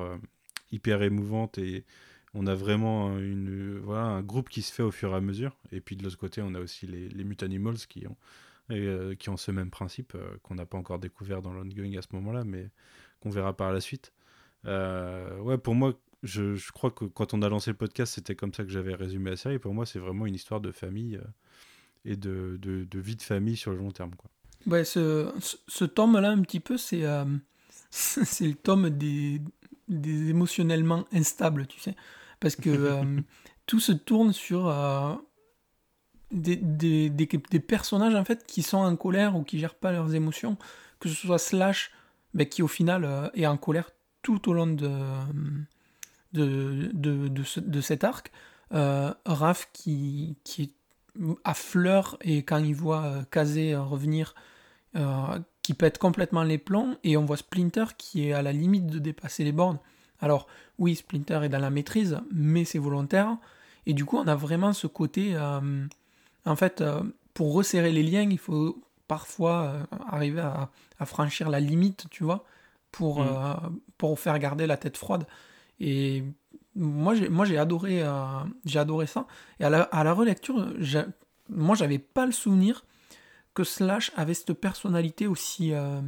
[0.71, 1.85] hyper émouvante et
[2.33, 5.57] on a vraiment une, voilà, un groupe qui se fait au fur et à mesure.
[5.71, 8.17] Et puis de l'autre côté, on a aussi les, Mutanimals qui ont,
[9.15, 12.43] qui ont ce même principe qu'on n'a pas encore découvert dans l'ongoing à ce moment-là,
[12.43, 12.69] mais
[13.21, 14.11] qu'on verra par la suite.
[14.67, 15.93] Euh, ouais, pour moi,
[16.23, 18.95] je, je, crois que quand on a lancé le podcast, c'était comme ça que j'avais
[18.95, 19.59] résumé la série.
[19.59, 21.21] Pour moi, c'est vraiment une histoire de famille euh,
[22.05, 24.11] et de, de, de, vie de famille sur le long terme.
[24.15, 24.29] Quoi.
[24.67, 25.31] Ouais, ce,
[25.67, 27.25] ce, tome-là, un petit peu, c'est euh,
[27.91, 29.41] c'est le tome des,
[29.87, 31.95] des émotionnellement instables, tu sais.
[32.39, 33.03] Parce que
[33.65, 34.73] tout se tourne sur
[36.31, 39.91] des, des, des, des, personnages, en fait, qui sont en colère ou qui gèrent pas
[39.91, 40.57] leurs émotions.
[40.99, 41.91] Que ce soit Slash,
[42.33, 43.91] ben, qui au final est en colère
[44.25, 44.89] tout au long de,
[46.33, 46.91] de,
[47.27, 48.31] de, cet arc.
[48.73, 50.73] Euh, Raph qui, qui
[51.53, 54.33] fleur et quand il voit euh, Kazé revenir,
[54.95, 58.87] euh, qui pète complètement les plombs, et on voit Splinter qui est à la limite
[58.87, 59.77] de dépasser les bornes.
[60.19, 60.47] Alors
[60.79, 63.37] oui, Splinter est dans la maîtrise, mais c'est volontaire,
[63.85, 65.85] et du coup on a vraiment ce côté, euh,
[66.45, 66.83] en fait,
[67.35, 70.69] pour resserrer les liens, il faut parfois arriver à,
[71.05, 72.45] franchir la limite, tu vois,
[72.95, 73.27] pour, mm.
[73.27, 73.53] euh,
[73.97, 75.27] pour faire garder la tête froide.
[75.79, 76.23] Et
[76.75, 78.13] moi, j'ai, moi, j'ai adoré, euh,
[78.63, 79.27] j'ai adoré ça.
[79.59, 80.73] Et à la, à la relecture,
[81.49, 82.85] moi, j'avais pas le souvenir
[83.53, 86.01] que Slash avait cette personnalité aussi, euh,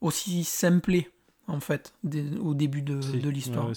[0.00, 1.10] aussi simplée,
[1.46, 1.92] en fait,
[2.40, 3.70] au début de, de l'histoire.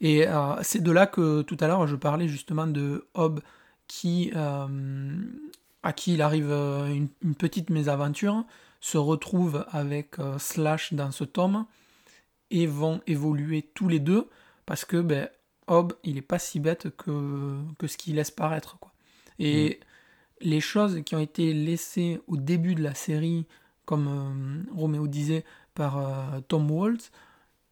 [0.00, 0.24] Et
[0.62, 3.40] c'est de là que tout à l'heure, je parlais justement de Hob
[3.86, 8.44] qui, à qui il arrive une, une petite mésaventure
[8.80, 11.66] se retrouvent avec euh, Slash dans ce tome
[12.50, 14.28] et vont évoluer tous les deux
[14.66, 15.28] parce que ben,
[15.66, 18.78] Hob, il est pas si bête que, que ce qu'il laisse paraître.
[18.78, 18.92] Quoi.
[19.38, 20.44] Et mm.
[20.46, 23.46] les choses qui ont été laissées au début de la série,
[23.84, 25.44] comme euh, Roméo disait,
[25.74, 27.12] par euh, Tom Waltz,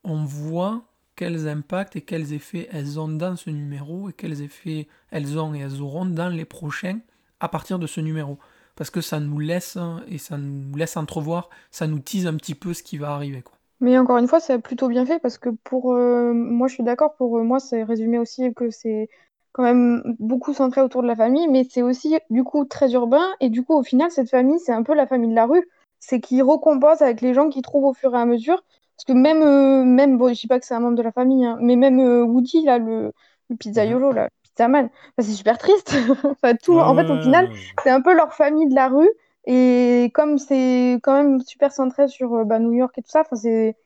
[0.04, 0.84] on voit
[1.16, 5.52] quels impacts et quels effets elles ont dans ce numéro et quels effets elles ont
[5.54, 7.00] et elles auront dans les prochains
[7.40, 8.38] à partir de ce numéro
[8.78, 12.36] parce que ça nous laisse hein, et ça nous laisse entrevoir, ça nous tease un
[12.36, 13.42] petit peu ce qui va arriver.
[13.42, 13.58] Quoi.
[13.80, 16.84] Mais encore une fois, c'est plutôt bien fait parce que pour euh, moi, je suis
[16.84, 17.16] d'accord.
[17.16, 19.08] Pour euh, moi, c'est résumé aussi que c'est
[19.50, 23.24] quand même beaucoup centré autour de la famille, mais c'est aussi du coup très urbain
[23.40, 25.68] et du coup, au final, cette famille, c'est un peu la famille de la rue.
[25.98, 28.62] C'est qui recompose avec les gens qu'ils trouvent au fur et à mesure.
[28.96, 31.12] Parce que même, euh, même bon, je dis pas que c'est un membre de la
[31.12, 33.12] famille, hein, mais même Woody, là, le,
[33.48, 34.28] le pizzaiolo, là,
[34.66, 34.90] mal.
[35.18, 35.94] c'est super triste.
[36.24, 37.48] enfin, tout, en fait, au final,
[37.84, 39.10] c'est un peu leur famille de la rue.
[39.46, 43.22] Et comme c'est quand même super centré sur euh, bah, New York et tout ça,
[43.32, 43.76] c'est,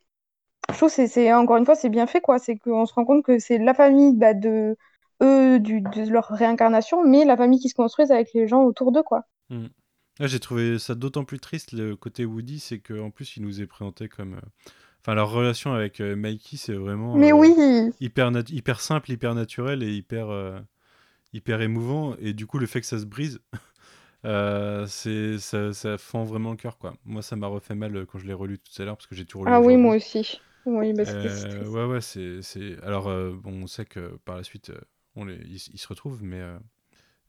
[0.70, 2.20] je trouve c'est, encore une fois, c'est bien fait.
[2.20, 2.38] quoi.
[2.38, 4.76] C'est qu'on se rend compte que c'est la famille bah, de
[5.22, 8.92] eux, du, de leur réincarnation, mais la famille qui se construise avec les gens autour
[8.92, 9.02] d'eux.
[9.02, 9.24] quoi.
[9.50, 9.66] Hmm.
[10.20, 13.66] J'ai trouvé ça d'autant plus triste le côté Woody, c'est qu'en plus il nous est
[13.66, 14.34] présenté comme.
[14.34, 14.70] euh,
[15.02, 17.54] Enfin, leur relation avec euh, Mikey, c'est vraiment Mais euh, oui,
[18.00, 20.60] hyper, hyper simple, hyper naturel et hyper, euh,
[21.34, 22.16] hyper émouvant.
[22.20, 23.40] Et du coup, le fait que ça se brise,
[24.26, 26.78] euh, c'est ça, ça fend vraiment le cœur.
[26.78, 26.96] quoi.
[27.06, 29.26] Moi, ça m'a refait mal quand je l'ai relu tout à l'heure parce que j'ai
[29.26, 29.52] tout relu.
[29.54, 30.40] ah oui, moi aussi.
[30.64, 32.42] Oui, bah, Euh, ouais, ouais, c'est.
[32.42, 34.72] c'est- Alors, euh, bon, on sait que par la suite,
[35.16, 35.34] on les...
[35.46, 36.40] ils, ils se retrouvent, mais,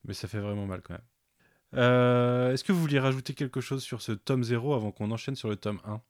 [0.05, 1.03] mais ça fait vraiment mal quand même.
[2.53, 5.49] Est-ce que vous vouliez rajouter quelque chose sur ce tome 0 avant qu'on enchaîne sur
[5.49, 6.01] le tome 1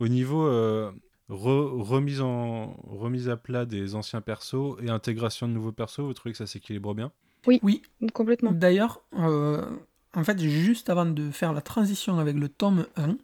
[0.00, 0.90] Au niveau euh,
[1.28, 2.74] re- remise, en...
[2.88, 6.46] remise à plat des anciens persos et intégration de nouveaux persos, vous trouvez que ça
[6.46, 7.12] s'équilibre bien?
[7.46, 7.82] Oui,
[8.12, 8.52] Complètement.
[8.52, 9.64] D'ailleurs, euh,
[10.14, 13.16] en fait, juste avant de faire la transition avec le tome 1,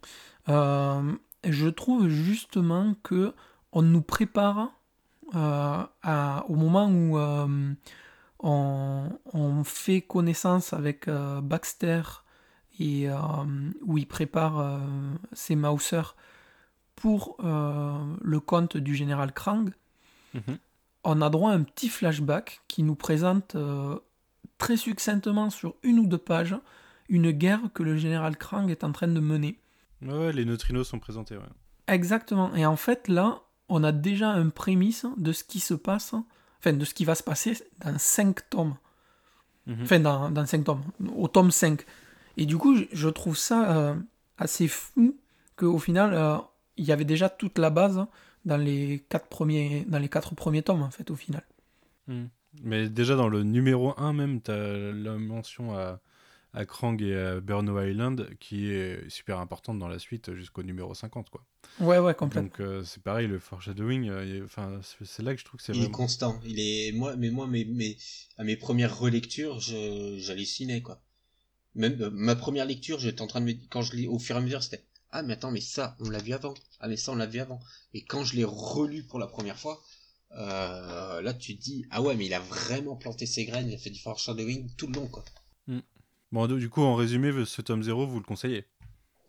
[0.49, 1.13] euh,
[1.45, 3.33] je trouve justement que
[3.73, 4.71] on nous prépare
[5.35, 7.75] euh, à- au moment où euh,
[8.41, 12.03] on, on fait connaissance avec euh, Baxter
[12.79, 13.17] et euh,
[13.85, 14.79] où il prépare euh,
[15.33, 16.15] ses Mausers
[16.97, 19.71] pour euh, le compte du général Krang
[20.35, 20.59] Mhm.
[21.05, 23.97] on a droit à un petit flashback qui nous présente euh,
[24.59, 26.57] très succinctement sur une ou deux pages
[27.09, 29.59] une guerre que le général Krang est en train de mener.
[30.03, 31.37] Ouais, les neutrinos sont présentés.
[31.37, 31.45] Ouais.
[31.87, 32.53] Exactement.
[32.57, 36.15] Et en fait, là, on a déjà un prémisse de ce qui se passe,
[36.59, 38.75] enfin, de ce qui va se passer dans cinq tomes.
[39.67, 39.83] Mhm.
[39.85, 40.83] Enfin, dans, dans cinq tomes,
[41.17, 41.87] au tome 5.
[42.37, 43.95] Et du coup, je- trouve ça euh,
[44.37, 45.17] assez fou
[45.57, 46.13] qu'au final,
[46.77, 48.05] il y avait déjà toute la base
[48.45, 51.45] dans les quatre premiers, dans les quatre premiers tomes, en fait, au final.
[52.07, 52.29] Mhm.
[52.63, 56.01] Mais déjà dans le numéro 1 même, tu as la mention à,
[56.55, 60.95] à Krang et à Burno Island qui est super importante dans la suite jusqu'au numéro
[60.95, 61.29] 50.
[61.29, 61.45] Quoi.
[61.81, 62.49] Ouais, ouais, complètement.
[62.49, 65.67] Donc euh, c'est pareil, le foreshadowing, euh, enfin, c'est c'est là que je trouve que
[65.67, 66.41] c'est Il est constant.
[66.47, 67.99] Il est moi, mais moi, mes, mes,
[68.39, 71.03] à mes premières relectures, je, j'hallucinais quoi.
[71.75, 74.37] Même euh, ma première lecture, j'étais en train de me, quand je lis au fur
[74.37, 74.83] et à mesure, c'était
[75.13, 76.55] ah mais attends mais ça on l'a vu avant.
[76.81, 77.61] Ah mais ça on l'a vu avant.
[77.95, 79.81] Et quand je l'ai relu pour la première fois,
[80.33, 83.75] euh, là tu te dis ah ouais mais il a vraiment planté ses graines, il
[83.75, 85.25] a fait du foreshadowing tout le long quoi.
[86.33, 88.65] Bon, du coup, en résumé, ce tome 0, vous le conseillez?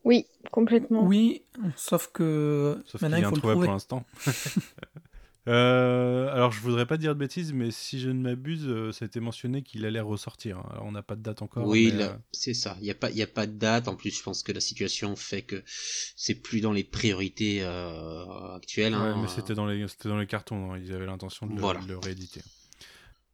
[0.03, 1.03] Oui, complètement.
[1.05, 1.43] Oui,
[1.75, 3.65] sauf que Sauf qu'il maintenant est il faut le introuvable trouver.
[3.67, 4.05] pour l'instant.
[5.47, 9.05] Euh, alors, je voudrais pas dire de bêtises, mais si je ne m'abuse, euh, ça
[9.05, 10.57] a été mentionné qu'il allait ressortir.
[10.57, 10.67] hein.
[10.71, 11.65] Alors, on n'a pas de date encore.
[11.67, 12.77] oui, euh, c'est ça.
[12.81, 13.87] Il y a pas, y a pas de date.
[13.87, 18.93] En plus, je pense que la situation fait que c'est plus dans les priorités actuelles.
[18.93, 19.19] ouais, hein.
[19.21, 20.73] mais c'était dans, les, dans les cartons.
[20.73, 20.79] hein.
[20.83, 21.79] Ils avaient l'intention de, le- Voilà.
[21.81, 22.41] de le rééditer.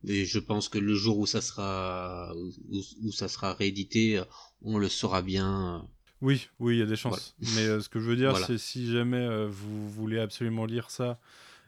[0.05, 4.21] Et je pense que le jour où ça sera où, où ça sera réédité,
[4.61, 5.87] on le saura bien.
[6.21, 7.35] Oui, oui, il y a des chances.
[7.39, 8.45] Mais ce que je veux dire, Voilà.
[8.45, 11.19] c'est si jamais vous voulez absolument lire ça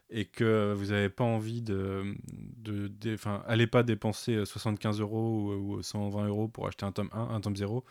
[0.10, 2.16] et que vous n'avez pas envie de,
[2.58, 3.18] de,
[3.48, 7.36] allez pas dépenser euh, 75 euros ou, ou 120 euros pour acheter un tome 1,
[7.36, 7.84] un tome 0.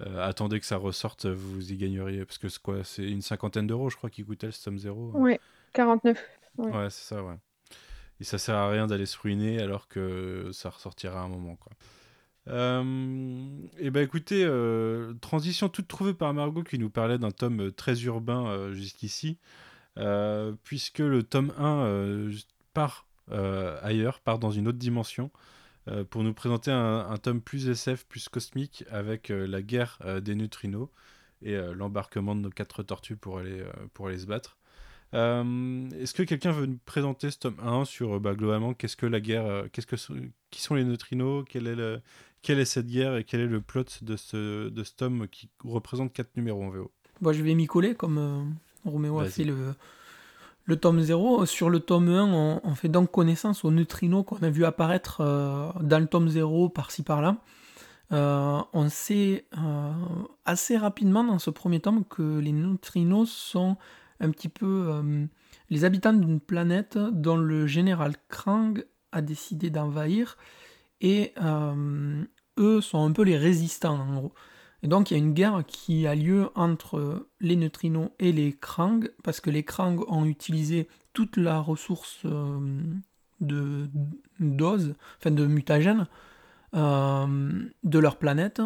[0.00, 2.24] Euh, attendez que ça ressorte, vous y gagneriez.
[2.24, 5.12] Parce que c'est quoi C'est une cinquantaine d'euros, je crois, qui coûtait le tome 0.
[5.14, 5.40] Ouais,
[5.74, 6.18] 49.
[6.58, 6.70] ouais.
[6.70, 7.36] Ouais, c'est ça, ouais.
[8.20, 11.56] Et ça sert à rien d'aller se ruiner alors que ça ressortira à un moment,
[11.56, 11.72] quoi.
[12.48, 13.46] Euh,
[13.78, 17.70] et ben écoutez, euh, transition toute trouvée par Margot qui nous parlait d'un tome euh,
[17.70, 19.71] très urbain euh, jusqu'ici, euh,
[20.64, 22.32] puisque le tome 1 euh,
[22.74, 25.30] part euh, ailleurs, part dans une autre dimension,
[25.88, 30.20] euh, pour nous présenter un, tome plus SF, plus cosmique, avec euh, la guerre euh,
[30.20, 30.88] des neutrinos
[31.42, 34.56] et euh, l'embarquement de nos quatre tortues pour aller, euh, pour aller se battre.
[35.14, 38.96] Euh, Est-ce que quelqu'un veut nous présenter ce tome 1 sur euh, bah, globalement qu'est-ce
[38.96, 39.96] que la guerre, euh, qu'est-ce que
[40.50, 42.00] qui sont les neutrinos, quelle est, le-
[42.42, 45.48] quelle est cette guerre et quel est le plot de ce, de ce tome qui
[45.64, 46.90] représente 4 numéros en VO
[47.20, 48.42] Bon, je vais m'y coller comme euh,
[48.84, 49.74] Roméo a fait le,
[50.64, 51.46] le tome 0.
[51.46, 55.20] Sur le tome 1, on, on fait donc connaissance aux neutrinos qu'on a vu apparaître
[55.20, 57.36] euh, dans le tome 0 par-ci par-là.
[58.12, 59.92] Euh, on sait euh,
[60.44, 63.76] assez rapidement dans ce premier tome que les neutrinos sont
[64.20, 65.02] un petit peu
[65.68, 70.36] les habitants d'une planète dont le général Krang a décidé d'envahir
[71.00, 71.34] et
[72.56, 74.32] eux sont un peu les résistants en gros.
[74.82, 78.52] Et donc il y a une guerre qui a lieu entre les neutrinos et les
[78.52, 82.80] Krang, parce que les Krang ont utilisé toute la ressource euh,
[83.40, 83.88] de
[84.40, 86.06] dose, enfin de mutagène,
[86.74, 88.62] euh, de leur planète,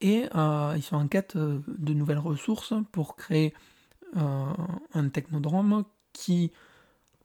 [0.00, 3.52] et euh, ils sont en quête de nouvelles ressources pour créer
[4.16, 4.52] euh,
[4.94, 6.52] un technodrome qui,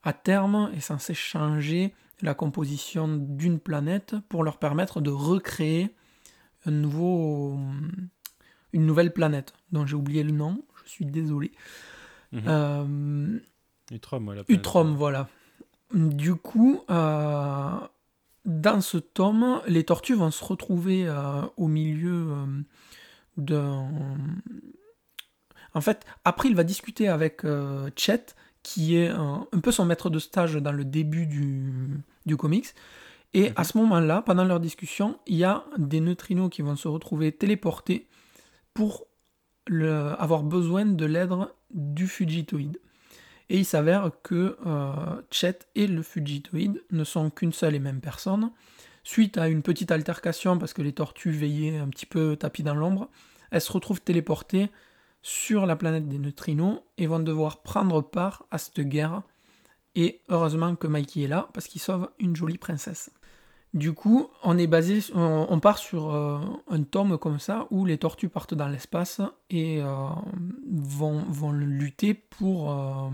[0.03, 5.95] à terme, est censé changer la composition d'une planète pour leur permettre de recréer
[6.65, 7.57] un nouveau,
[8.75, 11.51] une nouvelle planète dont j'ai oublié le nom, je suis désolé.
[12.33, 12.43] Mhm.
[12.45, 13.39] Euh,
[13.91, 14.43] Utrom, ouais.
[14.49, 15.29] Utrom, voilà.
[15.93, 17.71] Du coup, euh,
[18.43, 22.35] dans ce tome, les tortues vont se retrouver euh, au milieu
[23.37, 23.87] d'un.
[25.73, 27.43] En fait, après, il va discuter avec
[27.95, 28.25] Chet,
[28.61, 31.71] qui est un, un peu son maître de stage dans le début du,
[32.25, 32.67] du comics.
[33.33, 36.87] Et à ce moment-là, pendant leur discussion, il y a des neutrinos qui vont se
[36.89, 38.07] retrouver téléportés
[38.75, 39.07] pour
[40.19, 41.31] avoir besoin de l'aide
[41.71, 42.79] du Fugitoïde.
[43.49, 48.01] Et il s'avère que euh, Chet et le Fugitoïde ne sont qu'une seule et même
[48.01, 48.51] personne.
[49.03, 52.75] Suite à une petite altercation, parce que les tortues veillaient un petit peu tapis dans
[52.75, 53.09] l'ombre,
[53.51, 54.69] elles se retrouvent téléportées
[55.21, 59.21] sur la planète des neutrinos et vont devoir prendre part à cette guerre.
[59.95, 63.11] Et heureusement que Mikey est là, parce qu'il sauve une jolie princesse.
[63.75, 66.39] Du coup, on est basé, on, on part sur euh,
[66.69, 69.19] un tome comme ça où les tortues partent dans l'espace
[69.49, 70.07] et euh,
[70.71, 73.09] vont, vont lutter pour, euh,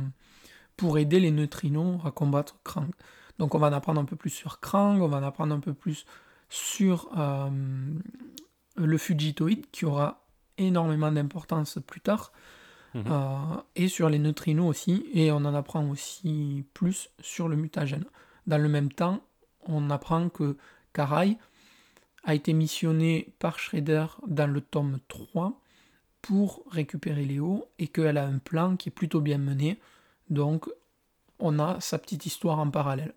[0.77, 2.91] pour aider les neutrinos à combattre Krang.
[3.39, 5.59] Donc on va en apprendre un peu plus sur Krang, on va en apprendre un
[5.59, 6.05] peu plus
[6.47, 7.09] sur
[8.75, 10.25] le Fugitoïde qui aura
[10.59, 12.31] énormément d'importance plus tard.
[12.93, 13.03] Mhm.
[13.77, 18.05] Et sur les neutrinos aussi, et on en apprend aussi plus sur le mutagène.
[18.45, 19.21] Dans le même temps,
[19.67, 20.57] on apprend que
[20.93, 21.37] Karai
[22.23, 25.59] a été missionné par Shredder dans le tome 3
[26.21, 29.79] pour récupérer Léo et qu'elle a un plan qui est plutôt bien mené.
[30.29, 30.69] Donc,
[31.39, 33.13] on a sa petite histoire en parallèle.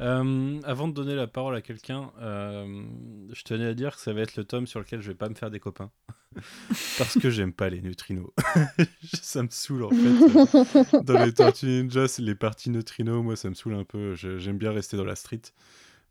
[0.00, 2.84] Euh, avant de donner la parole à quelqu'un, euh,
[3.32, 5.28] je tenais à dire que ça va être le tome sur lequel je vais pas
[5.28, 5.90] me faire des copains.
[6.98, 8.30] Parce que j'aime pas les neutrinos.
[9.22, 11.04] ça me saoule en fait.
[11.04, 14.14] Dans les Tortues Ninja, c'est les parties neutrinos, moi ça me saoule un peu.
[14.14, 15.42] J'aime bien rester dans la street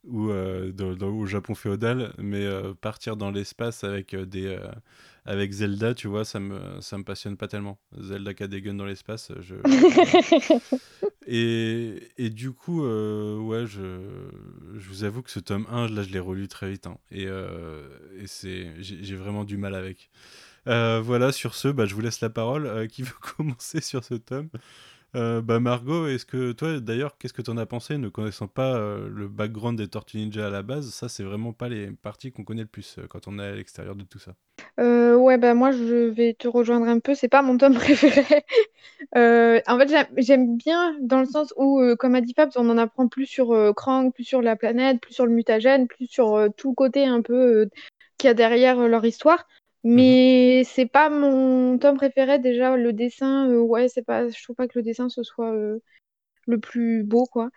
[0.07, 4.45] ou euh, dans, dans- au Japon féodal, mais euh, partir dans l'espace avec euh, des
[4.47, 4.59] euh,
[5.25, 7.79] avec Zelda, tu vois, ça me ça me passionne pas tellement.
[7.99, 9.55] Zelda qui a des guns dans l'espace, je
[11.27, 13.99] et, et du coup, ouais, je,
[14.77, 16.87] je vous avoue que ce tome 1, là, je l'ai relu très vite.
[16.87, 20.09] hein, et et c'est, j'ai vraiment du mal avec.
[20.65, 22.87] Voilà, sur ce, bah, je vous laisse la parole.
[22.89, 24.49] Qui veut commencer sur ce tome?
[25.15, 28.47] Euh, bah, Margot, est-ce que toi, d'ailleurs, qu'est-ce que tu en as pensé, ne connaissant
[28.47, 30.89] pas euh, le background des Tortues Ninja à la base?
[30.91, 33.55] Ça, c'est vraiment pas les parties qu'on connaît le plus euh, quand on est à
[33.55, 34.35] l'extérieur de tout ça.
[34.79, 38.43] Euh, ouais, bah moi je vais te rejoindre un peu, c'est pas mon tome préféré.
[39.13, 43.07] En fait, j'aime- bien dans le sens où, comme a dit Fabs, on en apprend
[43.07, 46.75] plus sur Krang, plus sur la planète, plus sur le mutagène, plus sur tout le
[46.75, 47.69] côté un peu
[48.17, 49.47] qu'il y a derrière leur histoire.
[49.85, 52.39] Mais c'est pas mon tome préféré.
[52.39, 55.53] Déjà, le dessin, euh, ouais, c'est pas, je trouve pas que le dessin ce soit
[55.53, 55.79] euh,
[56.47, 57.49] le plus beau, quoi.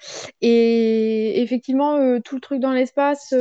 [0.43, 3.35] Et effectivement, euh, tout le truc dans l'espace,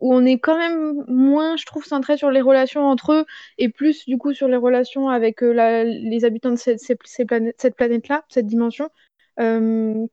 [0.00, 3.26] où on est quand même moins, je trouve, centré sur les relations entre eux
[3.58, 6.80] et plus du coup sur les relations avec la- les habitants de cette,
[7.26, 8.90] planètes- cette planète-là, cette dimension.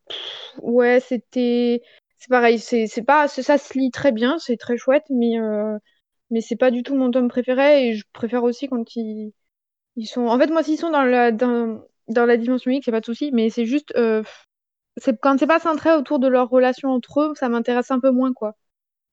[0.07, 1.81] Pff, ouais, c'était,
[2.17, 5.37] c'est pareil, c'est pas, ça se lit très bien, c'est très chouette, mais
[6.31, 9.33] mais c'est pas du tout mon tome préféré et je préfère aussi quand ils,
[9.97, 12.91] ils sont, en fait, moi, s'ils sont dans la dans, dans la dimension X, c'est
[12.91, 14.23] pas de souci, mais c'est juste, euh,
[14.97, 18.11] c'est quand c'est pas centré autour de leurs relations entre eux, ça m'intéresse un peu
[18.11, 18.55] moins, quoi.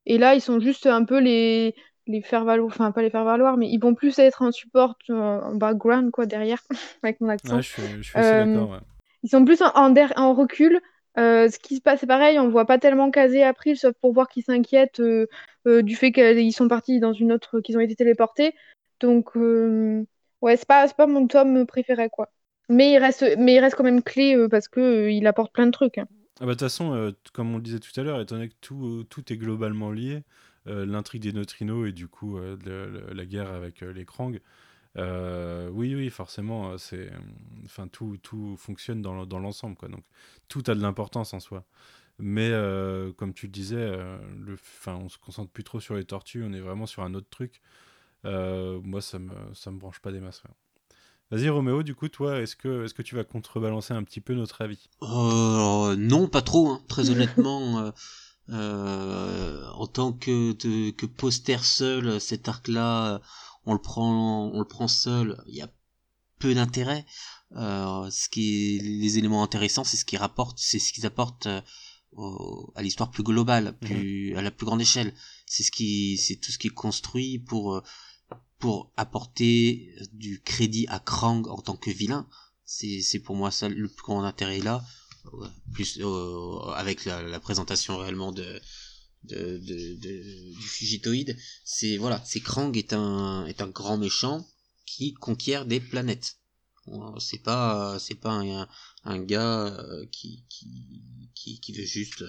[0.06, 1.74] Et là, ils sont juste un peu les,
[2.06, 4.96] les faire valoir, enfin pas les faire valoir, mais ils vont plus être en support,
[5.10, 6.62] euh, en background, quoi, derrière,
[7.02, 7.56] avec mon accent.
[7.56, 8.70] Ouais, je suis, je suis assez Euh, d'accord.
[8.70, 8.78] ouais.
[9.22, 10.80] Ils sont plus en, en, der- en recul.
[11.18, 14.12] Euh, ce qui se passe, c'est pareil, on voit pas tellement caser April, sauf pour
[14.12, 15.26] voir qu'ils s'inquiètent euh,
[15.66, 18.54] euh, du fait qu'ils sont partis dans une autre, qu'ils ont été téléportés.
[19.00, 22.30] Donc, ouais, c'est pas, pas mon tome préféré, quoi.
[22.68, 25.72] Mais il reste, mais il reste quand même clé parce que il apporte plein de
[25.72, 25.98] trucs.
[25.98, 26.06] hein.
[26.40, 28.54] Ah bah, de toute façon, comme on le disait tout à l'heure, étant donné que
[28.60, 30.22] tout, tout est globalement lié,
[30.66, 34.38] l'intrigue des neutrinos et du coup la guerre avec les Krang,
[34.96, 37.10] euh, oui, oui, forcément, euh, c'est,
[37.64, 39.88] enfin, tout, tout fonctionne dans, dans l'ensemble, quoi.
[39.88, 40.04] Donc,
[40.48, 41.64] tout a de l'importance en soi.
[42.18, 46.04] Mais euh, comme tu le disais, le, enfin, on se concentre plus trop sur les
[46.04, 47.60] tortues, on est vraiment sur un autre truc.
[48.24, 50.42] Moi, ça me, ça me branche pas des masses.
[51.30, 54.34] Vas-y, Roméo, du coup, toi, est-ce que, est-ce que tu vas contrebalancer un petit peu
[54.34, 54.88] notre avis?
[55.02, 56.68] Non, pas trop.
[56.70, 56.82] hein.
[56.88, 57.92] Très honnêtement,
[58.48, 60.52] en tant que,
[60.90, 63.20] que poster seul, cet arc-là,
[63.68, 65.26] on le prend, on le prend seul.
[65.46, 65.70] Il y a
[66.38, 67.04] peu d'intérêt.
[67.56, 71.46] Euh, ce qui est, les éléments intéressants, c'est ce qu'ils rapportent, c'est ce qu'ils apportent
[71.46, 71.60] euh,
[72.12, 75.14] au- à l'histoire plus globale, plus à la plus grande échelle.
[75.46, 77.82] C'est ce qui, c'est tout ce qui est construit pour euh,
[78.58, 82.26] pour apporter du crédit à Krang en tant que vilain.
[82.64, 84.82] C'est c'est pour moi ça le plus grand intérêt là.
[85.74, 88.60] Plus euh, avec la, la présentation réellement de
[89.24, 94.46] de, de, de- du Fugitoïde, c'est voilà, c'est Krang est un est un grand méchant
[94.86, 96.36] qui conquiert des planètes.
[97.20, 98.66] C'est pas c'est pas un,
[99.04, 101.02] un gars euh, qui, qui
[101.34, 102.24] qui qui veut juste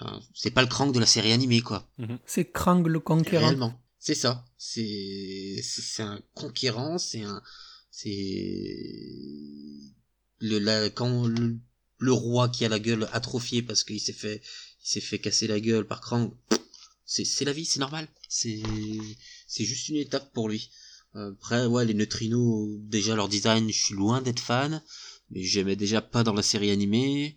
[0.00, 1.88] Enfin, c'est pas le Krang de la série animée, quoi.
[2.26, 3.46] C'est Krang le Conquérant.
[3.46, 3.80] Réellement.
[4.00, 4.44] C'est ça.
[4.58, 6.98] C'est c'est un conquérant.
[6.98, 7.40] C'est un
[7.92, 8.10] c'est
[10.40, 14.42] le la quand le, roi qui a la gueule atrophiée parce qu'il s'est fait
[14.84, 16.30] il s'est fait casser la gueule par Krang.
[17.06, 18.06] C'est c'est la vie, c'est normal.
[18.28, 18.62] C'est
[19.46, 20.70] c'est juste une étape pour lui.
[21.14, 24.82] Après ouais les neutrinos déjà leur design, je suis loin d'être fan,
[25.30, 27.36] mais j'aimais déjà pas dans la série animée.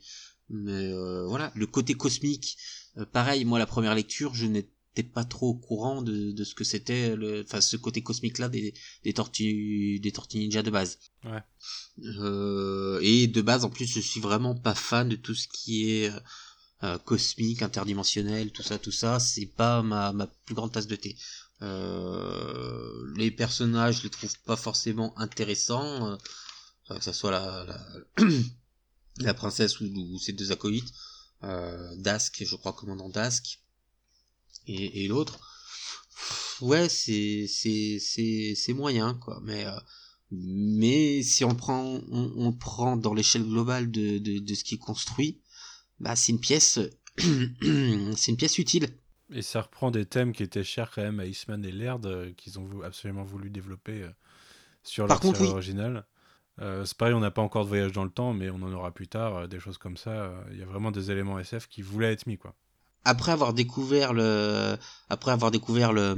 [0.50, 2.58] Mais euh, voilà, le côté cosmique,
[2.98, 6.56] euh, pareil, moi la première lecture, je n'étais pas trop au courant de, de ce
[6.56, 10.72] que c'était le enfin ce côté cosmique là des, des tortues des tortues ninja de
[10.72, 11.44] base ouais.
[12.20, 15.92] euh, et de base en plus je suis vraiment pas fan de tout ce qui
[15.92, 16.12] est
[16.84, 20.96] euh, cosmique interdimensionnel tout ça tout ça c'est pas ma, ma plus grande tasse de
[20.96, 21.18] thé.
[21.64, 26.18] Euh, les personnages je les trouve pas forcément intéressants euh,
[26.98, 28.26] que ça soit la la,
[29.18, 30.94] la princesse ou, ou, ses deux acolytes
[31.44, 33.60] euh, Dask je crois commandant Dask
[34.68, 35.40] et, et l'autre.
[36.62, 39.80] Ouais c'est c'est c'est c'est moyen quoi mais euh,
[40.32, 44.76] mais si on prend on, on prend dans l'échelle globale de, de, de ce qui
[44.76, 45.40] est construit
[46.00, 46.80] bah c'est une pièce
[47.18, 48.88] c'est une pièce utile
[49.34, 52.32] et ça reprend des thèmes qui étaient chers quand même à Eastman et Laird euh,
[52.34, 54.10] qu'ils ont absolument voulu développer euh,
[54.84, 55.48] sur leur série oui.
[55.48, 56.06] originale
[56.60, 58.74] euh, c'est pareil, on n'a pas encore de voyage dans le temps, mais on en
[58.74, 60.34] aura plus tard, euh, des choses comme ça.
[60.52, 62.56] Il y a vraiment des éléments SF qui voulaient être mis, quoi
[63.08, 64.78] après avoir découvert le
[65.10, 66.16] après avoir découvert le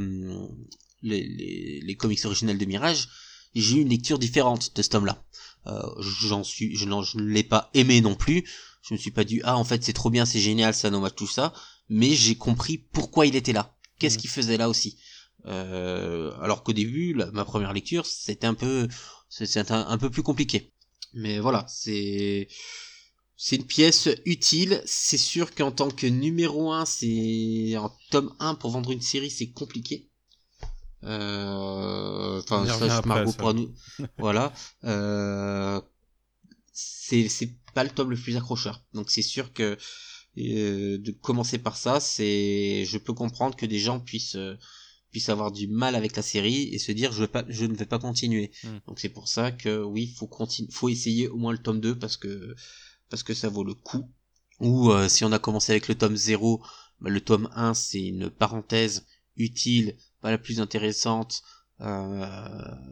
[1.03, 3.09] les, les, les comics originels de Mirage
[3.53, 5.23] j'ai eu une lecture différente de cet homme là
[5.67, 8.43] euh, j'en suis je, je ne l'ai pas aimé non plus
[8.81, 11.15] je me suis pas dit ah en fait c'est trop bien c'est génial ça nommage
[11.15, 11.53] tout ça
[11.89, 14.21] mais j'ai compris pourquoi il était là qu'est-ce mmh.
[14.21, 14.97] qu'il faisait là aussi?
[15.45, 18.87] Euh, alors qu'au début la, ma première lecture c'était un peu
[19.29, 20.73] c'est un, un peu plus compliqué
[21.13, 22.47] mais voilà c'est
[23.41, 24.83] c'est une pièce utile.
[24.85, 29.31] C'est sûr qu'en tant que numéro 1, c'est un tome 1 pour vendre une série,
[29.31, 30.09] c'est compliqué.
[31.05, 32.41] Euh...
[32.41, 33.73] Enfin, ça, je Margot pour nous.
[34.17, 34.51] voilà.
[34.83, 35.79] Euh...
[36.81, 38.83] C'est, c'est pas le tome le plus accrocheur.
[38.93, 39.77] Donc c'est sûr que
[40.37, 44.55] euh, de commencer par ça, c'est, je peux comprendre que des gens puissent euh,
[45.11, 47.75] puissent avoir du mal avec la série et se dire je vais pas je ne
[47.75, 48.51] vais pas continuer.
[48.63, 48.67] Mm.
[48.87, 51.97] Donc c'est pour ça que oui, faut continuer, faut essayer au moins le tome 2
[51.97, 52.55] parce que
[53.09, 54.09] parce que ça vaut le coup.
[54.59, 56.61] Ou euh, si on a commencé avec le tome 0,
[57.01, 61.41] bah, le tome 1 c'est une parenthèse utile, pas la plus intéressante.
[61.81, 62.25] Euh,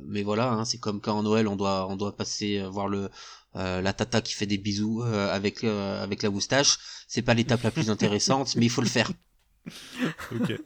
[0.06, 2.88] mais voilà, hein, c'est comme quand en Noël on doit on doit passer euh, voir
[2.88, 3.10] le
[3.56, 6.78] euh, la tata qui fait des bisous euh, avec avec la moustache.
[7.08, 9.12] C'est pas l'étape la plus intéressante, mais il faut le faire.
[10.32, 10.60] ok.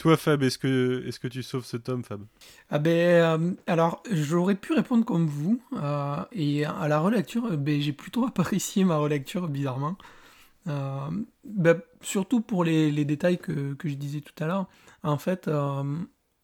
[0.00, 2.22] Toi, Fab, est-ce que, est que tu sauves ce tome, Fab?
[2.70, 5.60] Ah ben, euh, Alors, j'aurais pu répondre comme vous.
[5.74, 9.98] Euh, et à la relecture, ben, j'ai plutôt apprécié ma relecture, bizarrement.
[10.68, 11.10] Euh,
[11.44, 14.68] ben, surtout pour les, les détails que, que, je disais tout à l'heure.
[15.02, 15.84] En fait, euh,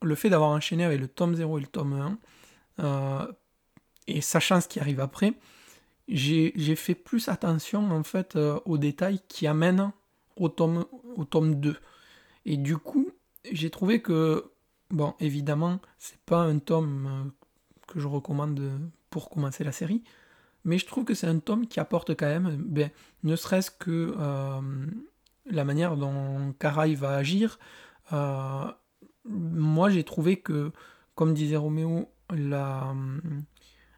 [0.06, 2.18] le fait d'avoir enchaîné avec le tome 0 et le tome
[2.78, 3.28] 1,
[4.06, 5.34] et sachant ce qui arrive après,
[6.08, 9.92] j'ai fait plus attention en fait aux détails qui amènent
[10.36, 10.84] au tome,
[11.16, 11.76] au tome 2.
[12.44, 13.10] Et du coup,
[13.52, 14.52] j'ai trouvé que,
[14.90, 17.30] bon, évidemment, c'est pas un tome euh,
[17.88, 18.60] que je recommande
[19.10, 20.02] pour commencer la série,
[20.64, 22.90] mais je trouve que c'est un tome qui apporte quand même, ben,
[23.24, 24.60] ne serait-ce que euh,
[25.46, 27.58] la manière dont Karai va agir.
[28.12, 28.66] Euh,
[29.28, 30.72] moi, j'ai trouvé que,
[31.14, 32.94] comme disait Roméo, la,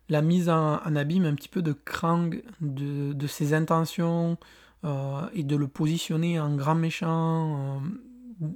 [0.09, 4.39] la mise en, en, abîme un petit peu de Krang, de, de ses intentions,
[4.85, 7.81] euh, et de le positionner en grand méchant,
[8.41, 8.47] euh,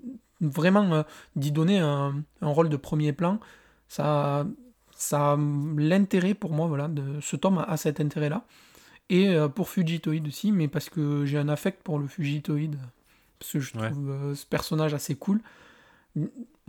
[0.41, 1.03] vraiment euh,
[1.35, 3.41] d'y donner un, un, rôle de premier plan,
[3.89, 4.47] ça,
[4.95, 5.37] ça
[5.77, 8.45] l'intérêt pour moi, voilà, de, ce tome a cet intérêt-là.
[9.09, 12.71] Et pour Fugitoid aussi, mais parce que j'ai un affect pour le Fugitoid,
[13.39, 14.35] parce que je trouve ouais.
[14.35, 15.43] ce personnage assez cool.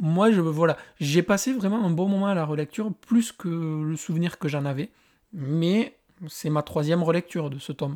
[0.03, 3.95] Moi, je, voilà, j'ai passé vraiment un bon moment à la relecture, plus que le
[3.95, 4.91] souvenir que j'en avais.
[5.31, 5.97] Mais
[6.27, 7.95] c'est ma troisième relecture de ce tome.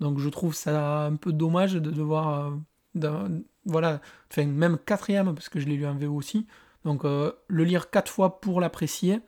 [0.00, 2.52] Donc je trouve ça un peu dommage de devoir...
[2.96, 3.28] Euh,
[3.64, 6.48] voilà, enfin même quatrième parce que je l'ai lu en VO aussi.
[6.84, 9.20] Donc euh, le lire quatre fois pour l'apprécier,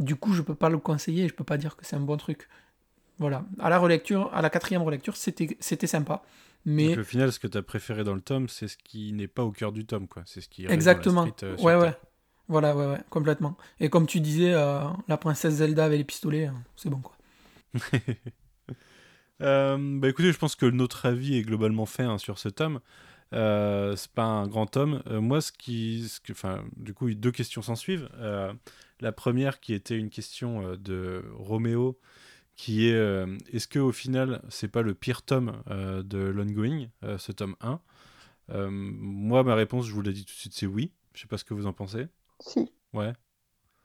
[0.00, 2.16] du coup je peux pas le conseiller, je peux pas dire que c'est un bon
[2.16, 2.48] truc.
[3.18, 6.24] Voilà, à la relecture, à la quatrième relecture, c'était sympa.
[6.64, 9.12] Mais Donc, au final, ce que tu as préféré dans le tome, c'est ce qui
[9.12, 10.22] n'est pas au cœur du tome, quoi.
[10.26, 11.26] C'est ce qui exactement.
[11.26, 11.94] Street, euh, ouais, ouais.
[12.48, 13.56] Voilà, ouais, ouais, complètement.
[13.80, 17.16] Et comme tu disais, euh, la princesse Zelda avec les pistolets, hein, c'est bon, quoi.
[19.42, 22.80] euh, bah écoutez, je pense que notre avis est globalement fait hein, sur ce tome.
[23.32, 25.02] Euh, c'est pas un grand tome.
[25.08, 28.08] Euh, moi, ce qui, ce que, enfin, du coup, deux questions s'en suivent.
[28.16, 28.52] Euh,
[29.00, 31.98] la première, qui était une question de Roméo,
[32.56, 36.88] qui est euh, est-ce que au final, c'est pas le pire tome euh, de l'ongoing,
[37.18, 37.80] ce tome 1
[38.70, 40.92] Moi, ma réponse, je vous l'ai dit tout de suite, c'est oui.
[41.14, 42.06] Je sais pas ce que vous en pensez.
[42.40, 42.72] Si.
[42.92, 43.12] Ouais.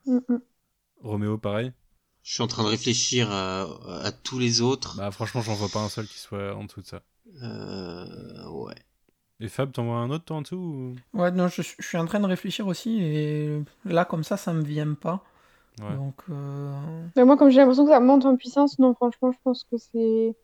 [0.06, 0.42] Mm, mm.
[1.02, 1.72] Roméo, pareil?
[2.24, 3.62] Je suis en train de réfléchir à,
[4.04, 4.98] à tous les autres.
[4.98, 7.02] Bah franchement, j'en vois pas un seul qui soit en dessous de ça.
[7.42, 8.76] Euh, ouais.
[9.40, 11.98] Et Fab, t'en vois un autre toi en dessous ou- Ouais, non, je, je suis
[11.98, 15.24] en train de réfléchir aussi et là, comme ça, ça me vient pas.
[15.82, 15.96] Ouais.
[15.96, 19.38] Donc, euh, Mais moi, comme j'ai l'impression que ça monte en puissance, non, franchement, je
[19.44, 20.36] pense que c'est.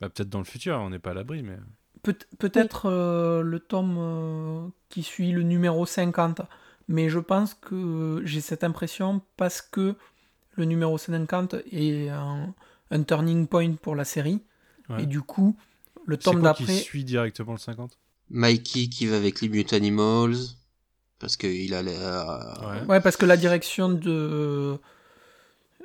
[0.00, 1.56] Bah peut-être dans le futur, on n'est pas à l'abri, mais.
[2.02, 6.42] peut- peut-être euh, le tome euh, qui suit le numéro 50.
[6.88, 9.96] Mais je pense que j'ai cette impression parce que
[10.54, 12.54] le numéro 50 est un,
[12.90, 14.42] un turning point pour la série.
[14.88, 15.02] Ouais.
[15.02, 15.56] Et du coup,
[16.06, 16.76] le C'est tome quoi qui d'après.
[16.78, 17.98] suit directement le 50
[18.30, 20.36] Mikey qui va avec les Mutant Animals.
[21.18, 22.58] Parce qu'il a l'air.
[22.62, 22.86] Ouais.
[22.88, 24.78] Ouais, parce que la direction de,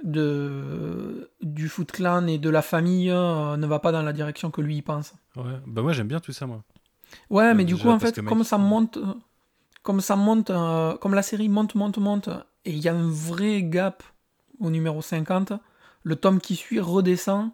[0.04, 4.52] de du Foot Clan et de la famille euh, ne va pas dans la direction
[4.52, 5.14] que lui il pense.
[5.36, 5.60] Ouais.
[5.68, 6.64] Bah moi j'aime bien tout ça, moi.
[7.30, 9.14] Ouais, mais Euh, du coup, en fait, comme ça monte, euh,
[9.84, 12.30] comme ça monte, euh, comme la série monte, monte, monte,
[12.66, 14.04] et il y a un vrai gap
[14.60, 15.54] au numéro 50,
[16.04, 17.52] le tome qui suit redescend.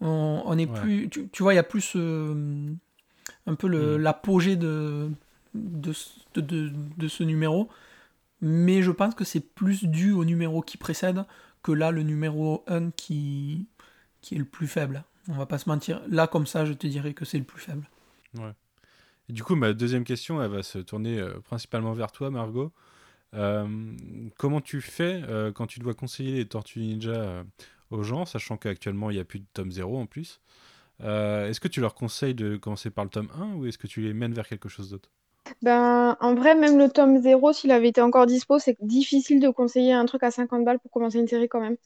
[0.00, 0.80] On, on est Ouais.
[0.80, 2.72] plus, tu, tu vois, il y a plus euh,
[3.46, 4.02] un peu le- Mm.
[4.02, 5.10] l'apogée de,
[5.54, 5.92] de,
[6.36, 7.68] de- de ce numéro.
[8.40, 11.24] Mais je pense que c'est plus dû au numéro qui précède
[11.62, 13.66] que là, le numéro 1 qui,
[14.22, 15.04] qui est le plus faible.
[15.28, 16.00] On va pas se mentir.
[16.08, 17.88] Là, comme ça, je te dirais que c'est le plus faible.
[19.28, 22.72] Et du coup, ma deuxième question, elle va se tourner euh, principalement vers toi, Margot.
[23.34, 23.94] Euh,
[24.38, 27.44] comment tu fais euh, quand tu dois conseiller les Tortues Ninja
[27.90, 30.40] aux gens, sachant qu'actuellement il n'y a plus de tome 0 en plus
[31.00, 34.00] Est-ce que tu leur conseilles de commencer par le tome 1 ou est-ce que tu
[34.00, 35.10] les mènes vers quelque chose d'autre?
[35.62, 39.48] Ben, en vrai, même le tome 0, s'il avait été encore dispo, c'est difficile de
[39.48, 41.76] conseiller un truc à 50 balles pour commencer une série quand même.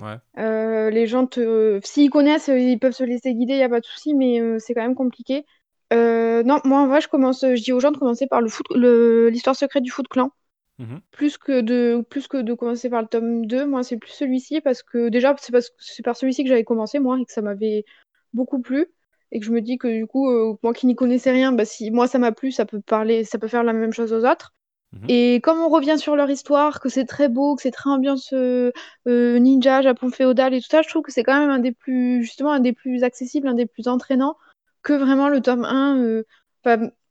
[0.00, 0.16] Ouais.
[0.38, 1.80] Euh, les gens, te...
[1.84, 4.40] s'ils connaissent, euh, ils peuvent se laisser guider, il n'y a pas de souci, mais
[4.40, 5.44] euh, c'est quand même compliqué.
[5.92, 8.48] Euh, non, moi en vrai, je commence, je dis aux gens de commencer par le
[8.48, 10.30] foot, le- l'histoire secrète du Foot Clan.
[10.78, 11.00] Mhm.
[11.10, 14.62] Plus que de, plus que de commencer par le tome 2, moi c'est plus celui-ci
[14.62, 15.36] parce que déjà
[15.78, 17.84] c'est par celui-ci que j'avais commencé moi et que ça m'avait
[18.32, 18.86] beaucoup plu
[19.32, 21.64] et que je me dis que du coup euh, moi qui n'y connaissais rien, bah,
[21.64, 24.24] si moi ça m'a plu, ça peut parler, ça peut faire la même chose aux
[24.24, 24.52] autres.
[24.92, 25.06] Mhm.
[25.08, 28.32] Et comme on revient sur leur histoire, que c'est très beau, que c'est très ambiance
[28.34, 28.70] euh,
[29.06, 32.22] ninja, Japon féodal et tout ça, je trouve que c'est quand même un des plus
[32.22, 34.36] justement un des plus accessibles, un des plus entraînants
[34.82, 35.98] que vraiment le tome 1.
[35.98, 36.22] euh,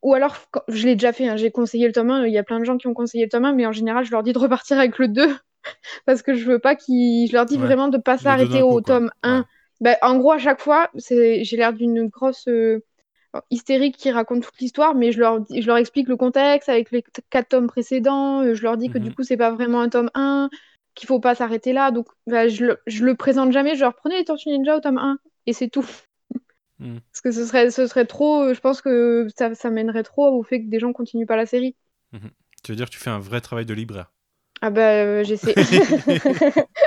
[0.04, 0.36] ou alors,
[0.68, 2.66] je l'ai déjà fait, hein, j'ai conseillé le tome 1, il y a plein de
[2.66, 4.80] gens qui ont conseillé le tome 1, mais en général, je leur dis de repartir
[4.80, 5.36] avec le 2,
[6.06, 7.28] parce que je veux pas qu'ils...
[7.28, 7.66] Je leur dis Ouais.
[7.66, 8.82] vraiment de pas s'arrêter au quoi.
[8.82, 9.40] tome 1.
[9.40, 9.46] Ouais.
[9.82, 12.82] Ben, en gros, à chaque fois, j'ai l'air d'une grosse euh,
[13.52, 16.92] hystérique qui raconte toute l'histoire, mais je leur, dis- je leur explique le contexte avec
[16.92, 19.16] les quatre tomes précédents, euh, je leur dis que du Mhm.
[19.16, 20.50] coup, c'est pas vraiment un tome 1,
[20.96, 22.80] qu'il faut pas s'arrêter là, donc ben, je, le...
[22.88, 25.70] je le présente jamais, je leur prenez les Tortues Ninja au tome 1, et c'est
[25.70, 25.86] tout.
[26.80, 27.02] Mhm.
[27.12, 30.28] Parce que ce serait, ce serait trop, euh, je pense que ça, ça mènerait trop
[30.30, 31.76] au fait que des gens continuent pas la série.
[32.64, 34.12] Tu veux dire que tu fais un vrai travail de libraire?
[34.62, 35.56] Ah bah euh, j'essaie.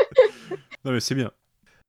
[0.84, 1.30] Non mais c'est bien.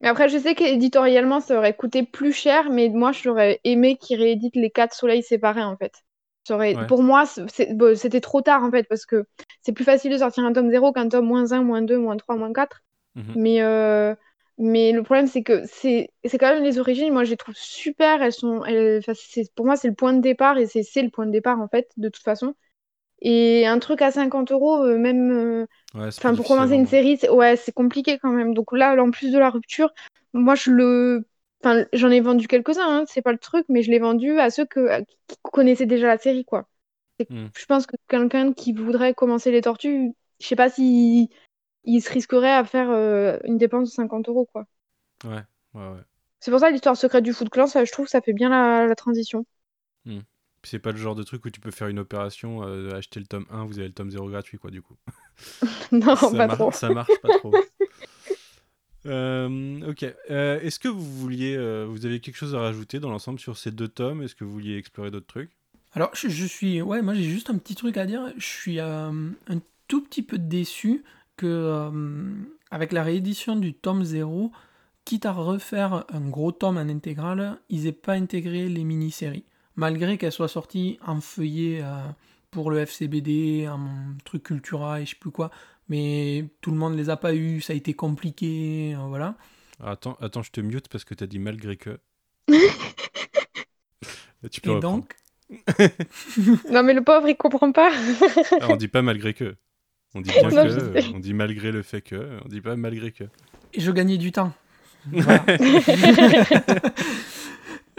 [0.02, 4.20] Mais après je sais qu'éditorialement ça aurait coûté plus cher, mais moi j'aurais aimé qu'ils
[4.20, 5.94] rééditent les quatre soleils séparés en fait.
[6.44, 6.88] Ça aurait- Ouais.
[6.88, 9.26] Pour moi c'était trop tard en fait parce que
[9.62, 12.18] c'est plus facile de sortir un tome 0 qu'un tome moins 1, moins 2, moins
[12.18, 12.82] 3, moins 4.
[13.16, 13.34] Mhm.
[13.36, 14.14] Mais, euh,
[14.58, 16.10] mais le problème c'est que c'est
[16.40, 19.14] quand même les origines, moi je les trouve super, elles sont, elles, enfin,
[19.56, 21.68] pour moi c'est le point de départ et c'est c'est le point de départ en
[21.68, 22.54] fait de toute façon.
[23.26, 25.32] Et un truc à 50 euros, euh, même...
[25.32, 28.54] euh, Ouais, Enfin, pour commencer une série, c'est ouais, compliqué quand même.
[28.54, 29.94] Donc là, en plus de la rupture,
[30.34, 31.28] moi, je le.
[31.64, 34.50] Enfin, j'en ai vendu quelques-uns, hein, c'est pas le truc, mais je l'ai vendu à
[34.52, 35.02] ceux que...
[35.28, 36.68] qui connaissaient déjà la série, quoi.
[37.30, 37.48] Hmm.
[37.58, 41.30] Je pense que quelqu'un qui voudrait commencer les tortues, je sais pas si
[41.86, 44.66] il se risquerait à faire euh, une dépense de 50 euros, quoi.
[45.24, 45.44] Ouais,
[45.74, 46.04] ouais, ouais.
[46.40, 48.50] C'est pour ça l'histoire secrète du Foot Clan, ça, je trouve que ça fait bien
[48.50, 49.46] la, la transition.
[50.66, 53.20] Puis c'est pas le genre de truc où tu peux faire une opération, euh, acheter
[53.20, 54.96] le tome 1, vous avez le tome 0 gratuit, quoi, du coup.
[55.92, 56.72] non, ça, pas mar- trop.
[56.72, 57.54] ça marche pas trop.
[59.06, 60.04] Euh, ok.
[60.32, 63.56] Euh, Est-ce que vous vouliez, euh, vous avez quelque chose à rajouter dans l'ensemble sur
[63.56, 64.24] ces deux tomes?
[64.24, 65.52] Est-ce que vous vouliez explorer d'autres trucs?
[65.94, 66.82] Alors, je, je suis.
[66.82, 68.34] Ouais, moi j'ai juste un petit truc à dire.
[68.36, 71.04] Je suis euh, un tout petit peu déçu
[71.38, 72.34] que, euh,
[72.72, 74.52] avec la réédition du tome 0,
[75.04, 79.46] quitte à refaire un gros tome en intégrale, ils aient pas intégré les mini-séries.
[79.76, 81.88] Malgré qu'elles soient sorties en feuillet euh,
[82.52, 83.90] pour le FCBD, en
[84.24, 85.52] truc Cultura et je sais plus quoi.
[85.90, 89.36] Mais tout le monde les a pas eu, ça a été compliqué, euh, voilà.
[89.84, 92.00] Attends, attends, je te mute parce que t'as dit malgré que.
[92.48, 92.56] tu
[94.62, 95.04] peux Et reprendre.
[95.04, 95.14] donc,
[96.72, 97.92] Non, mais le pauvre, il comprend pas.
[98.62, 99.56] Ah, on dit pas malgré que.
[100.14, 103.12] On dit bien Non, que, on dit malgré le fait que, on dit pas malgré
[103.12, 103.26] que.
[103.78, 104.54] je gagnais du temps.
[105.12, 105.44] Voilà.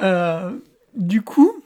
[0.02, 0.58] Euh,
[0.94, 1.62] du coup,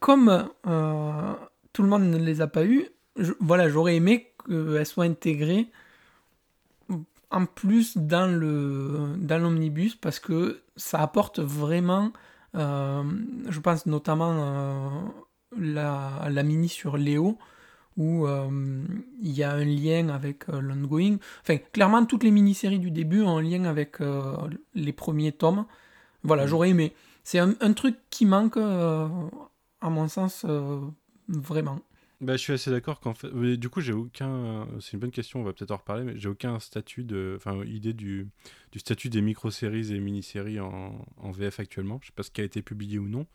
[0.00, 1.32] comme euh,
[1.72, 5.68] tout le monde ne les a pas je- voilà, j'aurais aimé qu'elle soit intégrée
[7.30, 12.12] en plus dans le dans l'omnibus parce que ça apporte vraiment,
[12.54, 13.02] euh,
[13.48, 14.88] je pense notamment euh,
[15.58, 17.38] la, la mini sur Léo
[17.96, 18.48] où euh,
[19.22, 21.16] il y a un lien avec euh, l'ongoing.
[21.42, 24.34] Enfin, clairement, toutes les mini-séries du début ont un lien avec euh,
[24.74, 25.66] les premiers tomes.
[26.24, 26.94] Voilà, j'aurais aimé.
[27.24, 29.08] C'est un, un truc qui manque, euh,
[29.80, 30.80] à mon sens, euh,
[31.28, 31.80] vraiment.
[32.20, 33.28] Bah, je suis assez d'accord qu'en fait.
[33.34, 34.66] mais du coup, j'ai aucun.
[34.80, 37.34] C'est une bonne question, on va peut-être en reparler, mais j'ai aucun statut de.
[37.36, 38.28] Enfin, idée du,
[38.72, 41.98] du statut des micro-séries et mini-séries en, en VF actuellement.
[42.02, 43.26] Je sais pas ce qui a été publié ou non.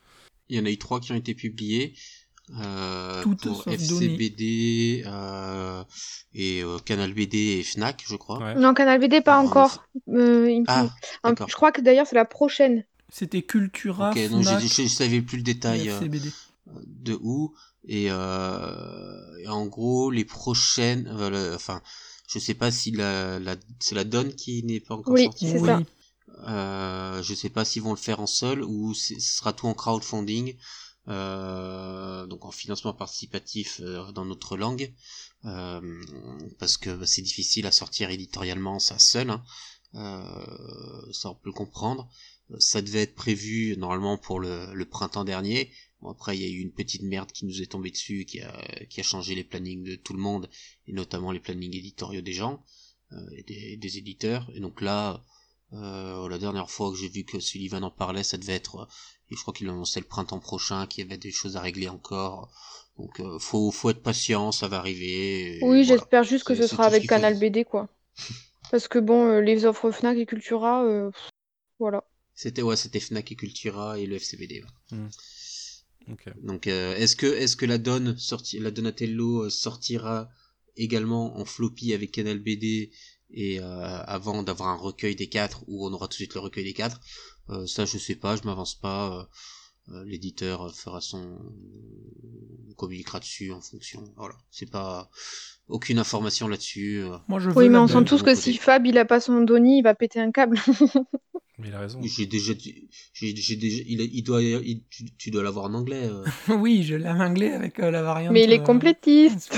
[0.48, 1.94] Il y en a eu trois qui ont été publiés.
[2.60, 5.84] Euh, Toutes pour sauf FCBD euh,
[6.34, 8.40] et euh, Canal BD et Fnac, je crois.
[8.40, 8.56] Ouais.
[8.56, 9.86] Non, Canal BD, pas Ah, encore.
[10.08, 10.88] Euh, il Ah,
[11.48, 12.86] je crois que d'ailleurs, c'est la prochaine.
[13.12, 15.88] C'était Cultura, Ok, Fnac, je, je, je savais plus le détail.
[15.88, 16.08] et euh,
[16.88, 17.56] de où
[17.88, 21.82] et, euh, et en gros les prochaines euh, le- enfin
[22.30, 25.48] je sais pas si la, la c'est la donne qui n'est pas encore Oui, sortie
[25.48, 25.84] c'est ça.
[26.48, 29.68] euh, je sais pas s'ils vont le faire en seul ou c'est- ce sera tout
[29.68, 30.58] en crowdfunding
[31.08, 34.94] euh, donc en financement participatif euh, dans notre langue
[35.46, 35.82] euh,
[36.60, 39.44] parce que bah, c'est difficile à sortir éditorialement ça seul hein.
[39.96, 42.10] Euh, ça on peut le comprendre
[42.58, 45.72] ça devait être prévu normalement pour le, le printemps dernier
[46.02, 48.40] Bon, après, il y a eu une petite merde qui nous est tombée dessus, qui
[48.42, 48.54] a,
[48.90, 50.50] qui a changé les plannings de tout le monde,
[50.88, 52.64] et notamment les plannings éditoriaux des gens,
[53.12, 54.50] euh, et des, des éditeurs.
[54.56, 55.24] Et donc là,
[55.74, 58.86] euh, la dernière fois que j'ai vu que Sullivan en parlait, ça devait être, euh,
[59.30, 61.90] et je crois qu'il annonçait le printemps prochain, qu'il y avait des choses à régler
[61.90, 62.50] encore.
[62.98, 65.60] Donc, euh, faut, faut être patient, ça va arriver.
[65.62, 65.84] Oui, voilà.
[65.84, 67.38] j'espère juste que ce sera ce avec faut Canal.
[67.38, 67.90] BD, quoi.
[68.72, 71.12] Parce que bon, euh, les offres Fnac et Cultura, euh,
[71.80, 72.04] voilà.
[72.42, 74.64] C'était, ouais, c'était Fnac et Cultura et le FCBD.
[74.64, 74.98] ouais.
[76.10, 76.30] Ok.
[76.42, 80.30] Donc euh, est-ce que est-ce que la donne sorti la Donatello euh, sortira
[80.78, 82.92] également en floppy avec Canal BD
[83.32, 86.40] et euh, avant d'avoir un recueil des quatre où on aura tout de suite le
[86.40, 87.02] recueil des quatre?
[87.50, 89.24] Euh, ça je sais pas je m'avance pas euh,
[90.06, 91.40] l'éditeur fera son
[92.78, 95.10] communiquera dessus en fonction voilà c'est pas
[95.68, 97.18] aucune information là-dessus euh.
[97.28, 98.56] Moi, je Oui, mais on sent tous que si.
[98.58, 100.58] Fab, il a pas son Donny, il va péter un câble.
[101.60, 102.00] Mais il a raison.
[102.02, 106.06] j'ai déjà j'ai j'ai déjà il, il doit il- tu, tu dois l'avoir en anglais
[106.10, 106.24] euh.
[106.58, 108.32] oui, je l'ai en anglais avec euh, la variante.
[108.32, 109.54] Mais il est euh, complétiste.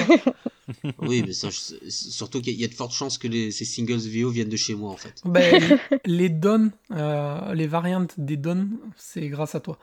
[1.00, 4.00] oui mais ça je- surtout qu'il y a de fortes chances que les, ces singles
[4.00, 8.80] VO viennent de chez moi en fait Ben, les donnes, euh, les variantes des donnes,
[8.98, 9.78] c'est grâce à toi.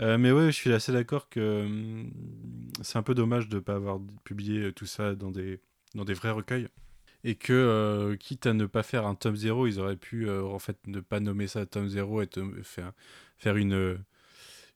[0.00, 2.10] Euh, mais ouais, je suis assez d'accord que hum,
[2.82, 5.60] c'est un peu dommage de ne pas avoir publié euh, tout ça dans des,
[5.94, 6.68] dans des vrais recueils.
[7.24, 10.58] Et que, euh, quitte à ne pas faire un tome 0, ils auraient pu en
[10.58, 12.28] fait ne pas nommer ça tome 0 et
[12.62, 12.92] faire,
[13.38, 13.98] faire une,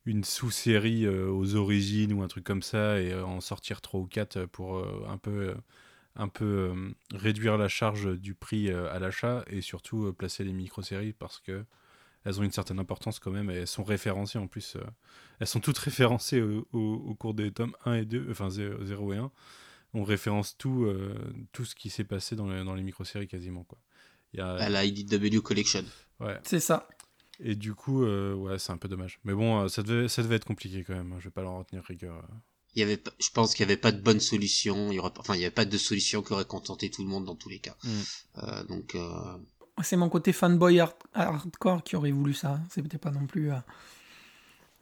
[0.07, 4.47] une sous-série aux origines ou un truc comme ça et en sortir 3 ou 4
[4.47, 5.55] pour un peu,
[6.19, 11.13] un peu euh, réduire la charge du prix à l'achat et surtout placer les micro-séries
[11.13, 11.65] parce que
[12.29, 14.77] elles ont une certaine importance quand même et elles sont référencées en plus.
[14.77, 14.81] euh,
[15.41, 18.85] elles sont toutes référencées au, au- au cours des tomes 1 et 2, enfin 0,
[18.85, 19.31] 0 et 1.
[19.95, 21.15] On référence tout, euh,
[21.53, 23.65] tout ce qui s'est passé dans les, dans les micro-séries quasiment.
[23.65, 23.79] Quoi.
[24.35, 25.85] Il y a, à la IDW Collection
[26.21, 26.39] ouais.
[26.45, 26.87] C'est ça.
[27.41, 29.21] Et du coup, euh, ouais, c'est un peu dommage.
[29.25, 31.13] Mais bon, euh, ça devait, ça devait être compliqué quand même.
[31.13, 31.17] hein.
[31.21, 32.17] Je vais pas leur retenir rigueur.
[32.17, 32.35] euh.
[32.75, 35.35] il y avait je pense qu'il n'y avait pas de bonne solution il y enfin
[35.37, 37.59] il y avait pas de solution qui aurait contenté tout le monde dans tous les
[37.61, 37.89] cas Mm.
[38.43, 39.39] Euh, donc euh,
[39.83, 42.61] C'est mon côté fanboy hard- hardcore qui aurait voulu ça.
[42.69, 43.53] C'est peut-être pas non plus.
[43.53, 43.57] euh,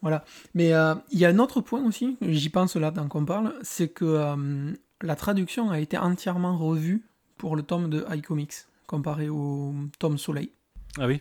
[0.02, 0.24] Voilà.
[0.55, 3.55] Mais euh, il y a un autre point aussi, j'y pense là tant qu'on parle,
[3.62, 7.02] c'est que euh, la traduction a été entièrement revue
[7.39, 8.55] pour le tome de iComics,
[8.86, 10.51] comparé au tome Soleil.
[10.98, 11.20] Ah oui?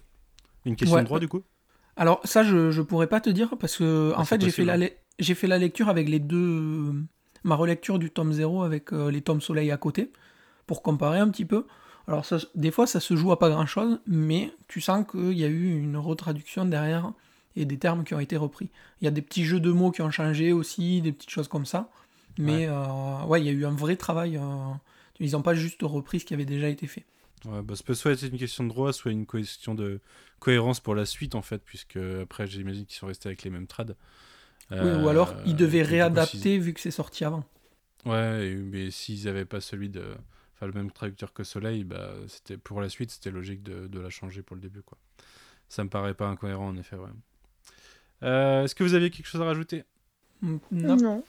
[0.66, 1.02] Une question Ouais.
[1.04, 1.42] de droit du coup?
[1.98, 4.66] Alors ça, je, je pourrais pas te dire parce que en Ah, fait j'ai fait
[4.66, 4.90] la hein.
[5.20, 6.94] j'ai fait la lecture avec les deux
[7.44, 10.12] ma relecture du tome 0 avec les tomes Soleil à côté
[10.68, 11.66] pour comparer un petit peu.
[12.08, 15.34] Alors ça, des fois ça se joue à pas grand chose, mais tu sens qu'il
[15.38, 17.12] y a eu une retraduction derrière
[17.56, 18.70] et des termes qui ont été repris.
[19.02, 21.48] Il y a des petits jeux de mots qui ont changé aussi, des petites choses
[21.48, 21.90] comme ça.
[22.38, 24.38] Mais euh, ouais, il y a eu un vrai travail.
[24.38, 24.42] euh,
[25.20, 27.06] ils n'ont pas juste repris ce qui avait déjà été fait.
[27.46, 30.02] Ouais, bah, ça peut soit être une question de droit, soit une question de
[30.40, 33.68] cohérence pour la suite en fait, puisque après j'imagine qu'ils sont restés avec les mêmes
[33.68, 33.96] trades.
[34.72, 37.44] Oui, ou alors Euh, ils devaient coup, réadapter vu que c'est sorti avant.
[38.06, 40.04] Ouais, mais s'ils n'avaient pas celui de.
[40.56, 44.00] Enfin, le même traducteur que Soleil, bah, c'était pour la suite, c'était logique de, de
[44.00, 44.98] la changer pour le début, quoi.
[45.68, 47.10] Ça me paraît pas incohérent, en effet, ouais.
[48.24, 49.84] Euh, Est-ce que vous aviez quelque chose à rajouter?
[50.42, 50.60] Non.
[50.72, 51.24] Non.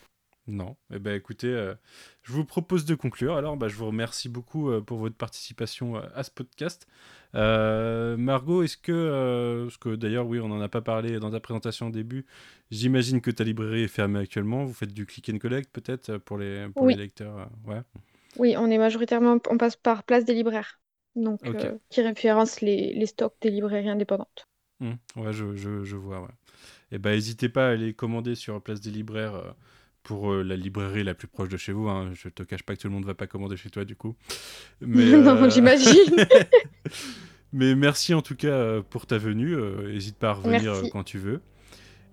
[0.49, 0.77] Non.
[0.95, 1.75] Eh ben, écoutez, euh,
[2.23, 3.35] je vous propose de conclure.
[3.35, 6.87] Alors, bah, je vous remercie beaucoup euh, pour votre participation euh, à ce podcast.
[7.35, 11.89] Margot, est-ce que, parce que d'ailleurs, oui, on n'en a pas parlé dans ta présentation
[11.89, 12.25] au début,
[12.71, 14.65] j'imagine que ta librairie est fermée actuellement.
[14.65, 16.95] Vous faites du click and collect peut-être pour les, pour Oui.
[16.95, 17.83] les lecteurs ouais.
[18.39, 20.81] Oui, on est majoritairement, on passe par Place des libraires,
[21.15, 24.47] donc euh, qui référence les, les stocks des librairies indépendantes.
[24.81, 26.35] Hmm, ouais, je, je, je vois, ouais.
[26.93, 29.51] Et ben, n'hésitez pas à les commander sur Place des Libraires euh,
[30.03, 31.89] pour euh, la librairie la plus proche de chez vous.
[31.89, 32.11] Hein.
[32.15, 34.15] Je te cache pas que tout le monde va pas commander chez toi, du coup.
[34.81, 36.15] Mais, Non, euh, j'imagine.
[37.53, 39.57] Mais merci en tout cas pour ta venue.
[39.57, 40.91] N'hésite pas à revenir Merci.
[40.91, 41.41] quand tu veux.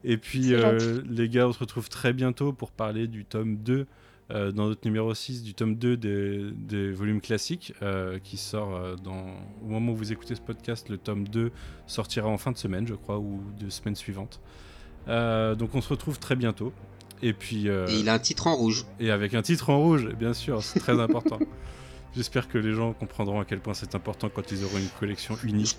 [0.04, 3.88] Et puis, euh, les gars, on se retrouve très bientôt pour parler du tome 2,
[4.32, 8.76] euh, dans notre numéro 6, du tome 2 des, des volumes classiques, euh, qui sort
[8.76, 9.26] euh, dans...
[9.64, 10.90] au moment où vous écoutez ce podcast.
[10.90, 11.52] Le tome 2
[11.88, 14.40] sortira en fin de semaine, je crois, ou de semaine suivante.
[15.08, 16.72] Euh, donc, on se retrouve très bientôt.
[17.22, 18.86] Et puis, euh, Et il a un titre en rouge.
[19.00, 21.40] et avec un titre en rouge, bien sûr, c'est très important.
[22.16, 25.36] J'espère que les gens comprendront à quel point c'est important quand ils auront une collection
[25.44, 25.76] unie.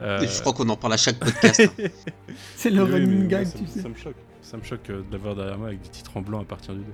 [0.00, 1.60] Euh, Je crois qu'on en parle à chaque podcast.
[1.60, 1.84] hein.
[2.56, 3.80] C'est le oui, running gag, ça, tu me- sais.
[3.82, 4.16] ça me choque.
[4.40, 6.80] Ça me choque de l'avoir derrière moi avec des titres en blanc à partir du
[6.80, 6.86] 2.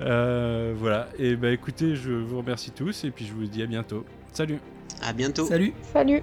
[0.00, 3.66] Euh, voilà, et bah écoutez, je vous remercie tous et puis je vous dis à
[3.66, 4.04] bientôt.
[4.32, 4.58] Salut
[5.02, 5.46] à bientôt.
[5.46, 6.22] Salut Salut.